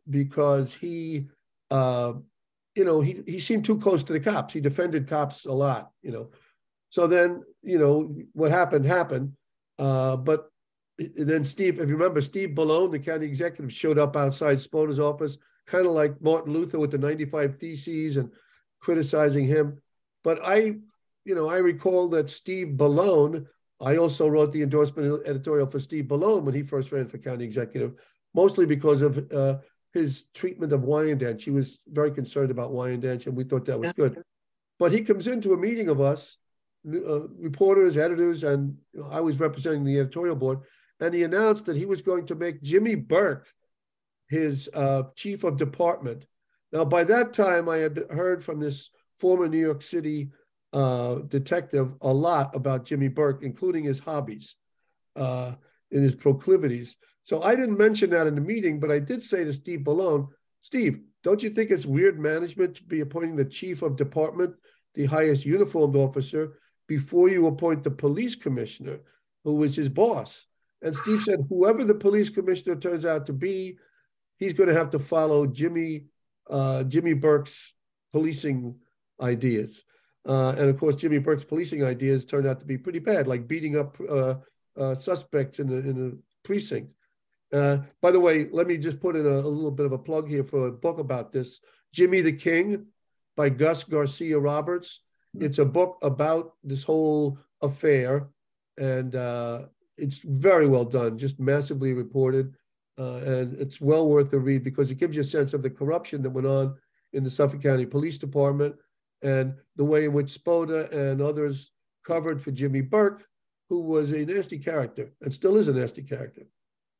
because 0.08 0.72
he, 0.72 1.28
uh, 1.70 2.14
you 2.74 2.84
know, 2.84 3.00
he 3.00 3.22
he 3.26 3.38
seemed 3.38 3.64
too 3.64 3.78
close 3.78 4.02
to 4.04 4.12
the 4.12 4.20
cops. 4.20 4.54
He 4.54 4.60
defended 4.60 5.08
cops 5.08 5.44
a 5.44 5.52
lot, 5.52 5.90
you 6.02 6.10
know. 6.10 6.30
So 6.90 7.06
then, 7.06 7.42
you 7.62 7.78
know, 7.78 8.16
what 8.32 8.50
happened 8.50 8.86
happened. 8.86 9.34
Uh, 9.78 10.16
but 10.16 10.50
then 10.98 11.44
Steve, 11.44 11.80
if 11.80 11.88
you 11.88 11.96
remember, 11.96 12.20
Steve 12.20 12.50
Bellone, 12.50 12.90
the 12.90 12.98
county 12.98 13.26
executive, 13.26 13.72
showed 13.72 13.98
up 13.98 14.16
outside 14.16 14.60
Spota's 14.60 15.00
office, 15.00 15.38
kind 15.66 15.86
of 15.86 15.92
like 15.92 16.20
Martin 16.20 16.52
Luther 16.52 16.78
with 16.78 16.90
the 16.90 16.98
95 16.98 17.58
Theses 17.58 18.16
and 18.16 18.30
criticizing 18.80 19.46
him. 19.46 19.78
But 20.22 20.40
I, 20.42 20.76
you 21.24 21.34
know, 21.34 21.48
I 21.48 21.58
recall 21.58 22.08
that 22.10 22.30
Steve 22.30 22.74
Bellone 22.76 23.46
I 23.82 23.96
also 23.96 24.28
wrote 24.28 24.52
the 24.52 24.62
endorsement 24.62 25.26
editorial 25.26 25.66
for 25.66 25.80
Steve 25.80 26.04
Bellone 26.04 26.44
when 26.44 26.54
he 26.54 26.62
first 26.62 26.92
ran 26.92 27.08
for 27.08 27.18
county 27.18 27.44
executive, 27.44 27.94
mostly 28.32 28.64
because 28.64 29.02
of 29.02 29.32
uh, 29.32 29.58
his 29.92 30.26
treatment 30.34 30.72
of 30.72 30.82
Wyandanch. 30.82 31.42
He 31.42 31.50
was 31.50 31.80
very 31.88 32.12
concerned 32.12 32.52
about 32.52 32.70
Wyandanch, 32.70 33.26
and 33.26 33.36
we 33.36 33.42
thought 33.42 33.66
that 33.66 33.80
was 33.80 33.92
good. 33.92 34.22
But 34.78 34.92
he 34.92 35.02
comes 35.02 35.26
into 35.26 35.52
a 35.52 35.56
meeting 35.56 35.88
of 35.88 36.00
us, 36.00 36.36
uh, 36.88 37.26
reporters, 37.38 37.96
editors, 37.96 38.44
and 38.44 38.76
I 39.10 39.20
was 39.20 39.40
representing 39.40 39.84
the 39.84 39.98
editorial 39.98 40.36
board, 40.36 40.60
and 41.02 41.12
he 41.12 41.24
announced 41.24 41.66
that 41.66 41.76
he 41.76 41.84
was 41.84 42.00
going 42.00 42.24
to 42.26 42.36
make 42.36 42.62
Jimmy 42.62 42.94
Burke 42.94 43.48
his 44.28 44.68
uh, 44.72 45.02
chief 45.16 45.42
of 45.42 45.56
department. 45.56 46.24
Now, 46.72 46.84
by 46.84 47.02
that 47.04 47.32
time, 47.34 47.68
I 47.68 47.78
had 47.78 48.04
heard 48.08 48.44
from 48.44 48.60
this 48.60 48.88
former 49.18 49.48
New 49.48 49.58
York 49.58 49.82
City 49.82 50.30
uh, 50.72 51.16
detective 51.26 51.92
a 52.00 52.12
lot 52.12 52.54
about 52.54 52.86
Jimmy 52.86 53.08
Burke, 53.08 53.42
including 53.42 53.84
his 53.84 53.98
hobbies 53.98 54.54
uh, 55.16 55.52
and 55.90 56.02
his 56.02 56.14
proclivities. 56.14 56.96
So 57.24 57.42
I 57.42 57.56
didn't 57.56 57.76
mention 57.76 58.10
that 58.10 58.28
in 58.28 58.36
the 58.36 58.40
meeting, 58.40 58.78
but 58.78 58.92
I 58.92 59.00
did 59.00 59.22
say 59.22 59.42
to 59.44 59.52
Steve 59.52 59.80
Bellone, 59.80 60.28
Steve, 60.62 61.00
don't 61.24 61.42
you 61.42 61.50
think 61.50 61.70
it's 61.70 61.84
weird 61.84 62.18
management 62.18 62.76
to 62.76 62.84
be 62.84 63.00
appointing 63.00 63.34
the 63.34 63.44
chief 63.44 63.82
of 63.82 63.96
department, 63.96 64.54
the 64.94 65.06
highest 65.06 65.44
uniformed 65.44 65.96
officer, 65.96 66.58
before 66.86 67.28
you 67.28 67.48
appoint 67.48 67.82
the 67.82 67.90
police 67.90 68.36
commissioner, 68.36 69.00
who 69.44 69.54
was 69.54 69.74
his 69.74 69.88
boss? 69.88 70.46
And 70.82 70.94
Steve 70.94 71.20
said, 71.20 71.46
whoever 71.48 71.84
the 71.84 71.94
police 71.94 72.28
commissioner 72.28 72.76
turns 72.76 73.04
out 73.04 73.26
to 73.26 73.32
be, 73.32 73.78
he's 74.38 74.52
going 74.52 74.68
to 74.68 74.74
have 74.74 74.90
to 74.90 74.98
follow 74.98 75.46
Jimmy 75.46 76.06
uh, 76.50 76.84
Jimmy 76.84 77.14
Burke's 77.14 77.74
policing 78.12 78.74
ideas. 79.20 79.82
Uh, 80.26 80.54
and 80.58 80.68
of 80.68 80.78
course, 80.78 80.96
Jimmy 80.96 81.18
Burke's 81.18 81.44
policing 81.44 81.84
ideas 81.84 82.24
turned 82.24 82.46
out 82.46 82.60
to 82.60 82.66
be 82.66 82.78
pretty 82.78 82.98
bad, 82.98 83.26
like 83.26 83.48
beating 83.48 83.76
up 83.76 83.96
uh, 84.08 84.34
uh, 84.78 84.94
suspects 84.94 85.58
in 85.58 85.68
the, 85.68 85.76
in 85.76 85.94
the 85.94 86.18
precinct. 86.44 86.92
Uh, 87.52 87.78
by 88.00 88.10
the 88.10 88.20
way, 88.20 88.48
let 88.50 88.66
me 88.66 88.78
just 88.78 89.00
put 89.00 89.16
in 89.16 89.26
a, 89.26 89.28
a, 89.28 89.48
little 89.48 89.70
bit 89.70 89.86
of 89.86 89.92
a 89.92 89.98
plug 89.98 90.28
here 90.28 90.44
for 90.44 90.68
a 90.68 90.72
book 90.72 90.98
about 90.98 91.32
this 91.32 91.60
Jimmy 91.92 92.22
the 92.22 92.32
King 92.32 92.86
by 93.36 93.50
Gus 93.50 93.84
Garcia 93.84 94.38
Roberts. 94.38 95.00
Hmm. 95.36 95.44
It's 95.44 95.58
a 95.58 95.64
book 95.64 95.98
about 96.02 96.54
this 96.64 96.82
whole 96.82 97.38
affair, 97.60 98.28
and 98.78 99.14
uh, 99.14 99.64
it's 99.96 100.18
very 100.18 100.66
well 100.66 100.84
done, 100.84 101.18
just 101.18 101.38
massively 101.38 101.92
reported. 101.92 102.54
Uh, 102.98 103.16
and 103.16 103.58
it's 103.58 103.80
well 103.80 104.06
worth 104.06 104.30
the 104.30 104.38
read 104.38 104.62
because 104.62 104.90
it 104.90 104.98
gives 104.98 105.16
you 105.16 105.22
a 105.22 105.24
sense 105.24 105.54
of 105.54 105.62
the 105.62 105.70
corruption 105.70 106.22
that 106.22 106.30
went 106.30 106.46
on 106.46 106.74
in 107.14 107.24
the 107.24 107.30
Suffolk 107.30 107.62
County 107.62 107.86
Police 107.86 108.18
Department 108.18 108.74
and 109.22 109.54
the 109.76 109.84
way 109.84 110.04
in 110.04 110.12
which 110.12 110.38
Spota 110.38 110.92
and 110.92 111.22
others 111.22 111.70
covered 112.04 112.40
for 112.42 112.50
Jimmy 112.50 112.80
Burke, 112.80 113.24
who 113.68 113.80
was 113.80 114.12
a 114.12 114.24
nasty 114.24 114.58
character 114.58 115.10
and 115.22 115.32
still 115.32 115.56
is 115.56 115.68
a 115.68 115.72
nasty 115.72 116.02
character. 116.02 116.42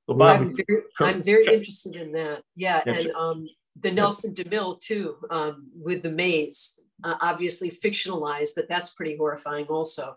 Well, 0.09 0.17
Bob, 0.17 0.41
I'm 0.41 0.57
very, 0.57 0.83
I'm 1.01 1.23
very 1.23 1.47
interested 1.47 1.97
in 1.97 2.13
that. 2.13 2.43
Yeah, 2.57 2.83
and 2.87 3.11
um, 3.13 3.47
the 3.81 3.91
Nelson 3.91 4.35
DeMille 4.35 4.81
too, 4.81 5.17
um, 5.31 5.69
with 5.75 6.03
the 6.03 6.11
maze, 6.11 6.81
uh, 7.05 7.17
obviously 7.21 7.71
fictionalized, 7.71 8.51
but 8.57 8.69
that's 8.69 8.95
pretty 8.95 9.17
horrifying 9.17 9.67
also. 9.67 10.17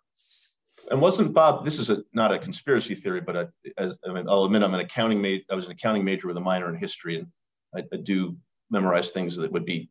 And 0.91 1.01
wasn't 1.01 1.33
Bob? 1.33 1.65
This 1.65 1.79
is 1.79 1.89
a, 1.89 2.03
not 2.13 2.31
a 2.31 2.39
conspiracy 2.39 2.95
theory, 2.95 3.21
but 3.21 3.37
I, 3.37 3.47
I 3.79 4.13
mean, 4.13 4.25
I'll 4.29 4.45
admit 4.45 4.63
I'm 4.63 4.73
an 4.73 4.81
accounting 4.81 5.21
major. 5.21 5.43
I 5.49 5.55
was 5.55 5.65
an 5.65 5.71
accounting 5.71 6.03
major 6.03 6.27
with 6.27 6.37
a 6.37 6.41
minor 6.41 6.69
in 6.69 6.75
history, 6.75 7.17
and 7.19 7.27
I, 7.75 7.83
I 7.93 7.97
do 7.97 8.37
memorize 8.69 9.09
things 9.09 9.35
that 9.37 9.51
would 9.51 9.65
be 9.65 9.89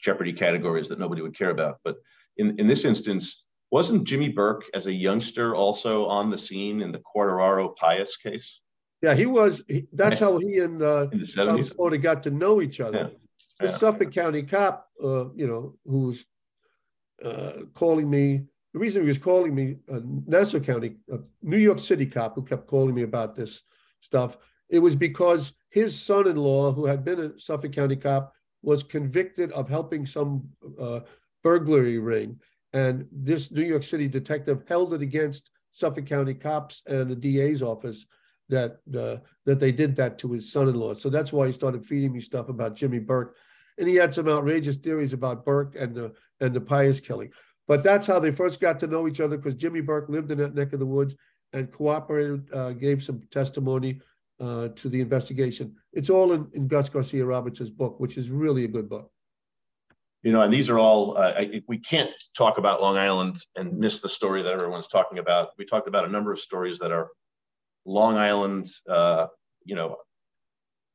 Jeopardy 0.00 0.32
categories 0.32 0.88
that 0.88 0.98
nobody 0.98 1.22
would 1.22 1.36
care 1.36 1.50
about. 1.50 1.78
But 1.84 1.96
in, 2.36 2.58
in 2.58 2.66
this 2.66 2.84
instance, 2.84 3.44
wasn't 3.70 4.04
Jimmy 4.04 4.28
Burke 4.28 4.64
as 4.74 4.86
a 4.86 4.92
youngster 4.92 5.54
also 5.54 6.06
on 6.06 6.30
the 6.30 6.38
scene 6.38 6.80
in 6.80 6.92
the 6.92 7.00
Quartararo 7.00 7.74
Pius 7.76 8.16
case? 8.16 8.60
Yeah, 9.02 9.14
he 9.14 9.26
was. 9.26 9.62
He, 9.68 9.86
that's 9.92 10.18
how 10.18 10.38
he 10.38 10.58
and 10.60 10.82
uh, 10.82 11.08
Spota 11.12 12.00
got 12.00 12.22
to 12.22 12.30
know 12.30 12.62
each 12.62 12.80
other. 12.80 12.98
Yeah. 12.98 13.08
The 13.60 13.66
yeah. 13.66 13.76
Suffolk 13.76 14.12
County 14.12 14.42
cop, 14.42 14.88
uh, 15.02 15.30
you 15.34 15.46
know, 15.46 15.76
who's 15.84 16.24
uh, 17.24 17.64
calling 17.74 18.08
me. 18.08 18.42
The 18.76 18.80
reason 18.80 19.00
he 19.00 19.08
was 19.08 19.16
calling 19.16 19.54
me, 19.54 19.76
uh, 19.90 20.00
Nassau 20.26 20.60
County, 20.60 20.96
uh, 21.10 21.16
New 21.40 21.56
York 21.56 21.78
City 21.78 22.04
cop, 22.04 22.34
who 22.34 22.42
kept 22.42 22.66
calling 22.66 22.94
me 22.94 23.04
about 23.04 23.34
this 23.34 23.62
stuff. 24.02 24.36
It 24.68 24.80
was 24.80 24.94
because 24.94 25.52
his 25.70 25.98
son-in-law, 25.98 26.72
who 26.72 26.84
had 26.84 27.02
been 27.02 27.18
a 27.20 27.40
Suffolk 27.40 27.72
County 27.72 27.96
cop, 27.96 28.34
was 28.60 28.82
convicted 28.82 29.50
of 29.52 29.66
helping 29.66 30.04
some 30.04 30.46
uh, 30.78 31.00
burglary 31.42 31.98
ring. 31.98 32.38
And 32.74 33.06
this 33.10 33.50
New 33.50 33.64
York 33.64 33.82
City 33.82 34.08
detective 34.08 34.64
held 34.68 34.92
it 34.92 35.00
against 35.00 35.48
Suffolk 35.72 36.04
County 36.04 36.34
cops 36.34 36.82
and 36.86 37.10
the 37.10 37.16
DA's 37.16 37.62
office 37.62 38.04
that 38.50 38.80
uh, 38.94 39.16
that 39.46 39.58
they 39.58 39.72
did 39.72 39.96
that 39.96 40.18
to 40.18 40.32
his 40.32 40.52
son-in-law. 40.52 40.92
So 40.96 41.08
that's 41.08 41.32
why 41.32 41.46
he 41.46 41.54
started 41.54 41.86
feeding 41.86 42.12
me 42.12 42.20
stuff 42.20 42.50
about 42.50 42.76
Jimmy 42.76 42.98
Burke, 42.98 43.36
and 43.78 43.88
he 43.88 43.94
had 43.94 44.12
some 44.12 44.28
outrageous 44.28 44.76
theories 44.76 45.14
about 45.14 45.46
Burke 45.46 45.76
and 45.76 45.94
the 45.94 46.12
and 46.40 46.52
the 46.52 46.60
Pius 46.60 47.00
killing. 47.00 47.32
But 47.68 47.82
that's 47.82 48.06
how 48.06 48.18
they 48.18 48.30
first 48.30 48.60
got 48.60 48.78
to 48.80 48.86
know 48.86 49.08
each 49.08 49.20
other 49.20 49.36
because 49.36 49.54
Jimmy 49.54 49.80
Burke 49.80 50.08
lived 50.08 50.30
in 50.30 50.38
that 50.38 50.54
neck 50.54 50.72
of 50.72 50.78
the 50.78 50.86
woods 50.86 51.14
and 51.52 51.72
cooperated, 51.72 52.48
uh, 52.52 52.72
gave 52.72 53.02
some 53.02 53.22
testimony 53.30 54.00
uh, 54.40 54.68
to 54.76 54.88
the 54.88 55.00
investigation. 55.00 55.74
It's 55.92 56.10
all 56.10 56.32
in, 56.32 56.48
in 56.52 56.68
Gus 56.68 56.88
Garcia 56.88 57.24
Roberts' 57.24 57.70
book, 57.70 57.98
which 57.98 58.16
is 58.16 58.30
really 58.30 58.64
a 58.64 58.68
good 58.68 58.88
book. 58.88 59.10
You 60.22 60.32
know, 60.32 60.42
and 60.42 60.52
these 60.52 60.68
are 60.68 60.78
all, 60.78 61.16
uh, 61.16 61.34
I, 61.36 61.62
we 61.68 61.78
can't 61.78 62.10
talk 62.36 62.58
about 62.58 62.82
Long 62.82 62.96
Island 62.96 63.36
and 63.54 63.78
miss 63.78 64.00
the 64.00 64.08
story 64.08 64.42
that 64.42 64.52
everyone's 64.52 64.88
talking 64.88 65.18
about. 65.18 65.50
We 65.56 65.64
talked 65.64 65.88
about 65.88 66.04
a 66.04 66.10
number 66.10 66.32
of 66.32 66.40
stories 66.40 66.78
that 66.78 66.90
are 66.90 67.08
Long 67.84 68.16
Island 68.16 68.68
uh, 68.88 69.28
you 69.66 69.74
know, 69.74 69.96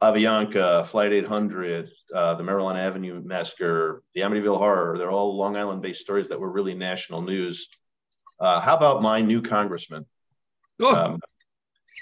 Avianca, 0.02 0.86
Flight 0.88 1.14
800, 1.14 1.90
uh, 2.14 2.36
the 2.36 2.44
Merillon 2.44 2.76
Avenue 2.76 3.22
massacre, 3.24 4.04
the 4.16 4.22
Amityville 4.22 4.58
horror, 4.58 4.98
they're 4.98 5.12
all 5.12 5.38
Long 5.38 5.56
Island 5.56 5.82
based 5.82 6.02
stories 6.02 6.28
that 6.30 6.40
were 6.40 6.52
really 6.52 6.74
national 6.74 7.22
news. 7.22 7.68
Uh, 8.40 8.60
how 8.60 8.76
about 8.76 9.04
my 9.04 9.22
new 9.22 9.42
congressman? 9.42 10.06
Oh. 10.82 10.96
Um, 10.96 11.20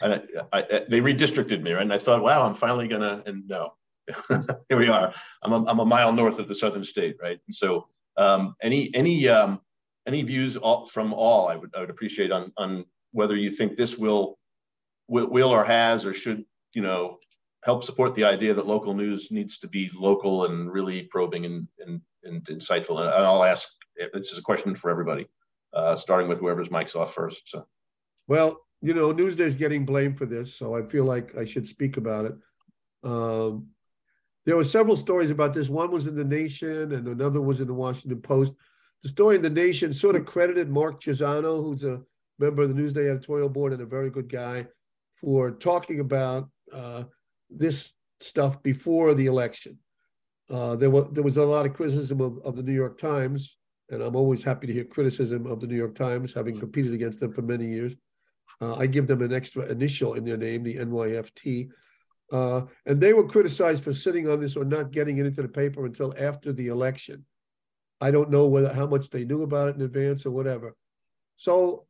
I, 0.01 0.21
I, 0.53 0.61
they 0.87 1.01
redistricted 1.01 1.61
me, 1.61 1.73
right? 1.73 1.81
And 1.81 1.93
I 1.93 1.97
thought, 1.97 2.23
wow, 2.23 2.47
I'm 2.47 2.55
finally 2.55 2.87
gonna, 2.87 3.21
and 3.25 3.45
no, 3.47 3.73
here 4.69 4.79
we 4.79 4.87
are. 4.87 5.13
I'm 5.43 5.51
a, 5.51 5.65
I'm 5.65 5.79
a 5.79 5.85
mile 5.85 6.13
north 6.13 6.39
of 6.39 6.47
the 6.47 6.55
southern 6.55 6.85
state, 6.85 7.17
right? 7.21 7.39
And 7.45 7.55
so, 7.55 7.89
um, 8.15 8.55
any 8.61 8.93
any 8.95 9.27
um, 9.27 9.59
any 10.07 10.21
views 10.23 10.57
all, 10.57 10.87
from 10.87 11.13
all 11.13 11.47
I 11.47 11.55
would 11.55 11.71
I 11.75 11.81
would 11.81 11.89
appreciate 11.89 12.31
on 12.31 12.51
on 12.57 12.85
whether 13.11 13.35
you 13.35 13.51
think 13.51 13.77
this 13.77 13.97
will 13.97 14.39
will, 15.07 15.27
will 15.27 15.49
or 15.49 15.63
has 15.63 16.05
or 16.05 16.13
should 16.13 16.45
you 16.73 16.81
know 16.81 17.19
help 17.63 17.83
support 17.83 18.15
the 18.15 18.23
idea 18.23 18.53
that 18.53 18.67
local 18.67 18.93
news 18.93 19.31
needs 19.31 19.57
to 19.59 19.67
be 19.67 19.89
local 19.93 20.45
and 20.45 20.71
really 20.71 21.03
probing 21.03 21.45
and, 21.45 21.67
and, 21.79 22.01
and 22.23 22.43
insightful. 22.45 23.01
And 23.01 23.09
I'll 23.09 23.43
ask, 23.43 23.67
this 24.13 24.31
is 24.31 24.37
a 24.37 24.43
question 24.43 24.75
for 24.75 24.89
everybody, 24.89 25.27
uh, 25.73 25.95
starting 25.95 26.29
with 26.29 26.39
whoever's 26.39 26.71
mic's 26.71 26.95
off 26.95 27.13
first. 27.13 27.49
So, 27.49 27.67
Well, 28.27 28.61
you 28.81 28.93
know, 28.93 29.13
Newsday 29.13 29.41
is 29.41 29.55
getting 29.55 29.85
blamed 29.85 30.17
for 30.17 30.25
this, 30.25 30.55
so 30.55 30.73
I 30.73 30.83
feel 30.83 31.03
like 31.03 31.35
I 31.37 31.43
should 31.43 31.67
speak 31.67 31.97
about 31.97 32.25
it. 32.25 32.35
Um, 33.03 33.67
there 34.45 34.55
were 34.55 34.63
several 34.63 34.95
stories 34.95 35.31
about 35.31 35.53
this. 35.53 35.67
One 35.67 35.91
was 35.91 36.07
in 36.07 36.15
the 36.15 36.23
Nation, 36.23 36.93
and 36.93 37.07
another 37.07 37.41
was 37.41 37.59
in 37.59 37.67
the 37.67 37.73
Washington 37.73 38.21
Post. 38.21 38.53
The 39.03 39.09
story 39.09 39.35
in 39.35 39.41
the 39.41 39.49
Nation 39.49 39.93
sort 39.93 40.15
of 40.15 40.25
credited 40.25 40.69
Mark 40.69 41.01
Chiusano, 41.01 41.61
who's 41.61 41.83
a 41.83 42.01
member 42.39 42.63
of 42.63 42.69
the 42.69 42.81
Newsday 42.81 43.09
editorial 43.09 43.49
board 43.49 43.73
and 43.73 43.81
a 43.81 43.85
very 43.85 44.09
good 44.09 44.29
guy, 44.29 44.65
for 45.15 45.51
talking 45.51 45.99
about 45.99 46.49
uh, 46.71 47.03
this 47.49 47.93
stuff 48.19 48.61
before 48.63 49.13
the 49.13 49.27
election. 49.27 49.77
Uh, 50.49 50.75
there 50.75 50.89
was 50.89 51.05
there 51.11 51.23
was 51.23 51.37
a 51.37 51.43
lot 51.43 51.65
of 51.65 51.73
criticism 51.73 52.21
of, 52.21 52.39
of 52.43 52.55
the 52.55 52.63
New 52.63 52.73
York 52.73 52.99
Times, 52.99 53.57
and 53.89 54.01
I'm 54.01 54.15
always 54.15 54.43
happy 54.43 54.67
to 54.67 54.73
hear 54.73 54.83
criticism 54.83 55.45
of 55.45 55.59
the 55.59 55.67
New 55.67 55.75
York 55.75 55.95
Times, 55.95 56.33
having 56.33 56.59
competed 56.59 56.93
against 56.93 57.19
them 57.19 57.33
for 57.33 57.41
many 57.41 57.67
years. 57.67 57.93
Uh, 58.61 58.75
I 58.75 58.87
give 58.87 59.07
them 59.07 59.21
an 59.21 59.33
extra 59.33 59.65
initial 59.67 60.15
in 60.15 60.25
their 60.25 60.37
name, 60.37 60.63
the 60.63 60.75
NYFT. 60.75 61.69
Uh, 62.31 62.61
and 62.85 62.99
they 63.01 63.13
were 63.13 63.27
criticized 63.27 63.83
for 63.83 63.93
sitting 63.93 64.29
on 64.29 64.39
this 64.39 64.55
or 64.55 64.65
not 64.65 64.91
getting 64.91 65.17
it 65.17 65.25
into 65.25 65.41
the 65.41 65.47
paper 65.47 65.85
until 65.85 66.13
after 66.19 66.53
the 66.53 66.67
election. 66.67 67.25
I 68.01 68.11
don't 68.11 68.29
know 68.29 68.47
whether 68.47 68.73
how 68.73 68.85
much 68.85 69.09
they 69.09 69.25
knew 69.25 69.43
about 69.43 69.69
it 69.69 69.75
in 69.75 69.81
advance 69.81 70.25
or 70.25 70.31
whatever. 70.31 70.75
So 71.37 71.85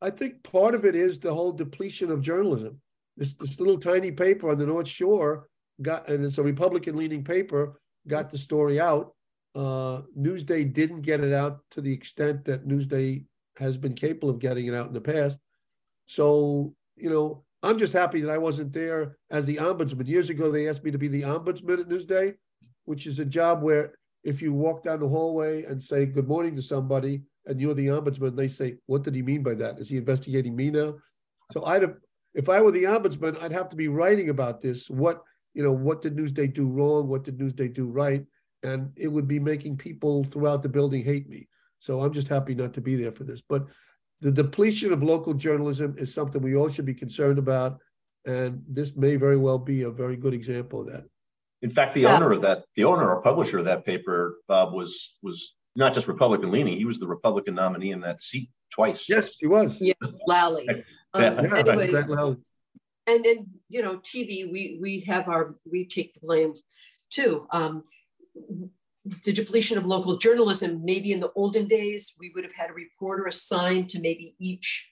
I 0.00 0.10
think 0.10 0.42
part 0.42 0.74
of 0.74 0.84
it 0.84 0.94
is 0.94 1.18
the 1.18 1.34
whole 1.34 1.52
depletion 1.52 2.10
of 2.10 2.22
journalism. 2.22 2.80
This, 3.16 3.34
this 3.34 3.60
little 3.60 3.78
tiny 3.78 4.10
paper 4.10 4.50
on 4.50 4.58
the 4.58 4.66
North 4.66 4.88
Shore 4.88 5.48
got, 5.80 6.08
and 6.08 6.24
it's 6.24 6.38
a 6.38 6.42
Republican 6.42 6.96
leaning 6.96 7.24
paper, 7.24 7.80
got 8.08 8.30
the 8.30 8.38
story 8.38 8.80
out. 8.80 9.14
Uh, 9.54 10.02
Newsday 10.18 10.72
didn't 10.72 11.02
get 11.02 11.20
it 11.20 11.32
out 11.32 11.60
to 11.72 11.80
the 11.80 11.92
extent 11.92 12.44
that 12.46 12.66
Newsday 12.66 13.24
has 13.58 13.76
been 13.76 13.94
capable 13.94 14.30
of 14.30 14.38
getting 14.38 14.66
it 14.66 14.74
out 14.74 14.86
in 14.86 14.94
the 14.94 15.00
past. 15.00 15.36
So, 16.06 16.74
you 16.96 17.10
know, 17.10 17.44
I'm 17.62 17.78
just 17.78 17.92
happy 17.92 18.20
that 18.22 18.30
I 18.30 18.38
wasn't 18.38 18.72
there 18.72 19.18
as 19.30 19.44
the 19.44 19.56
ombudsman. 19.56 20.06
Years 20.08 20.30
ago, 20.30 20.50
they 20.50 20.68
asked 20.68 20.82
me 20.82 20.90
to 20.90 20.98
be 20.98 21.08
the 21.08 21.22
ombudsman 21.22 21.80
at 21.80 21.88
Newsday, 21.88 22.34
which 22.86 23.06
is 23.06 23.18
a 23.18 23.24
job 23.24 23.62
where 23.62 23.94
if 24.24 24.40
you 24.40 24.52
walk 24.52 24.84
down 24.84 25.00
the 25.00 25.08
hallway 25.08 25.64
and 25.64 25.82
say 25.82 26.06
good 26.06 26.28
morning 26.28 26.56
to 26.56 26.62
somebody 26.62 27.22
and 27.46 27.60
you're 27.60 27.74
the 27.74 27.88
ombudsman, 27.88 28.36
they 28.36 28.48
say, 28.48 28.76
What 28.86 29.02
did 29.02 29.14
he 29.14 29.22
mean 29.22 29.42
by 29.42 29.54
that? 29.54 29.78
Is 29.78 29.88
he 29.88 29.96
investigating 29.96 30.56
me 30.56 30.70
now? 30.70 30.94
So 31.52 31.64
I'd 31.64 31.82
have, 31.82 31.96
if 32.34 32.48
I 32.48 32.60
were 32.60 32.70
the 32.70 32.84
ombudsman, 32.84 33.40
I'd 33.42 33.52
have 33.52 33.68
to 33.70 33.76
be 33.76 33.88
writing 33.88 34.30
about 34.30 34.62
this. 34.62 34.88
What, 34.88 35.22
you 35.54 35.62
know, 35.62 35.72
what 35.72 36.02
did 36.02 36.16
Newsday 36.16 36.52
do 36.52 36.66
wrong? 36.66 37.08
What 37.08 37.24
did 37.24 37.38
Newsday 37.38 37.72
do 37.72 37.86
right? 37.86 38.24
And 38.62 38.92
it 38.96 39.08
would 39.08 39.28
be 39.28 39.38
making 39.38 39.76
people 39.76 40.24
throughout 40.24 40.62
the 40.62 40.68
building 40.68 41.04
hate 41.04 41.28
me. 41.28 41.48
So 41.78 42.00
I'm 42.00 42.12
just 42.12 42.28
happy 42.28 42.54
not 42.54 42.72
to 42.74 42.80
be 42.80 42.96
there 42.96 43.12
for 43.12 43.24
this. 43.24 43.40
But 43.46 43.66
the 44.20 44.30
depletion 44.30 44.92
of 44.92 45.02
local 45.02 45.34
journalism 45.34 45.96
is 45.98 46.14
something 46.14 46.40
we 46.40 46.56
all 46.56 46.70
should 46.70 46.86
be 46.86 46.94
concerned 46.94 47.38
about. 47.38 47.80
And 48.24 48.62
this 48.68 48.96
may 48.96 49.16
very 49.16 49.36
well 49.36 49.58
be 49.58 49.82
a 49.82 49.90
very 49.90 50.16
good 50.16 50.32
example 50.32 50.82
of 50.82 50.86
that. 50.86 51.04
In 51.60 51.70
fact, 51.70 51.94
the 51.94 52.02
yeah. 52.02 52.16
owner 52.16 52.32
of 52.32 52.40
that, 52.42 52.64
the 52.76 52.84
owner 52.84 53.08
or 53.08 53.20
publisher 53.20 53.58
of 53.58 53.64
that 53.64 53.84
paper, 53.84 54.38
Bob, 54.48 54.72
was 54.72 55.16
was 55.22 55.54
not 55.74 55.94
just 55.94 56.08
Republican 56.08 56.50
leaning; 56.50 56.76
he 56.76 56.84
was 56.84 56.98
the 56.98 57.06
Republican 57.06 57.54
nominee 57.54 57.92
in 57.92 58.00
that 58.00 58.20
seat 58.20 58.50
twice. 58.70 59.08
Yes, 59.08 59.30
he 59.38 59.46
was. 59.46 59.76
Yeah, 59.80 59.94
Lally. 60.26 60.68
Um, 61.14 61.22
yeah, 61.22 61.58
anyway, 61.58 61.92
and 63.06 63.24
then 63.24 63.46
you 63.68 63.82
know, 63.82 63.98
TV, 63.98 64.50
we 64.50 64.78
we 64.80 65.00
have 65.06 65.28
our 65.28 65.54
we 65.70 65.84
take 65.86 66.14
the 66.14 66.20
blame 66.20 66.54
too. 67.10 67.46
Um, 67.50 67.82
the 69.24 69.32
depletion 69.32 69.78
of 69.78 69.84
local 69.84 70.16
journalism. 70.16 70.84
Maybe 70.84 71.12
in 71.12 71.20
the 71.20 71.32
olden 71.34 71.66
days, 71.66 72.14
we 72.18 72.30
would 72.34 72.44
have 72.44 72.54
had 72.54 72.70
a 72.70 72.74
reporter 72.74 73.26
assigned 73.26 73.88
to 73.90 74.00
maybe 74.00 74.36
each 74.38 74.88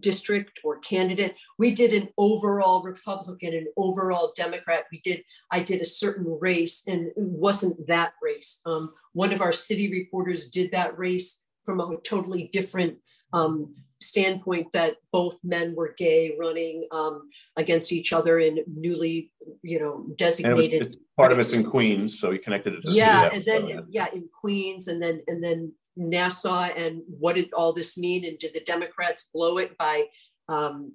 district 0.00 0.60
or 0.64 0.78
candidate. 0.78 1.34
We 1.58 1.72
did 1.72 1.92
an 1.92 2.08
overall 2.18 2.82
Republican, 2.82 3.54
an 3.54 3.66
overall 3.76 4.32
Democrat. 4.36 4.84
We 4.90 5.00
did, 5.00 5.22
I 5.50 5.60
did 5.60 5.80
a 5.80 5.84
certain 5.84 6.38
race 6.40 6.82
and 6.86 7.08
it 7.08 7.14
wasn't 7.16 7.86
that 7.86 8.14
race. 8.22 8.60
Um, 8.66 8.92
one 9.12 9.32
of 9.32 9.40
our 9.40 9.52
city 9.52 9.90
reporters 9.90 10.48
did 10.48 10.72
that 10.72 10.98
race 10.98 11.44
from 11.64 11.80
a 11.80 11.96
totally 12.04 12.50
different 12.52 12.98
um, 13.32 13.74
standpoint 14.04 14.72
that 14.72 14.96
both 15.12 15.38
men 15.42 15.74
were 15.74 15.94
gay 15.96 16.34
running 16.38 16.86
um, 16.92 17.28
against 17.56 17.92
each 17.92 18.12
other 18.12 18.38
in 18.38 18.58
newly, 18.66 19.32
you 19.62 19.78
know, 19.80 20.06
designated. 20.16 20.82
It 20.82 20.86
was, 20.88 20.98
part 21.16 21.32
of 21.32 21.38
it's 21.38 21.54
in 21.54 21.64
Queens, 21.64 22.18
so 22.18 22.30
he 22.30 22.38
connected 22.38 22.74
it. 22.74 22.82
To 22.82 22.90
yeah, 22.90 23.30
and 23.32 23.44
then 23.44 23.62
so, 23.62 23.68
yeah. 23.68 23.80
yeah, 23.90 24.06
in 24.12 24.28
Queens, 24.32 24.88
and 24.88 25.02
then 25.02 25.22
and 25.26 25.42
then 25.42 25.72
Nassau, 25.96 26.64
and 26.64 27.02
what 27.06 27.36
did 27.36 27.52
all 27.52 27.72
this 27.72 27.96
mean? 27.96 28.24
And 28.24 28.38
did 28.38 28.52
the 28.52 28.60
Democrats 28.60 29.30
blow 29.32 29.58
it 29.58 29.76
by 29.78 30.04
um, 30.48 30.92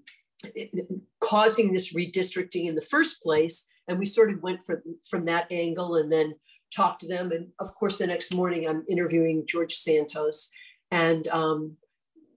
causing 1.20 1.74
this 1.74 1.94
redistricting 1.94 2.68
in 2.68 2.76
the 2.76 2.82
first 2.82 3.24
place? 3.24 3.68
And 3.88 3.98
we 3.98 4.06
sort 4.06 4.32
of 4.32 4.42
went 4.44 4.66
from 4.66 4.82
from 5.10 5.26
that 5.26 5.52
angle, 5.52 5.96
and 5.96 6.12
then 6.12 6.36
talked 6.76 7.02
to 7.02 7.08
them. 7.08 7.32
And 7.32 7.48
of 7.60 7.74
course, 7.76 7.98
the 7.98 8.08
next 8.08 8.34
morning, 8.34 8.68
I'm 8.68 8.86
interviewing 8.88 9.46
George 9.48 9.74
Santos, 9.74 10.52
and 10.92 11.28
um, 11.30 11.78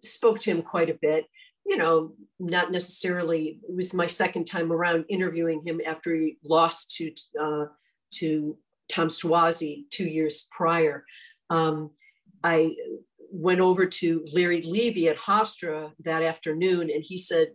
spoke 0.03 0.40
to 0.40 0.50
him 0.50 0.62
quite 0.62 0.90
a 0.90 0.98
bit. 1.00 1.26
You 1.64 1.76
know, 1.76 2.12
not 2.40 2.72
necessarily. 2.72 3.61
It 3.68 3.74
was 3.74 3.94
my 3.94 4.07
second 4.07 4.46
time 4.46 4.72
around 4.72 5.05
interviewing 5.09 5.62
him 5.64 5.80
after 5.86 6.14
he 6.14 6.38
lost 6.44 6.96
to 6.96 7.12
uh, 7.40 7.66
to 8.14 8.57
Tom 8.88 9.09
Suozzi 9.09 9.84
two 9.90 10.09
years 10.09 10.48
prior. 10.50 11.05
Um, 11.50 11.90
I 12.42 12.76
went 13.30 13.61
over 13.61 13.86
to 13.86 14.26
Larry 14.32 14.62
Levy 14.62 15.09
at 15.09 15.18
Hofstra 15.18 15.92
that 16.05 16.22
afternoon, 16.22 16.90
and 16.90 17.05
he 17.05 17.16
said, 17.16 17.53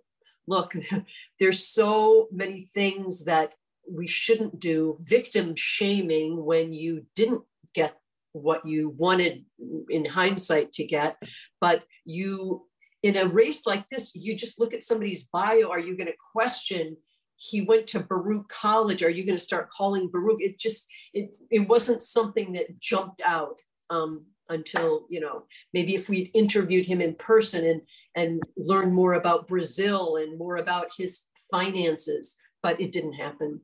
"Look, 0.47 0.73
there's 1.39 1.67
so 1.67 2.27
many 2.31 2.69
things 2.73 3.25
that 3.25 3.55
we 3.89 4.07
shouldn't 4.07 4.59
do. 4.59 4.95
Victim 4.99 5.53
shaming 5.55 6.43
when 6.43 6.73
you 6.73 7.05
didn't 7.15 7.43
get 7.73 7.97
what 8.37 8.65
you 8.65 8.89
wanted 8.97 9.43
in 9.89 10.05
hindsight 10.05 10.71
to 10.71 10.85
get 10.85 11.21
but 11.59 11.83
you 12.05 12.65
in 13.03 13.17
a 13.17 13.27
race 13.27 13.65
like 13.65 13.87
this 13.89 14.15
you 14.15 14.35
just 14.35 14.59
look 14.59 14.73
at 14.73 14.83
somebody's 14.83 15.27
bio 15.27 15.69
are 15.69 15.79
you 15.79 15.95
going 15.95 16.07
to 16.07 16.13
question 16.33 16.97
he 17.37 17.61
went 17.61 17.87
to 17.87 17.99
baruch 17.99 18.47
college 18.49 19.03
are 19.03 19.09
you 19.09 19.25
going 19.25 19.37
to 19.37 19.43
start 19.43 19.69
calling 19.69 20.09
baruch? 20.09 20.41
It 20.41 20.59
just 20.59 20.87
it, 21.13 21.29
it 21.49 21.67
wasn't 21.67 22.01
something 22.01 22.53
that 22.53 22.79
jumped 22.79 23.21
out 23.21 23.59
um, 23.89 24.25
until 24.49 25.05
you 25.09 25.19
know 25.19 25.43
maybe 25.73 25.95
if 25.95 26.09
we'd 26.09 26.31
interviewed 26.33 26.85
him 26.85 27.01
in 27.01 27.15
person 27.15 27.65
and 27.65 27.81
and 28.15 28.43
learned 28.55 28.95
more 28.95 29.13
about 29.13 29.47
brazil 29.47 30.17
and 30.17 30.37
more 30.37 30.57
about 30.57 30.87
his 30.97 31.23
finances 31.51 32.37
but 32.63 32.81
it 32.81 32.91
didn't 32.91 33.13
happen. 33.13 33.61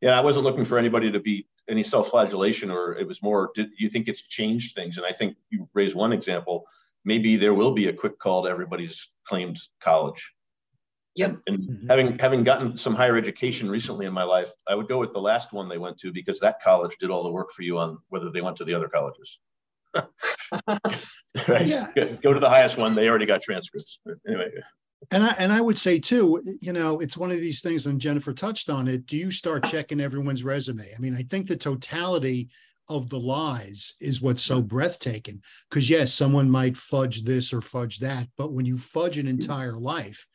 Yeah 0.00 0.16
i 0.18 0.20
wasn't 0.20 0.44
looking 0.44 0.64
for 0.64 0.78
anybody 0.78 1.10
to 1.10 1.20
be 1.20 1.46
any 1.68 1.82
self-flagellation 1.82 2.70
or 2.70 2.92
it 2.96 3.06
was 3.06 3.22
more 3.22 3.50
did 3.54 3.70
you 3.78 3.88
think 3.88 4.08
it's 4.08 4.22
changed 4.22 4.74
things? 4.74 4.96
And 4.96 5.06
i 5.06 5.12
think 5.12 5.36
you 5.50 5.68
raised 5.74 5.94
one 5.94 6.12
example 6.12 6.66
maybe 7.04 7.36
there 7.36 7.54
will 7.54 7.72
be 7.72 7.88
a 7.88 7.92
quick 7.92 8.18
call 8.18 8.42
to 8.44 8.48
everybody's 8.48 9.08
claimed 9.26 9.60
college. 9.80 10.32
Yep. 11.16 11.36
And 11.46 11.58
mm-hmm. 11.58 11.86
having 11.88 12.18
having 12.18 12.42
gotten 12.42 12.76
some 12.76 12.94
higher 12.94 13.16
education 13.16 13.70
recently 13.70 14.06
in 14.06 14.12
my 14.12 14.24
life 14.24 14.50
i 14.66 14.74
would 14.74 14.88
go 14.88 14.98
with 14.98 15.12
the 15.12 15.20
last 15.20 15.52
one 15.52 15.68
they 15.68 15.78
went 15.78 15.96
to 15.98 16.12
because 16.12 16.40
that 16.40 16.60
college 16.60 16.96
did 16.98 17.10
all 17.10 17.22
the 17.22 17.30
work 17.30 17.52
for 17.52 17.62
you 17.62 17.78
on 17.78 17.98
whether 18.08 18.30
they 18.30 18.40
went 18.40 18.56
to 18.56 18.64
the 18.64 18.74
other 18.74 18.88
colleges. 18.88 19.38
Right? 21.48 21.66
Yeah. 21.66 21.88
go 22.22 22.32
to 22.32 22.38
the 22.38 22.48
highest 22.48 22.76
one 22.76 22.94
they 22.94 23.08
already 23.08 23.26
got 23.26 23.42
transcripts. 23.42 23.98
Anyway 24.26 24.50
and 25.10 25.22
I 25.24 25.34
and 25.38 25.52
I 25.52 25.60
would 25.60 25.78
say 25.78 25.98
too, 25.98 26.42
you 26.60 26.72
know, 26.72 27.00
it's 27.00 27.16
one 27.16 27.30
of 27.30 27.38
these 27.38 27.60
things, 27.60 27.86
and 27.86 28.00
Jennifer 28.00 28.32
touched 28.32 28.70
on 28.70 28.88
it. 28.88 29.06
Do 29.06 29.16
you 29.16 29.30
start 29.30 29.64
checking 29.64 30.00
everyone's 30.00 30.44
resume? 30.44 30.92
I 30.94 30.98
mean, 30.98 31.16
I 31.16 31.22
think 31.22 31.46
the 31.46 31.56
totality 31.56 32.48
of 32.88 33.08
the 33.08 33.18
lies 33.18 33.94
is 34.00 34.20
what's 34.20 34.42
so 34.42 34.58
mm-hmm. 34.58 34.68
breathtaking. 34.68 35.42
Because 35.68 35.88
yes, 35.88 36.12
someone 36.12 36.50
might 36.50 36.76
fudge 36.76 37.24
this 37.24 37.52
or 37.52 37.60
fudge 37.60 37.98
that, 38.00 38.28
but 38.36 38.52
when 38.52 38.66
you 38.66 38.76
fudge 38.76 39.18
an 39.18 39.26
mm-hmm. 39.26 39.40
entire 39.40 39.78
life, 39.78 40.26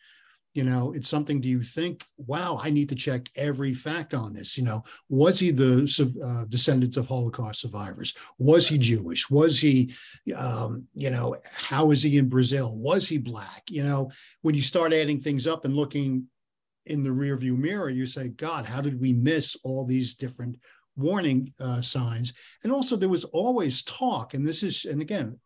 you 0.53 0.63
know 0.63 0.93
it's 0.93 1.09
something 1.09 1.39
do 1.39 1.47
you 1.47 1.61
think 1.61 2.03
wow 2.17 2.59
i 2.63 2.69
need 2.69 2.89
to 2.89 2.95
check 2.95 3.29
every 3.35 3.73
fact 3.73 4.13
on 4.13 4.33
this 4.33 4.57
you 4.57 4.63
know? 4.63 4.83
Was 5.07 5.39
he 5.39 5.51
the 5.51 5.83
uh, 6.23 6.45
descendants 6.45 6.97
of 6.97 7.07
holocaust 7.07 7.61
survivors? 7.61 8.15
Was 8.37 8.67
he 8.67 8.77
jewish? 8.77 9.29
Was 9.29 9.59
he 9.59 9.93
um, 10.35 10.87
you 10.93 11.09
know 11.09 11.35
how 11.51 11.91
is 11.91 12.03
he 12.03 12.17
in 12.17 12.29
brazil? 12.29 12.75
Was 12.77 13.07
he 13.07 13.17
black? 13.17 13.63
You 13.69 13.83
know 13.83 14.11
when 14.41 14.55
you 14.55 14.61
start 14.61 14.93
adding 14.93 15.21
things 15.21 15.47
up 15.47 15.65
and 15.65 15.75
looking 15.75 16.25
in 16.85 17.03
the 17.03 17.09
rearview 17.09 17.55
mirror 17.57 17.89
you 17.89 18.05
say 18.05 18.29
god 18.29 18.65
how 18.65 18.81
did 18.81 18.99
we 18.99 19.13
miss 19.13 19.55
all 19.63 19.85
these 19.85 20.15
different 20.15 20.57
warning 20.95 21.53
uh, 21.59 21.81
signs? 21.81 22.33
And 22.63 22.71
also 22.73 22.95
there 22.95 23.09
was 23.09 23.25
always 23.25 23.83
talk 23.83 24.33
and 24.33 24.47
this 24.47 24.63
is 24.63 24.85
and 24.85 25.01
again 25.01 25.39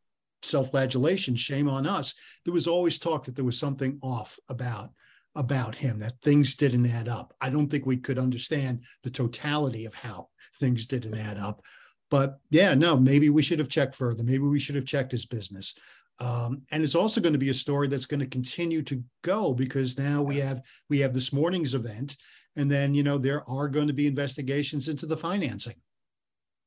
self-flagellation 0.43 1.35
shame 1.35 1.69
on 1.69 1.87
us. 1.87 2.13
There 2.45 2.53
was 2.53 2.67
always 2.67 2.99
talk 2.99 3.25
that 3.25 3.35
there 3.35 3.45
was 3.45 3.57
something 3.59 3.99
off 4.01 4.39
about 4.49 4.91
about 5.35 5.73
him 5.73 5.97
that 5.97 6.21
things 6.21 6.55
didn't 6.55 6.85
add 6.85 7.07
up. 7.07 7.33
I 7.41 7.49
don't 7.49 7.67
think 7.67 7.87
we 7.87 7.97
could 7.97 8.19
understand 8.19 8.83
the 9.01 9.09
totality 9.09 9.85
of 9.85 9.95
how 9.95 10.27
things 10.59 10.85
didn't 10.85 11.17
add 11.17 11.37
up. 11.37 11.63
But 12.11 12.37
yeah 12.51 12.75
no 12.75 12.95
maybe 12.97 13.29
we 13.29 13.41
should 13.41 13.59
have 13.59 13.69
checked 13.69 13.95
further. 13.95 14.23
Maybe 14.23 14.43
we 14.43 14.59
should 14.59 14.75
have 14.75 14.85
checked 14.85 15.11
his 15.11 15.25
business. 15.25 15.75
Um, 16.19 16.61
and 16.71 16.83
it's 16.83 16.95
also 16.95 17.19
going 17.19 17.33
to 17.33 17.39
be 17.39 17.49
a 17.49 17.55
story 17.55 17.87
that's 17.87 18.05
going 18.05 18.19
to 18.19 18.27
continue 18.27 18.83
to 18.83 19.03
go 19.23 19.53
because 19.53 19.97
now 19.97 20.21
we 20.21 20.37
have 20.37 20.61
we 20.89 20.99
have 20.99 21.13
this 21.13 21.33
morning's 21.33 21.73
event 21.73 22.15
and 22.55 22.69
then 22.69 22.93
you 22.93 23.01
know 23.01 23.17
there 23.17 23.47
are 23.49 23.67
going 23.67 23.87
to 23.87 23.93
be 23.93 24.05
investigations 24.05 24.87
into 24.87 25.05
the 25.07 25.17
financing. 25.17 25.75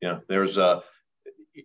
Yeah 0.01 0.19
there's 0.29 0.59
uh 0.59 0.81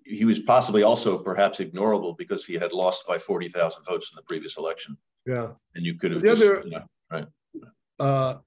he 0.05 0.25
was 0.25 0.39
possibly 0.39 0.83
also 0.83 1.17
perhaps 1.17 1.59
ignorable 1.59 2.17
because 2.17 2.45
he 2.45 2.53
had 2.53 2.71
lost 2.71 3.05
by 3.07 3.17
40,000 3.17 3.83
votes 3.83 4.11
in 4.11 4.15
the 4.15 4.23
previous 4.23 4.57
election. 4.57 4.97
Yeah. 5.25 5.49
And 5.75 5.85
you 5.85 5.95
could 5.95 6.11
have 6.11 6.21
the 6.21 6.29
just, 6.29 6.41
other, 6.41 6.63
you 6.65 6.71
know, 6.71 6.83
right. 7.11 7.27
Uh, 7.99 8.37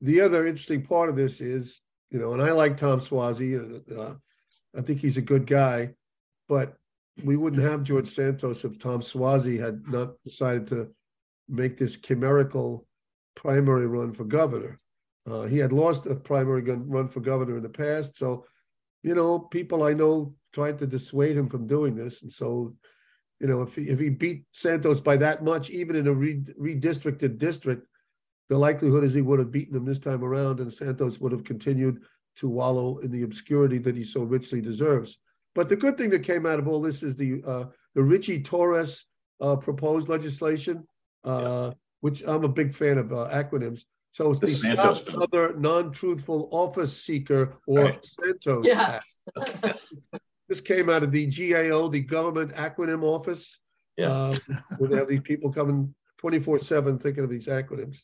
the 0.00 0.20
other 0.20 0.46
interesting 0.46 0.84
part 0.84 1.08
of 1.08 1.16
this 1.16 1.40
is, 1.40 1.80
you 2.10 2.18
know, 2.18 2.32
and 2.32 2.42
I 2.42 2.52
like 2.52 2.76
Tom 2.76 3.00
Suozzi. 3.00 3.56
Uh, 3.90 4.00
uh, 4.00 4.14
I 4.76 4.82
think 4.82 5.00
he's 5.00 5.16
a 5.16 5.22
good 5.22 5.46
guy, 5.46 5.90
but 6.48 6.76
we 7.24 7.36
wouldn't 7.36 7.62
have 7.62 7.82
George 7.82 8.14
Santos 8.14 8.64
if 8.64 8.78
Tom 8.78 9.00
Suozzi 9.00 9.58
had 9.58 9.86
not 9.88 10.14
decided 10.24 10.66
to 10.68 10.88
make 11.48 11.76
this 11.76 11.96
chimerical 11.96 12.86
primary 13.34 13.86
run 13.86 14.12
for 14.12 14.24
governor. 14.24 14.80
Uh, 15.28 15.42
he 15.42 15.58
had 15.58 15.72
lost 15.72 16.06
a 16.06 16.14
primary 16.14 16.62
run 16.62 17.08
for 17.08 17.20
governor 17.20 17.56
in 17.56 17.62
the 17.62 17.68
past, 17.68 18.18
so 18.18 18.44
you 19.02 19.14
know, 19.14 19.38
people 19.38 19.82
I 19.82 19.92
know 19.92 20.34
tried 20.52 20.78
to 20.78 20.86
dissuade 20.86 21.36
him 21.36 21.48
from 21.48 21.66
doing 21.66 21.94
this. 21.94 22.22
And 22.22 22.30
so, 22.30 22.74
you 23.40 23.46
know, 23.46 23.62
if 23.62 23.74
he, 23.74 23.82
if 23.82 23.98
he 23.98 24.08
beat 24.08 24.44
Santos 24.52 25.00
by 25.00 25.16
that 25.16 25.42
much, 25.42 25.70
even 25.70 25.96
in 25.96 26.06
a 26.06 26.14
redistricted 26.14 27.38
district, 27.38 27.86
the 28.48 28.58
likelihood 28.58 29.04
is 29.04 29.14
he 29.14 29.22
would 29.22 29.38
have 29.38 29.50
beaten 29.50 29.76
him 29.76 29.84
this 29.84 29.98
time 29.98 30.22
around, 30.22 30.60
and 30.60 30.72
Santos 30.72 31.20
would 31.20 31.32
have 31.32 31.44
continued 31.44 32.02
to 32.36 32.48
wallow 32.48 32.98
in 32.98 33.10
the 33.10 33.22
obscurity 33.22 33.78
that 33.78 33.96
he 33.96 34.04
so 34.04 34.22
richly 34.22 34.60
deserves. 34.60 35.18
But 35.54 35.68
the 35.68 35.76
good 35.76 35.96
thing 35.96 36.10
that 36.10 36.22
came 36.22 36.46
out 36.46 36.58
of 36.58 36.68
all 36.68 36.80
this 36.80 37.02
is 37.02 37.16
the 37.16 37.42
uh, 37.46 37.64
the 37.94 38.02
Richie 38.02 38.42
Torres 38.42 39.04
uh, 39.40 39.56
proposed 39.56 40.08
legislation, 40.08 40.86
uh, 41.24 41.68
yeah. 41.68 41.74
which 42.00 42.22
I'm 42.26 42.44
a 42.44 42.48
big 42.48 42.74
fan 42.74 42.98
of 42.98 43.12
uh, 43.12 43.28
acronyms. 43.32 43.84
So 44.12 44.32
it's 44.32 44.40
the, 44.40 44.46
the 44.46 44.54
Santos 44.54 45.02
other 45.18 45.54
non-truthful 45.56 46.48
office 46.52 47.02
seeker 47.02 47.54
or 47.66 47.84
right. 47.84 48.06
Santos. 48.20 48.66
Yes. 48.66 49.18
this 50.52 50.60
came 50.60 50.90
out 50.90 51.02
of 51.02 51.10
the 51.10 51.24
GAO, 51.26 51.88
the 51.88 52.00
Government 52.00 52.54
Acronym 52.54 53.02
Office. 53.02 53.58
Yeah. 53.96 54.10
Uh, 54.10 54.36
where 54.76 54.90
they 54.90 54.96
have 54.96 55.08
these 55.08 55.22
people 55.22 55.50
coming 55.50 55.94
24-7 56.22 57.00
thinking 57.00 57.24
of 57.24 57.30
these 57.30 57.46
acronyms. 57.46 57.96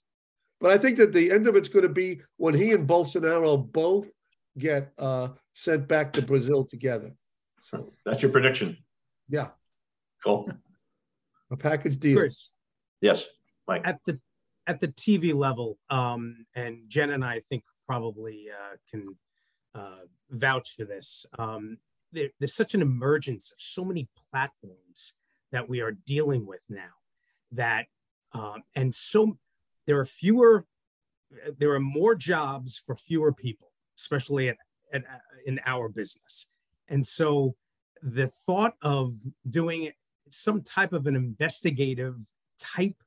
But 0.61 0.71
I 0.71 0.79
think 0.79 0.97
that 0.97 1.13
the 1.13 1.31
end 1.31 1.47
of 1.47 1.57
it's 1.57 1.69
going 1.69 1.83
to 1.83 1.91
be 1.91 2.23
when 2.39 2.55
he 2.55 2.73
and 2.73 2.89
Bolsonaro 2.89 3.71
both 3.71 4.09
get 4.57 4.93
uh, 4.99 5.29
sent 5.53 5.87
back 5.89 6.15
to 6.15 6.23
Brazil 6.23 6.65
together. 6.65 7.13
So 7.63 7.93
that's 8.07 8.23
your 8.23 8.33
prediction. 8.33 8.79
Yeah. 9.29 9.49
Cool. 10.25 10.51
A 11.51 11.57
package 11.57 12.01
deal. 12.01 12.17
Chris. 12.17 12.51
Yes, 13.03 13.27
Mike. 13.67 13.83
At 13.85 14.01
the 14.07 14.19
at 14.67 14.81
the 14.81 14.89
TV 14.89 15.35
level, 15.35 15.79
um, 15.91 16.47
and 16.55 16.83
Jen 16.89 17.11
and 17.11 17.25
I 17.25 17.41
think 17.49 17.63
probably 17.87 18.47
uh, 18.51 18.77
can 18.91 19.17
uh, 19.75 20.01
vouch 20.31 20.75
for 20.75 20.85
this. 20.85 21.25
Um, 21.39 21.79
there, 22.13 22.29
there's 22.39 22.55
such 22.55 22.75
an 22.75 22.83
emergence 22.83 23.51
of 23.53 23.61
so 23.61 23.85
many 23.85 24.09
platforms 24.31 25.15
that 25.53 25.69
we 25.69 25.81
are 25.81 25.93
dealing 26.07 26.47
with 26.47 26.61
now 26.69 26.95
that, 27.53 27.87
um, 28.33 28.63
and 28.75 28.95
so 28.95 29.39
there 29.87 29.99
are 29.99 30.07
fewer, 30.07 30.67
there 31.59 31.73
are 31.73 31.81
more 31.81 32.15
jobs 32.15 32.81
for 32.85 32.95
fewer 32.95 33.33
people, 33.33 33.73
especially 33.99 34.49
at, 34.49 34.57
at, 34.93 35.03
in 35.47 35.61
our 35.67 35.89
business. 35.89 36.51
And 36.89 37.05
so 37.05 37.55
the 38.03 38.27
thought 38.27 38.75
of 38.83 39.15
doing 39.49 39.91
some 40.31 40.63
type 40.63 40.93
of 40.93 41.07
an 41.07 41.17
investigative 41.17 42.17
type 42.59 43.03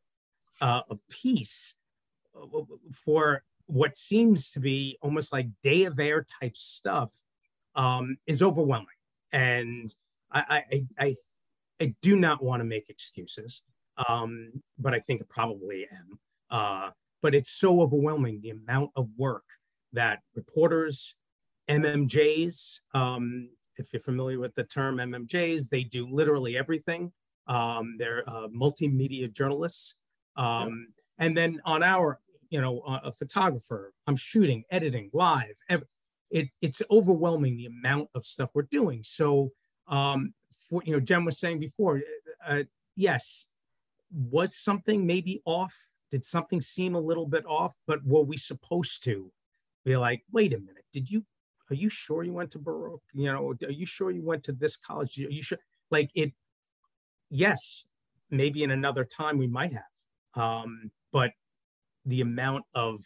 uh, 0.60 0.82
of 0.90 1.00
piece 1.10 1.78
uh, 2.36 2.46
for 2.94 3.44
what 3.66 3.96
seems 3.96 4.52
to 4.52 4.60
be 4.60 4.98
almost 5.02 5.32
like 5.32 5.48
day 5.64 5.84
of 5.84 6.00
air 6.00 6.26
type 6.42 6.58
stuff 6.58 7.12
um, 7.76 8.18
is 8.28 8.42
overwhelming. 8.42 8.88
And 9.32 9.94
I, 10.32 10.64
I, 10.72 10.86
I, 11.00 11.16
I 11.80 11.96
do 12.02 12.16
not 12.16 12.44
want 12.44 12.62
to 12.62 12.66
make 12.66 12.90
excuses, 12.90 13.64
um, 14.08 14.52
but 14.78 14.94
I 14.94 15.00
think 15.00 15.22
I 15.22 15.26
probably 15.30 15.88
am. 15.92 16.20
Uh, 16.50 16.90
but 17.22 17.36
it's 17.36 17.52
so 17.52 17.82
overwhelming 17.82 18.42
the 18.42 18.50
amount 18.50 18.92
of 18.96 19.08
work 19.18 19.46
that 19.94 20.20
reporters, 20.36 21.18
MMJs, 21.70 22.80
um, 22.94 23.50
if 23.78 23.88
you're 23.94 24.02
familiar 24.02 24.40
with 24.40 24.54
the 24.56 24.64
term 24.64 24.98
MMJs, 24.98 25.70
they 25.70 25.84
do 25.84 26.08
literally 26.10 26.58
everything. 26.58 27.12
Um, 27.48 27.96
they're 27.98 28.24
uh, 28.28 28.48
multimedia 28.48 29.32
journalists 29.32 29.98
um, 30.36 30.88
And 31.20 31.36
then 31.36 31.62
on 31.66 31.84
our, 31.84 32.20
you 32.50 32.62
know, 32.62 32.82
a 33.04 33.12
photographer, 33.12 33.94
I'm 34.08 34.16
shooting, 34.16 34.64
editing, 34.72 35.10
live. 35.14 35.56
It, 36.32 36.50
it's 36.62 36.82
overwhelming 36.90 37.58
the 37.58 37.66
amount 37.66 38.10
of 38.16 38.26
stuff 38.26 38.50
we're 38.54 38.64
doing. 38.64 39.04
So, 39.04 39.52
um, 39.88 40.34
for, 40.70 40.82
you 40.86 40.94
know, 40.94 41.00
Jen 41.00 41.26
was 41.26 41.40
saying 41.40 41.60
before, 41.60 42.02
uh, 42.48 42.64
yes, 42.96 43.50
was 44.12 44.56
something 44.56 45.06
maybe 45.06 45.42
off? 45.46 45.76
Did 46.10 46.26
something 46.26 46.62
seem 46.62 46.96
a 46.96 47.00
little 47.00 47.26
bit 47.26 47.46
off? 47.46 47.76
But 47.88 48.06
were 48.06 48.24
we 48.24 48.38
supposed 48.38 49.04
to 49.04 49.32
be 49.86 49.98
like, 49.98 50.24
wait 50.32 50.54
a 50.54 50.60
minute, 50.60 50.86
did 50.92 51.10
you, 51.10 51.26
are 51.70 51.76
you 51.76 51.90
sure 51.90 52.24
you 52.24 52.34
went 52.34 52.52
to 52.52 52.60
Baruch? 52.60 53.02
You 53.14 53.32
know, 53.32 53.54
are 53.64 53.72
you 53.72 53.86
sure 53.86 54.12
you 54.12 54.24
went 54.24 54.44
to 54.46 54.52
this 54.52 54.78
college? 54.78 55.18
Are 55.20 55.30
you 55.30 55.44
sure? 55.44 55.60
Like 55.90 56.12
it, 56.16 56.32
yes, 57.30 57.86
maybe 58.30 58.64
in 58.64 58.72
another 58.72 59.04
time 59.04 59.38
we 59.38 59.48
might 59.48 59.74
have 59.74 59.84
um, 60.36 60.92
but 61.12 61.32
the 62.06 62.22
amount 62.22 62.66
of 62.74 63.04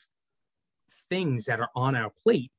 things 1.09 1.45
that 1.45 1.59
are 1.59 1.69
on 1.76 1.95
our 1.95 2.11
plate 2.23 2.51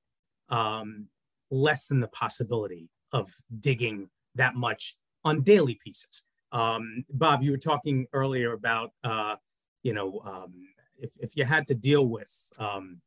um, 0.49 1.09
lessen 1.51 2.01
the 2.01 2.09
possibility 2.09 2.89
of 3.13 3.33
digging 3.61 4.09
that 4.35 4.55
much 4.55 4.97
on 5.25 5.43
daily 5.43 5.79
pieces. 5.83 6.25
Um, 6.53 7.05
Bob, 7.11 7.43
you 7.43 7.51
were 7.51 7.57
talking 7.57 8.07
earlier 8.13 8.53
about, 8.53 8.93
uh, 9.05 9.37
you 9.83 9.93
know, 9.93 10.21
um, 10.25 10.53
if, 10.99 11.11
if 11.19 11.37
you 11.37 11.45
had 11.45 11.67
to 11.69 11.75
deal 11.75 12.07
with 12.07 12.33
um, 12.59 13.01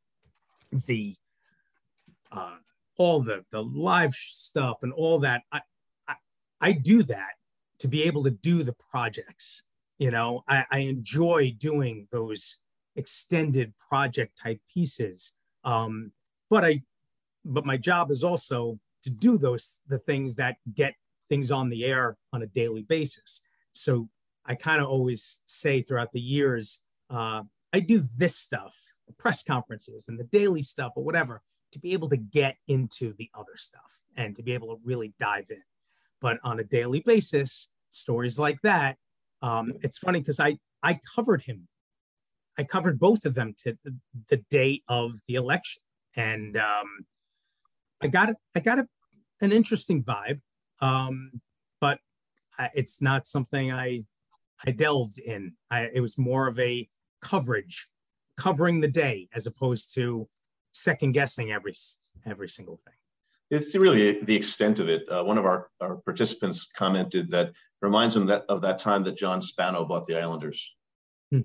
the 0.85 1.15
uh, 2.31 2.57
all 2.97 3.21
the 3.21 3.43
the 3.49 3.63
live 3.63 4.13
stuff 4.13 4.83
and 4.83 4.93
all 4.93 5.19
that, 5.19 5.41
I, 5.51 5.61
I, 6.07 6.15
I 6.61 6.71
do 6.73 7.01
that 7.03 7.31
to 7.79 7.87
be 7.87 8.03
able 8.03 8.23
to 8.23 8.29
do 8.29 8.61
the 8.61 8.75
projects 8.91 9.63
you 9.99 10.09
know 10.09 10.43
I, 10.47 10.65
I 10.71 10.79
enjoy 10.79 11.55
doing 11.57 12.07
those 12.11 12.61
extended 12.95 13.73
project 13.77 14.39
type 14.41 14.59
pieces 14.73 15.35
um, 15.63 16.11
but 16.49 16.65
i 16.65 16.81
but 17.45 17.65
my 17.65 17.77
job 17.77 18.11
is 18.11 18.23
also 18.23 18.79
to 19.03 19.09
do 19.09 19.37
those 19.37 19.79
the 19.87 19.99
things 19.99 20.35
that 20.35 20.57
get 20.73 20.93
things 21.29 21.51
on 21.51 21.69
the 21.69 21.85
air 21.85 22.17
on 22.33 22.41
a 22.41 22.47
daily 22.47 22.83
basis. 22.83 23.43
So 23.73 24.09
i 24.45 24.55
kind 24.55 24.81
of 24.81 24.87
always 24.87 25.41
say 25.45 25.81
throughout 25.81 26.11
the 26.13 26.19
years 26.19 26.83
uh, 27.09 27.43
i 27.73 27.79
do 27.79 28.03
this 28.15 28.37
stuff 28.37 28.75
the 29.07 29.13
press 29.13 29.43
conferences 29.43 30.07
and 30.07 30.17
the 30.17 30.23
daily 30.25 30.61
stuff 30.61 30.93
or 30.95 31.03
whatever 31.03 31.41
to 31.71 31.79
be 31.79 31.93
able 31.93 32.09
to 32.09 32.17
get 32.17 32.55
into 32.67 33.13
the 33.17 33.29
other 33.33 33.57
stuff 33.57 33.91
and 34.15 34.35
to 34.35 34.43
be 34.43 34.53
able 34.53 34.75
to 34.75 34.81
really 34.83 35.13
dive 35.19 35.45
in. 35.49 35.61
But 36.21 36.37
on 36.43 36.59
a 36.59 36.63
daily 36.63 37.01
basis 37.01 37.71
stories 37.91 38.39
like 38.39 38.61
that 38.61 38.97
um, 39.41 39.73
it's 39.81 39.97
funny 39.97 40.19
because 40.19 40.39
I 40.39 40.57
I 40.83 40.99
covered 41.15 41.41
him. 41.43 41.67
I 42.57 42.63
covered 42.63 42.99
both 42.99 43.25
of 43.25 43.35
them 43.35 43.53
to 43.63 43.77
the, 44.29 44.37
day 44.49 44.81
of 44.89 45.13
the 45.27 45.35
election, 45.35 45.81
and 46.15 46.57
um, 46.57 47.05
I 48.01 48.07
got 48.07 48.33
I 48.55 48.59
got 48.59 48.79
a, 48.79 48.87
an 49.41 49.51
interesting 49.51 50.03
vibe, 50.03 50.41
um, 50.81 51.41
but 51.81 51.99
I, 52.57 52.69
it's 52.73 53.01
not 53.01 53.27
something 53.27 53.71
I 53.71 54.03
I 54.65 54.71
delved 54.71 55.19
in. 55.19 55.53
I, 55.71 55.89
it 55.93 56.01
was 56.01 56.17
more 56.17 56.47
of 56.47 56.59
a 56.59 56.87
coverage, 57.21 57.89
covering 58.37 58.81
the 58.81 58.87
day 58.87 59.29
as 59.33 59.47
opposed 59.47 59.93
to 59.95 60.27
second 60.71 61.13
guessing 61.13 61.51
every 61.51 61.73
every 62.25 62.49
single 62.49 62.77
thing. 62.77 62.93
It's 63.49 63.73
really 63.75 64.21
the 64.23 64.35
extent 64.35 64.79
of 64.79 64.89
it. 64.89 65.03
Uh, 65.09 65.23
one 65.23 65.37
of 65.37 65.45
our, 65.45 65.69
our 65.81 65.95
participants 65.97 66.67
commented 66.75 67.31
that 67.31 67.51
reminds 67.81 68.15
him 68.15 68.27
that 68.27 68.45
of 68.47 68.61
that 68.61 68.79
time 68.79 69.03
that 69.03 69.17
John 69.17 69.41
Spano 69.41 69.85
bought 69.85 70.05
the 70.05 70.17
Islanders, 70.17 70.71
hmm. 71.31 71.41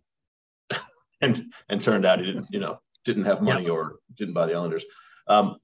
and 1.20 1.52
and 1.68 1.82
turned 1.82 2.04
out 2.04 2.20
he 2.20 2.26
didn't, 2.26 2.48
you 2.50 2.60
know, 2.60 2.78
didn't 3.04 3.24
have 3.24 3.40
money 3.40 3.68
or 3.68 3.96
didn't 4.16 4.34
buy 4.34 4.46
the 4.46 4.54
Islanders. 4.54 4.84
Um, 5.26 5.56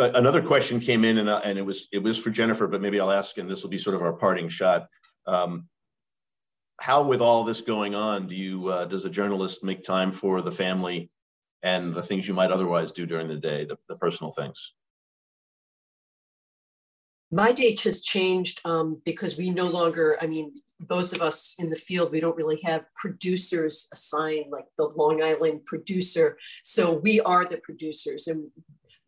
another 0.00 0.42
question 0.42 0.80
came 0.80 1.04
in, 1.04 1.18
and, 1.18 1.28
uh, 1.28 1.40
and 1.44 1.58
it 1.58 1.62
was 1.62 1.88
it 1.92 2.02
was 2.02 2.18
for 2.18 2.30
Jennifer, 2.30 2.66
but 2.66 2.80
maybe 2.80 3.00
I'll 3.00 3.10
ask, 3.10 3.38
and 3.38 3.48
this 3.48 3.62
will 3.62 3.70
be 3.70 3.78
sort 3.78 3.96
of 3.96 4.02
our 4.02 4.12
parting 4.12 4.48
shot. 4.48 4.88
Um, 5.26 5.68
how, 6.80 7.02
with 7.02 7.20
all 7.20 7.44
this 7.44 7.60
going 7.60 7.94
on, 7.94 8.26
do 8.26 8.34
you 8.34 8.68
uh, 8.68 8.84
does 8.86 9.04
a 9.04 9.10
journalist 9.10 9.62
make 9.62 9.82
time 9.82 10.12
for 10.12 10.40
the 10.40 10.52
family 10.52 11.10
and 11.62 11.92
the 11.92 12.02
things 12.02 12.26
you 12.26 12.34
might 12.34 12.50
otherwise 12.50 12.90
do 12.90 13.04
during 13.06 13.28
the 13.28 13.36
day, 13.36 13.64
the, 13.64 13.76
the 13.88 13.96
personal 13.96 14.32
things? 14.32 14.72
My 17.32 17.52
date 17.52 17.82
has 17.82 18.00
changed 18.00 18.60
um, 18.64 19.00
because 19.04 19.38
we 19.38 19.50
no 19.50 19.66
longer, 19.66 20.18
I 20.20 20.26
mean, 20.26 20.52
those 20.80 21.12
of 21.12 21.22
us 21.22 21.54
in 21.60 21.70
the 21.70 21.76
field, 21.76 22.10
we 22.10 22.18
don't 22.18 22.36
really 22.36 22.60
have 22.64 22.86
producers 22.96 23.88
assigned, 23.92 24.50
like 24.50 24.64
the 24.76 24.88
Long 24.88 25.22
Island 25.22 25.64
producer. 25.64 26.38
So 26.64 26.94
we 26.94 27.20
are 27.20 27.44
the 27.44 27.58
producers. 27.58 28.26
And 28.26 28.50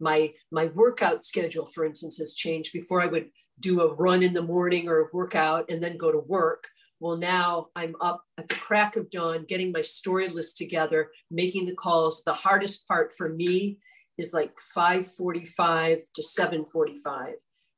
my, 0.03 0.33
my 0.51 0.67
workout 0.67 1.25
schedule, 1.25 1.67
for 1.67 1.85
instance, 1.85 2.19
has 2.19 2.35
changed. 2.35 2.73
Before 2.73 3.01
I 3.01 3.07
would 3.07 3.31
do 3.61 3.81
a 3.81 3.95
run 3.95 4.23
in 4.23 4.35
the 4.35 4.43
morning 4.43 4.89
or 4.89 5.01
a 5.01 5.09
workout 5.13 5.71
and 5.71 5.83
then 5.83 5.97
go 5.97 6.11
to 6.11 6.19
work. 6.19 6.69
Well, 7.01 7.17
now 7.17 7.69
I'm 7.75 7.95
up 8.01 8.23
at 8.39 8.49
the 8.49 8.55
crack 8.57 8.97
of 8.97 9.11
dawn, 9.11 9.45
getting 9.49 9.73
my 9.73 9.81
story 9.81 10.29
list 10.29 10.59
together, 10.59 11.11
making 11.31 11.67
the 11.67 11.75
calls. 11.75 12.23
The 12.25 12.33
hardest 12.33 12.87
part 12.87 13.13
for 13.17 13.29
me 13.29 13.79
is 14.19 14.33
like 14.33 14.53
5:45 14.77 16.03
to 16.15 16.23
7:45 16.23 17.35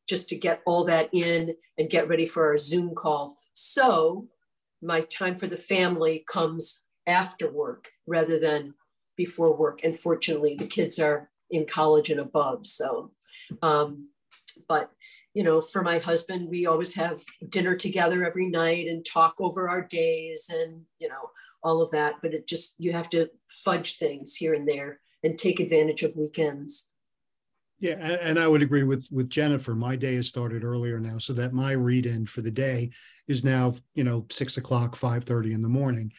just 0.09 0.29
to 0.29 0.37
get 0.37 0.61
all 0.66 0.85
that 0.85 1.09
in 1.12 1.55
and 1.79 1.89
get 1.89 2.09
ready 2.09 2.27
for 2.27 2.47
our 2.47 2.59
Zoom 2.59 2.95
call. 2.95 3.39
So 3.55 4.29
my 4.83 5.01
time 5.03 5.37
for 5.37 5.47
the 5.47 5.57
family 5.57 6.25
comes 6.29 6.87
after 7.07 7.51
work 7.51 7.91
rather 8.07 8.39
than 8.39 8.75
before 9.16 9.57
work. 9.57 9.81
And 9.83 9.97
fortunately, 9.97 10.57
the 10.57 10.66
kids 10.66 10.99
are 10.99 11.31
in 11.51 11.66
college 11.66 12.11
and 12.11 12.20
above. 12.20 12.66
So, 12.66 13.12
um, 13.62 14.09
but 14.68 14.90
you 15.34 15.42
know, 15.42 15.61
for 15.61 15.82
my 15.82 15.99
husband, 15.99 16.49
we 16.49 16.66
always 16.66 16.95
have 16.95 17.22
dinner 17.49 17.74
together 17.74 18.24
every 18.24 18.47
night 18.47 18.86
and 18.86 19.05
talk 19.05 19.34
over 19.40 19.68
our 19.68 19.82
days 19.82 20.49
and, 20.49 20.82
you 21.01 21.09
know, 21.09 21.30
all 21.62 21.82
of 21.82 21.90
that. 21.90 22.14
But 22.22 22.34
it 22.34 22.47
just, 22.47 22.76
you 22.78 22.92
have 22.92 23.11
to 23.11 23.28
fudge 23.51 23.99
things 23.99 24.36
here 24.36 24.55
and 24.55 24.66
there 24.66 25.01
and 25.24 25.36
take 25.36 25.59
advantage 25.59 26.03
of 26.03 26.14
weekends. 26.16 26.90
Yeah, 27.80 27.97
and 27.97 28.38
I 28.38 28.47
would 28.47 28.62
agree 28.62 28.84
with 28.84 29.09
with 29.11 29.28
Jennifer. 29.28 29.74
My 29.74 29.97
day 29.97 30.14
has 30.14 30.28
started 30.28 30.64
earlier 30.64 31.01
now, 31.01 31.18
so 31.18 31.32
that 31.34 31.53
my 31.53 31.72
read 31.72 32.07
in 32.07 32.24
for 32.24 32.40
the 32.40 32.51
day 32.51 32.92
is 33.26 33.45
now 33.45 33.74
you 33.95 34.05
know 34.05 34.24
six 34.30 34.57
o'clock, 34.57 34.95
five 34.95 35.24
thirty 35.24 35.53
in 35.53 35.61
the 35.61 35.68
morning. 35.68 36.12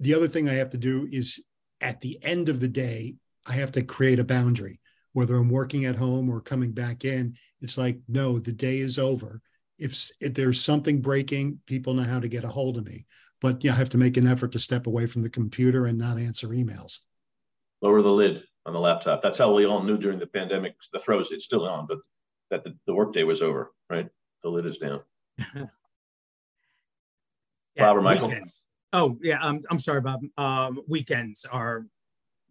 The 0.00 0.14
other 0.14 0.28
thing 0.28 0.48
I 0.48 0.54
have 0.54 0.70
to 0.70 0.78
do 0.78 1.08
is 1.10 1.42
at 1.80 2.00
the 2.00 2.18
end 2.22 2.48
of 2.48 2.60
the 2.60 2.68
day, 2.68 3.16
I 3.46 3.52
have 3.54 3.72
to 3.72 3.82
create 3.82 4.18
a 4.18 4.24
boundary. 4.24 4.80
Whether 5.12 5.36
I'm 5.36 5.48
working 5.48 5.84
at 5.84 5.96
home 5.96 6.28
or 6.28 6.40
coming 6.40 6.72
back 6.72 7.04
in, 7.04 7.36
it's 7.60 7.78
like 7.78 8.00
no, 8.08 8.38
the 8.38 8.52
day 8.52 8.78
is 8.78 8.98
over. 8.98 9.40
If, 9.78 10.10
if 10.20 10.34
there's 10.34 10.60
something 10.60 11.00
breaking, 11.00 11.60
people 11.66 11.94
know 11.94 12.04
how 12.04 12.20
to 12.20 12.28
get 12.28 12.44
a 12.44 12.48
hold 12.48 12.78
of 12.78 12.84
me. 12.84 13.06
But 13.40 13.62
you 13.62 13.70
know, 13.70 13.74
I 13.74 13.78
have 13.78 13.90
to 13.90 13.98
make 13.98 14.16
an 14.16 14.26
effort 14.26 14.52
to 14.52 14.58
step 14.58 14.86
away 14.86 15.06
from 15.06 15.22
the 15.22 15.28
computer 15.28 15.86
and 15.86 15.98
not 15.98 16.18
answer 16.18 16.48
emails. 16.48 17.00
Lower 17.80 18.02
the 18.02 18.12
lid 18.12 18.44
on 18.66 18.72
the 18.72 18.80
laptop. 18.80 19.22
That's 19.22 19.38
how 19.38 19.54
we 19.54 19.66
all 19.66 19.82
knew 19.82 19.98
during 19.98 20.18
the 20.18 20.26
pandemic. 20.26 20.74
The 20.92 20.98
throws 20.98 21.30
it's 21.30 21.44
still 21.44 21.66
on, 21.66 21.86
but 21.86 21.98
that 22.50 22.64
the, 22.64 22.76
the 22.86 22.94
workday 22.94 23.22
was 23.24 23.42
over, 23.42 23.72
right? 23.90 24.08
The 24.42 24.48
lid 24.48 24.64
is 24.64 24.78
down. 24.78 25.00
yeah, 25.38 25.66
Bob 27.76 27.96
or 27.96 28.00
Michael? 28.00 28.28
Weekends. 28.28 28.64
Oh 28.92 29.18
yeah, 29.22 29.38
I'm 29.40 29.60
I'm 29.70 29.78
sorry, 29.78 30.00
Bob. 30.00 30.20
Um, 30.38 30.80
weekends 30.88 31.44
are 31.44 31.86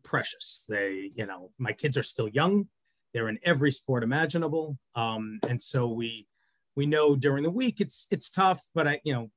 precious. 0.04 0.66
They, 0.70 1.12
you 1.16 1.26
know, 1.26 1.52
my 1.58 1.72
kids 1.72 1.98
are 1.98 2.04
still 2.04 2.28
young. 2.28 2.68
They're 3.14 3.30
in 3.30 3.40
every 3.44 3.72
sport 3.72 4.04
imaginable, 4.04 4.78
um, 4.96 5.40
and 5.48 5.62
so 5.62 5.88
we 5.88 6.28
we 6.76 6.86
know 6.86 7.16
during 7.16 7.44
the 7.44 7.50
week 7.50 7.80
it's 7.80 8.08
it's 8.10 8.32
tough. 8.32 8.64
But 8.74 8.88
I, 8.88 9.02
you 9.04 9.14
know, 9.14 9.30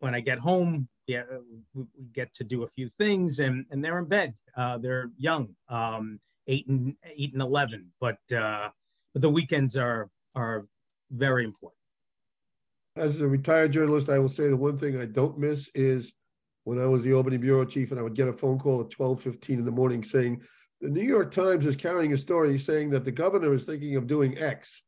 when 0.00 0.14
I 0.14 0.20
get 0.20 0.38
home, 0.38 0.88
yeah, 1.06 1.24
we, 1.74 1.84
get 2.12 2.32
to 2.34 2.44
do 2.44 2.62
a 2.62 2.68
few 2.68 2.88
things, 2.88 3.38
and 3.38 3.66
and 3.70 3.84
they're 3.84 3.98
in 3.98 4.06
bed. 4.06 4.34
Uh, 4.56 4.78
they're 4.78 5.10
young, 5.18 5.48
um, 5.68 6.20
eight 6.46 6.66
and 6.68 6.94
eight 7.04 7.34
and 7.34 7.42
eleven, 7.42 7.92
but 8.00 8.18
uh, 8.34 8.70
but 9.12 9.22
the 9.22 9.30
weekends 9.30 9.76
are 9.76 10.08
are 10.34 10.66
very 11.10 11.44
important. 11.44 11.76
As 12.96 13.20
a 13.20 13.28
retired 13.28 13.72
journalist, 13.72 14.08
I 14.08 14.18
will 14.18 14.28
say 14.28 14.48
the 14.48 14.56
one 14.56 14.78
thing 14.78 15.00
I 15.00 15.04
don't 15.04 15.38
miss 15.38 15.68
is 15.74 16.12
when 16.68 16.78
I 16.78 16.86
was 16.86 17.02
the 17.02 17.14
Albany 17.14 17.38
bureau 17.38 17.64
chief, 17.64 17.90
and 17.90 17.98
I 17.98 18.02
would 18.02 18.14
get 18.14 18.28
a 18.28 18.32
phone 18.32 18.58
call 18.58 18.82
at 18.82 18.90
twelve 18.90 19.22
fifteen 19.22 19.58
in 19.58 19.64
the 19.64 19.70
morning 19.70 20.04
saying 20.04 20.42
the 20.82 20.90
New 20.90 21.02
York 21.02 21.32
Times 21.32 21.64
is 21.64 21.74
carrying 21.74 22.12
a 22.12 22.18
story 22.18 22.58
saying 22.58 22.90
that 22.90 23.06
the 23.06 23.10
governor 23.10 23.54
is 23.54 23.64
thinking 23.64 23.96
of 23.96 24.06
doing 24.06 24.36
X, 24.36 24.82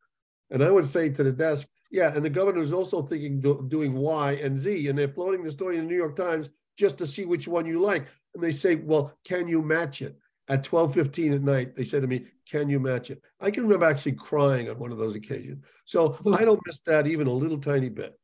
and 0.50 0.62
I 0.62 0.70
would 0.70 0.86
say 0.86 1.08
to 1.08 1.22
the 1.24 1.32
desk, 1.32 1.66
yeah, 1.90 2.12
and 2.14 2.22
the 2.22 2.28
governor 2.28 2.62
is 2.62 2.74
also 2.74 3.00
thinking 3.00 3.44
of 3.46 3.70
doing 3.70 3.94
Y 3.94 4.32
and 4.32 4.60
Z, 4.60 4.88
and 4.88 4.98
they're 4.98 5.08
floating 5.08 5.42
the 5.42 5.50
story 5.50 5.78
in 5.78 5.84
the 5.84 5.90
New 5.90 5.96
York 5.96 6.16
Times 6.16 6.50
just 6.76 6.98
to 6.98 7.06
see 7.06 7.24
which 7.24 7.48
one 7.48 7.64
you 7.64 7.80
like. 7.80 8.06
And 8.34 8.44
they 8.44 8.52
say, 8.52 8.74
well, 8.74 9.14
can 9.24 9.48
you 9.48 9.62
match 9.62 10.02
it? 10.02 10.18
At 10.48 10.64
12:15 10.64 11.34
at 11.34 11.42
night, 11.42 11.76
they 11.76 11.84
said 11.84 12.02
to 12.02 12.08
me, 12.08 12.26
"Can 12.44 12.68
you 12.68 12.78
match 12.78 13.10
it?" 13.10 13.22
I 13.40 13.50
can 13.50 13.62
remember 13.62 13.86
actually 13.86 14.16
crying 14.16 14.68
on 14.68 14.78
one 14.78 14.92
of 14.92 14.98
those 14.98 15.14
occasions. 15.14 15.64
So 15.86 16.18
I 16.34 16.44
don't 16.44 16.60
miss 16.66 16.78
that 16.86 17.06
even 17.06 17.26
a 17.26 17.32
little 17.32 17.58
tiny 17.58 17.88
bit. 17.88 18.19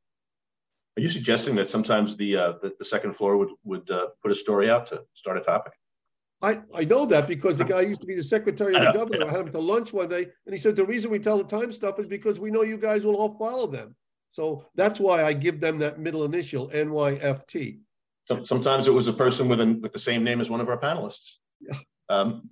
Are 0.97 1.03
you 1.03 1.09
suggesting 1.09 1.55
that 1.57 1.69
sometimes 1.69 2.17
the 2.17 2.37
uh, 2.37 2.53
the, 2.63 2.73
the, 2.79 2.85
second 2.85 3.13
floor 3.13 3.37
would 3.37 3.51
would 3.65 3.91
uh, 3.91 4.09
put 4.23 4.33
a 4.33 4.35
story 4.35 4.71
out 4.71 4.87
to 4.89 5.03
start 5.13 5.37
a 5.37 5.41
topic? 5.41 5.75
I, 6.43 6.61
I 6.75 6.85
know 6.85 7.07
that 7.07 7.27
because 7.27 7.57
the 7.57 7.65
guy 7.65 7.81
used 7.81 8.01
to 8.01 8.07
be 8.07 8.15
the 8.15 8.25
secretary 8.25 8.75
of 8.75 8.83
the 8.83 8.93
governor. 8.93 9.27
I 9.27 9.31
had 9.31 9.41
him 9.41 9.53
to 9.53 9.61
lunch 9.61 9.93
one 9.93 10.09
day, 10.09 10.27
and 10.47 10.55
he 10.55 10.59
said 10.59 10.77
the 10.77 10.85
reason 10.85 11.11
we 11.11 11.19
tell 11.19 11.39
the 11.39 11.45
time 11.45 11.73
stuff 11.73 11.99
is 11.99 12.07
because 12.07 12.39
we 12.39 12.51
know 12.51 12.63
you 12.63 12.77
guys 12.77 13.05
will 13.05 13.17
all 13.17 13.37
follow 13.39 13.67
them. 13.67 13.95
So 14.31 14.67
that's 14.75 15.01
why 15.01 15.25
I 15.25 15.33
give 15.33 15.61
them 15.61 15.79
that 15.79 15.99
middle 15.99 16.25
initial 16.25 16.69
NYFT. 16.69 17.79
So, 18.27 18.45
sometimes 18.45 18.87
it 18.87 18.91
was 18.91 19.09
a 19.09 19.13
person 19.13 19.49
with 19.49 19.61
an, 19.61 19.81
with 19.81 19.93
the 19.93 19.99
same 19.99 20.25
name 20.25 20.41
as 20.41 20.51
one 20.51 20.61
of 20.61 20.69
our 20.69 20.79
panelists. 20.79 21.37
Yeah. 21.61 21.79
Um. 22.09 22.51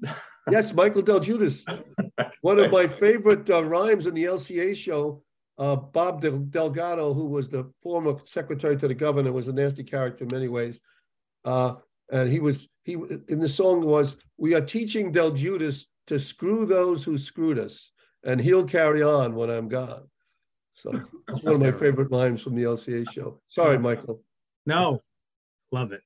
yes, 0.50 0.72
Michael 0.72 1.02
Del 1.02 1.20
Giudice. 1.20 1.62
One 2.40 2.58
of 2.58 2.70
my 2.70 2.86
favorite 2.86 3.48
uh, 3.48 3.64
rhymes 3.64 4.06
in 4.06 4.14
the 4.14 4.24
LCA 4.24 4.76
show. 4.76 5.22
Uh, 5.56 5.76
Bob 5.76 6.20
Del- 6.20 6.40
Morgado, 6.40 7.14
who 7.14 7.26
was 7.26 7.48
the 7.48 7.70
former 7.82 8.16
secretary 8.24 8.76
to 8.76 8.88
the 8.88 8.94
governor, 8.94 9.32
was 9.32 9.48
a 9.48 9.52
nasty 9.52 9.84
character 9.84 10.24
in 10.24 10.30
many 10.32 10.48
ways. 10.48 10.80
Uh, 11.44 11.74
and 12.10 12.30
he 12.30 12.40
was 12.40 12.68
he 12.84 12.94
in 13.28 13.38
the 13.38 13.48
song 13.48 13.84
was 13.84 14.16
we 14.36 14.54
are 14.54 14.60
teaching 14.60 15.12
Del 15.12 15.32
Giudice 15.32 15.86
to 16.06 16.18
screw 16.18 16.66
those 16.66 17.04
who 17.04 17.16
screwed 17.16 17.58
us, 17.58 17.92
and 18.24 18.40
he'll 18.40 18.66
carry 18.66 19.02
on 19.02 19.34
when 19.34 19.50
I'm 19.50 19.68
gone. 19.68 20.08
So 20.74 20.90
that's 21.28 21.44
one 21.44 21.54
of 21.54 21.60
my 21.60 21.72
favorite 21.72 22.10
lines 22.10 22.42
from 22.42 22.54
the 22.54 22.64
LCA 22.64 23.10
show. 23.10 23.40
Sorry, 23.48 23.78
Michael. 23.78 24.22
No, 24.66 25.02
love 25.72 25.92
it. 25.92 26.02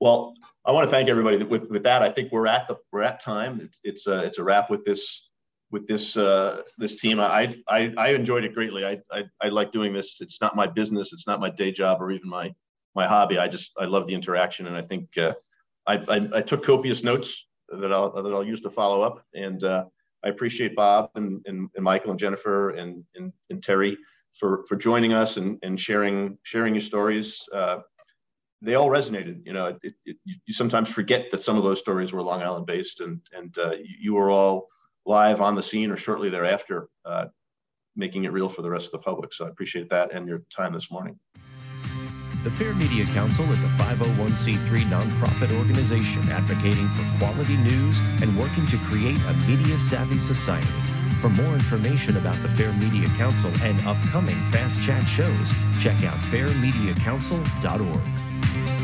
Well, 0.00 0.34
I 0.64 0.72
want 0.72 0.86
to 0.86 0.90
thank 0.90 1.08
everybody. 1.08 1.42
With 1.42 1.70
with 1.70 1.82
that, 1.82 2.02
I 2.02 2.10
think 2.10 2.32
we're 2.32 2.46
at 2.46 2.68
the 2.68 2.76
we're 2.92 3.02
at 3.02 3.20
time. 3.20 3.60
It's 3.60 3.80
it's 3.82 4.06
a 4.06 4.24
it's 4.24 4.38
a 4.38 4.44
wrap 4.44 4.70
with 4.70 4.84
this 4.84 5.28
with 5.74 5.88
this 5.88 6.16
uh, 6.16 6.62
this 6.78 6.94
team. 7.00 7.18
I, 7.20 7.56
I 7.68 7.92
I 7.98 8.08
enjoyed 8.10 8.44
it 8.44 8.54
greatly. 8.54 8.84
I, 8.86 9.00
I 9.10 9.24
I 9.42 9.48
like 9.48 9.72
doing 9.72 9.92
this. 9.92 10.20
It's 10.20 10.40
not 10.40 10.54
my 10.54 10.68
business. 10.68 11.12
It's 11.12 11.26
not 11.26 11.40
my 11.40 11.50
day 11.50 11.72
job 11.72 12.00
or 12.00 12.12
even 12.12 12.28
my 12.28 12.54
my 12.94 13.08
hobby. 13.08 13.38
I 13.38 13.48
just 13.48 13.72
I 13.76 13.86
love 13.86 14.06
the 14.06 14.14
interaction, 14.14 14.68
and 14.68 14.76
I 14.76 14.82
think 14.82 15.18
uh, 15.18 15.34
I, 15.84 15.94
I, 15.96 16.28
I 16.36 16.42
took 16.42 16.64
copious 16.64 17.02
notes 17.02 17.48
that 17.68 17.92
I'll 17.92 18.12
that 18.22 18.32
I'll 18.32 18.46
use 18.46 18.60
to 18.60 18.70
follow 18.70 19.02
up. 19.02 19.24
And 19.34 19.64
uh, 19.64 19.86
I 20.24 20.28
appreciate 20.28 20.76
Bob 20.76 21.10
and, 21.16 21.42
and, 21.44 21.68
and, 21.74 21.84
Michael 21.84 22.12
and 22.12 22.20
Jennifer 22.20 22.70
and, 22.70 23.04
and, 23.16 23.32
and 23.50 23.62
Terry 23.62 23.98
for 24.32 24.64
for 24.68 24.76
joining 24.76 25.12
us 25.12 25.38
and, 25.38 25.58
and 25.64 25.78
sharing 25.78 26.38
sharing 26.44 26.74
your 26.74 26.82
stories. 26.82 27.42
Uh, 27.52 27.78
they 28.62 28.76
all 28.76 28.88
resonated. 28.88 29.44
You 29.44 29.54
know, 29.54 29.76
it, 29.82 29.94
it, 30.06 30.16
you 30.24 30.54
sometimes 30.54 30.88
forget 30.88 31.32
that 31.32 31.40
some 31.40 31.56
of 31.58 31.64
those 31.64 31.80
stories 31.80 32.12
were 32.12 32.22
Long 32.22 32.42
Island 32.42 32.66
based, 32.66 33.00
and 33.00 33.20
and 33.36 33.58
uh, 33.58 33.74
you 33.82 34.14
were 34.14 34.30
all 34.30 34.68
live 35.06 35.40
on 35.40 35.54
the 35.54 35.62
scene 35.62 35.90
or 35.90 35.96
shortly 35.96 36.30
thereafter, 36.30 36.88
uh, 37.04 37.26
making 37.96 38.24
it 38.24 38.32
real 38.32 38.48
for 38.48 38.62
the 38.62 38.70
rest 38.70 38.86
of 38.86 38.92
the 38.92 38.98
public. 38.98 39.32
So 39.32 39.46
I 39.46 39.48
appreciate 39.48 39.90
that 39.90 40.12
and 40.12 40.28
your 40.28 40.42
time 40.54 40.72
this 40.72 40.90
morning. 40.90 41.18
The 42.44 42.50
Fair 42.50 42.74
Media 42.74 43.06
Council 43.06 43.50
is 43.52 43.62
a 43.62 43.68
501c3 43.80 44.80
nonprofit 44.92 45.56
organization 45.58 46.20
advocating 46.30 46.86
for 46.88 47.18
quality 47.18 47.56
news 47.56 48.00
and 48.20 48.38
working 48.38 48.66
to 48.66 48.76
create 48.84 49.16
a 49.16 49.32
media 49.48 49.78
savvy 49.78 50.18
society. 50.18 50.68
For 51.22 51.30
more 51.30 51.54
information 51.54 52.18
about 52.18 52.36
the 52.36 52.50
Fair 52.50 52.70
Media 52.74 53.08
Council 53.16 53.50
and 53.62 53.80
upcoming 53.86 54.36
Fast 54.52 54.84
Chat 54.84 55.02
shows, 55.04 55.54
check 55.80 56.04
out 56.04 56.18
fairmediacouncil.org. 56.28 58.83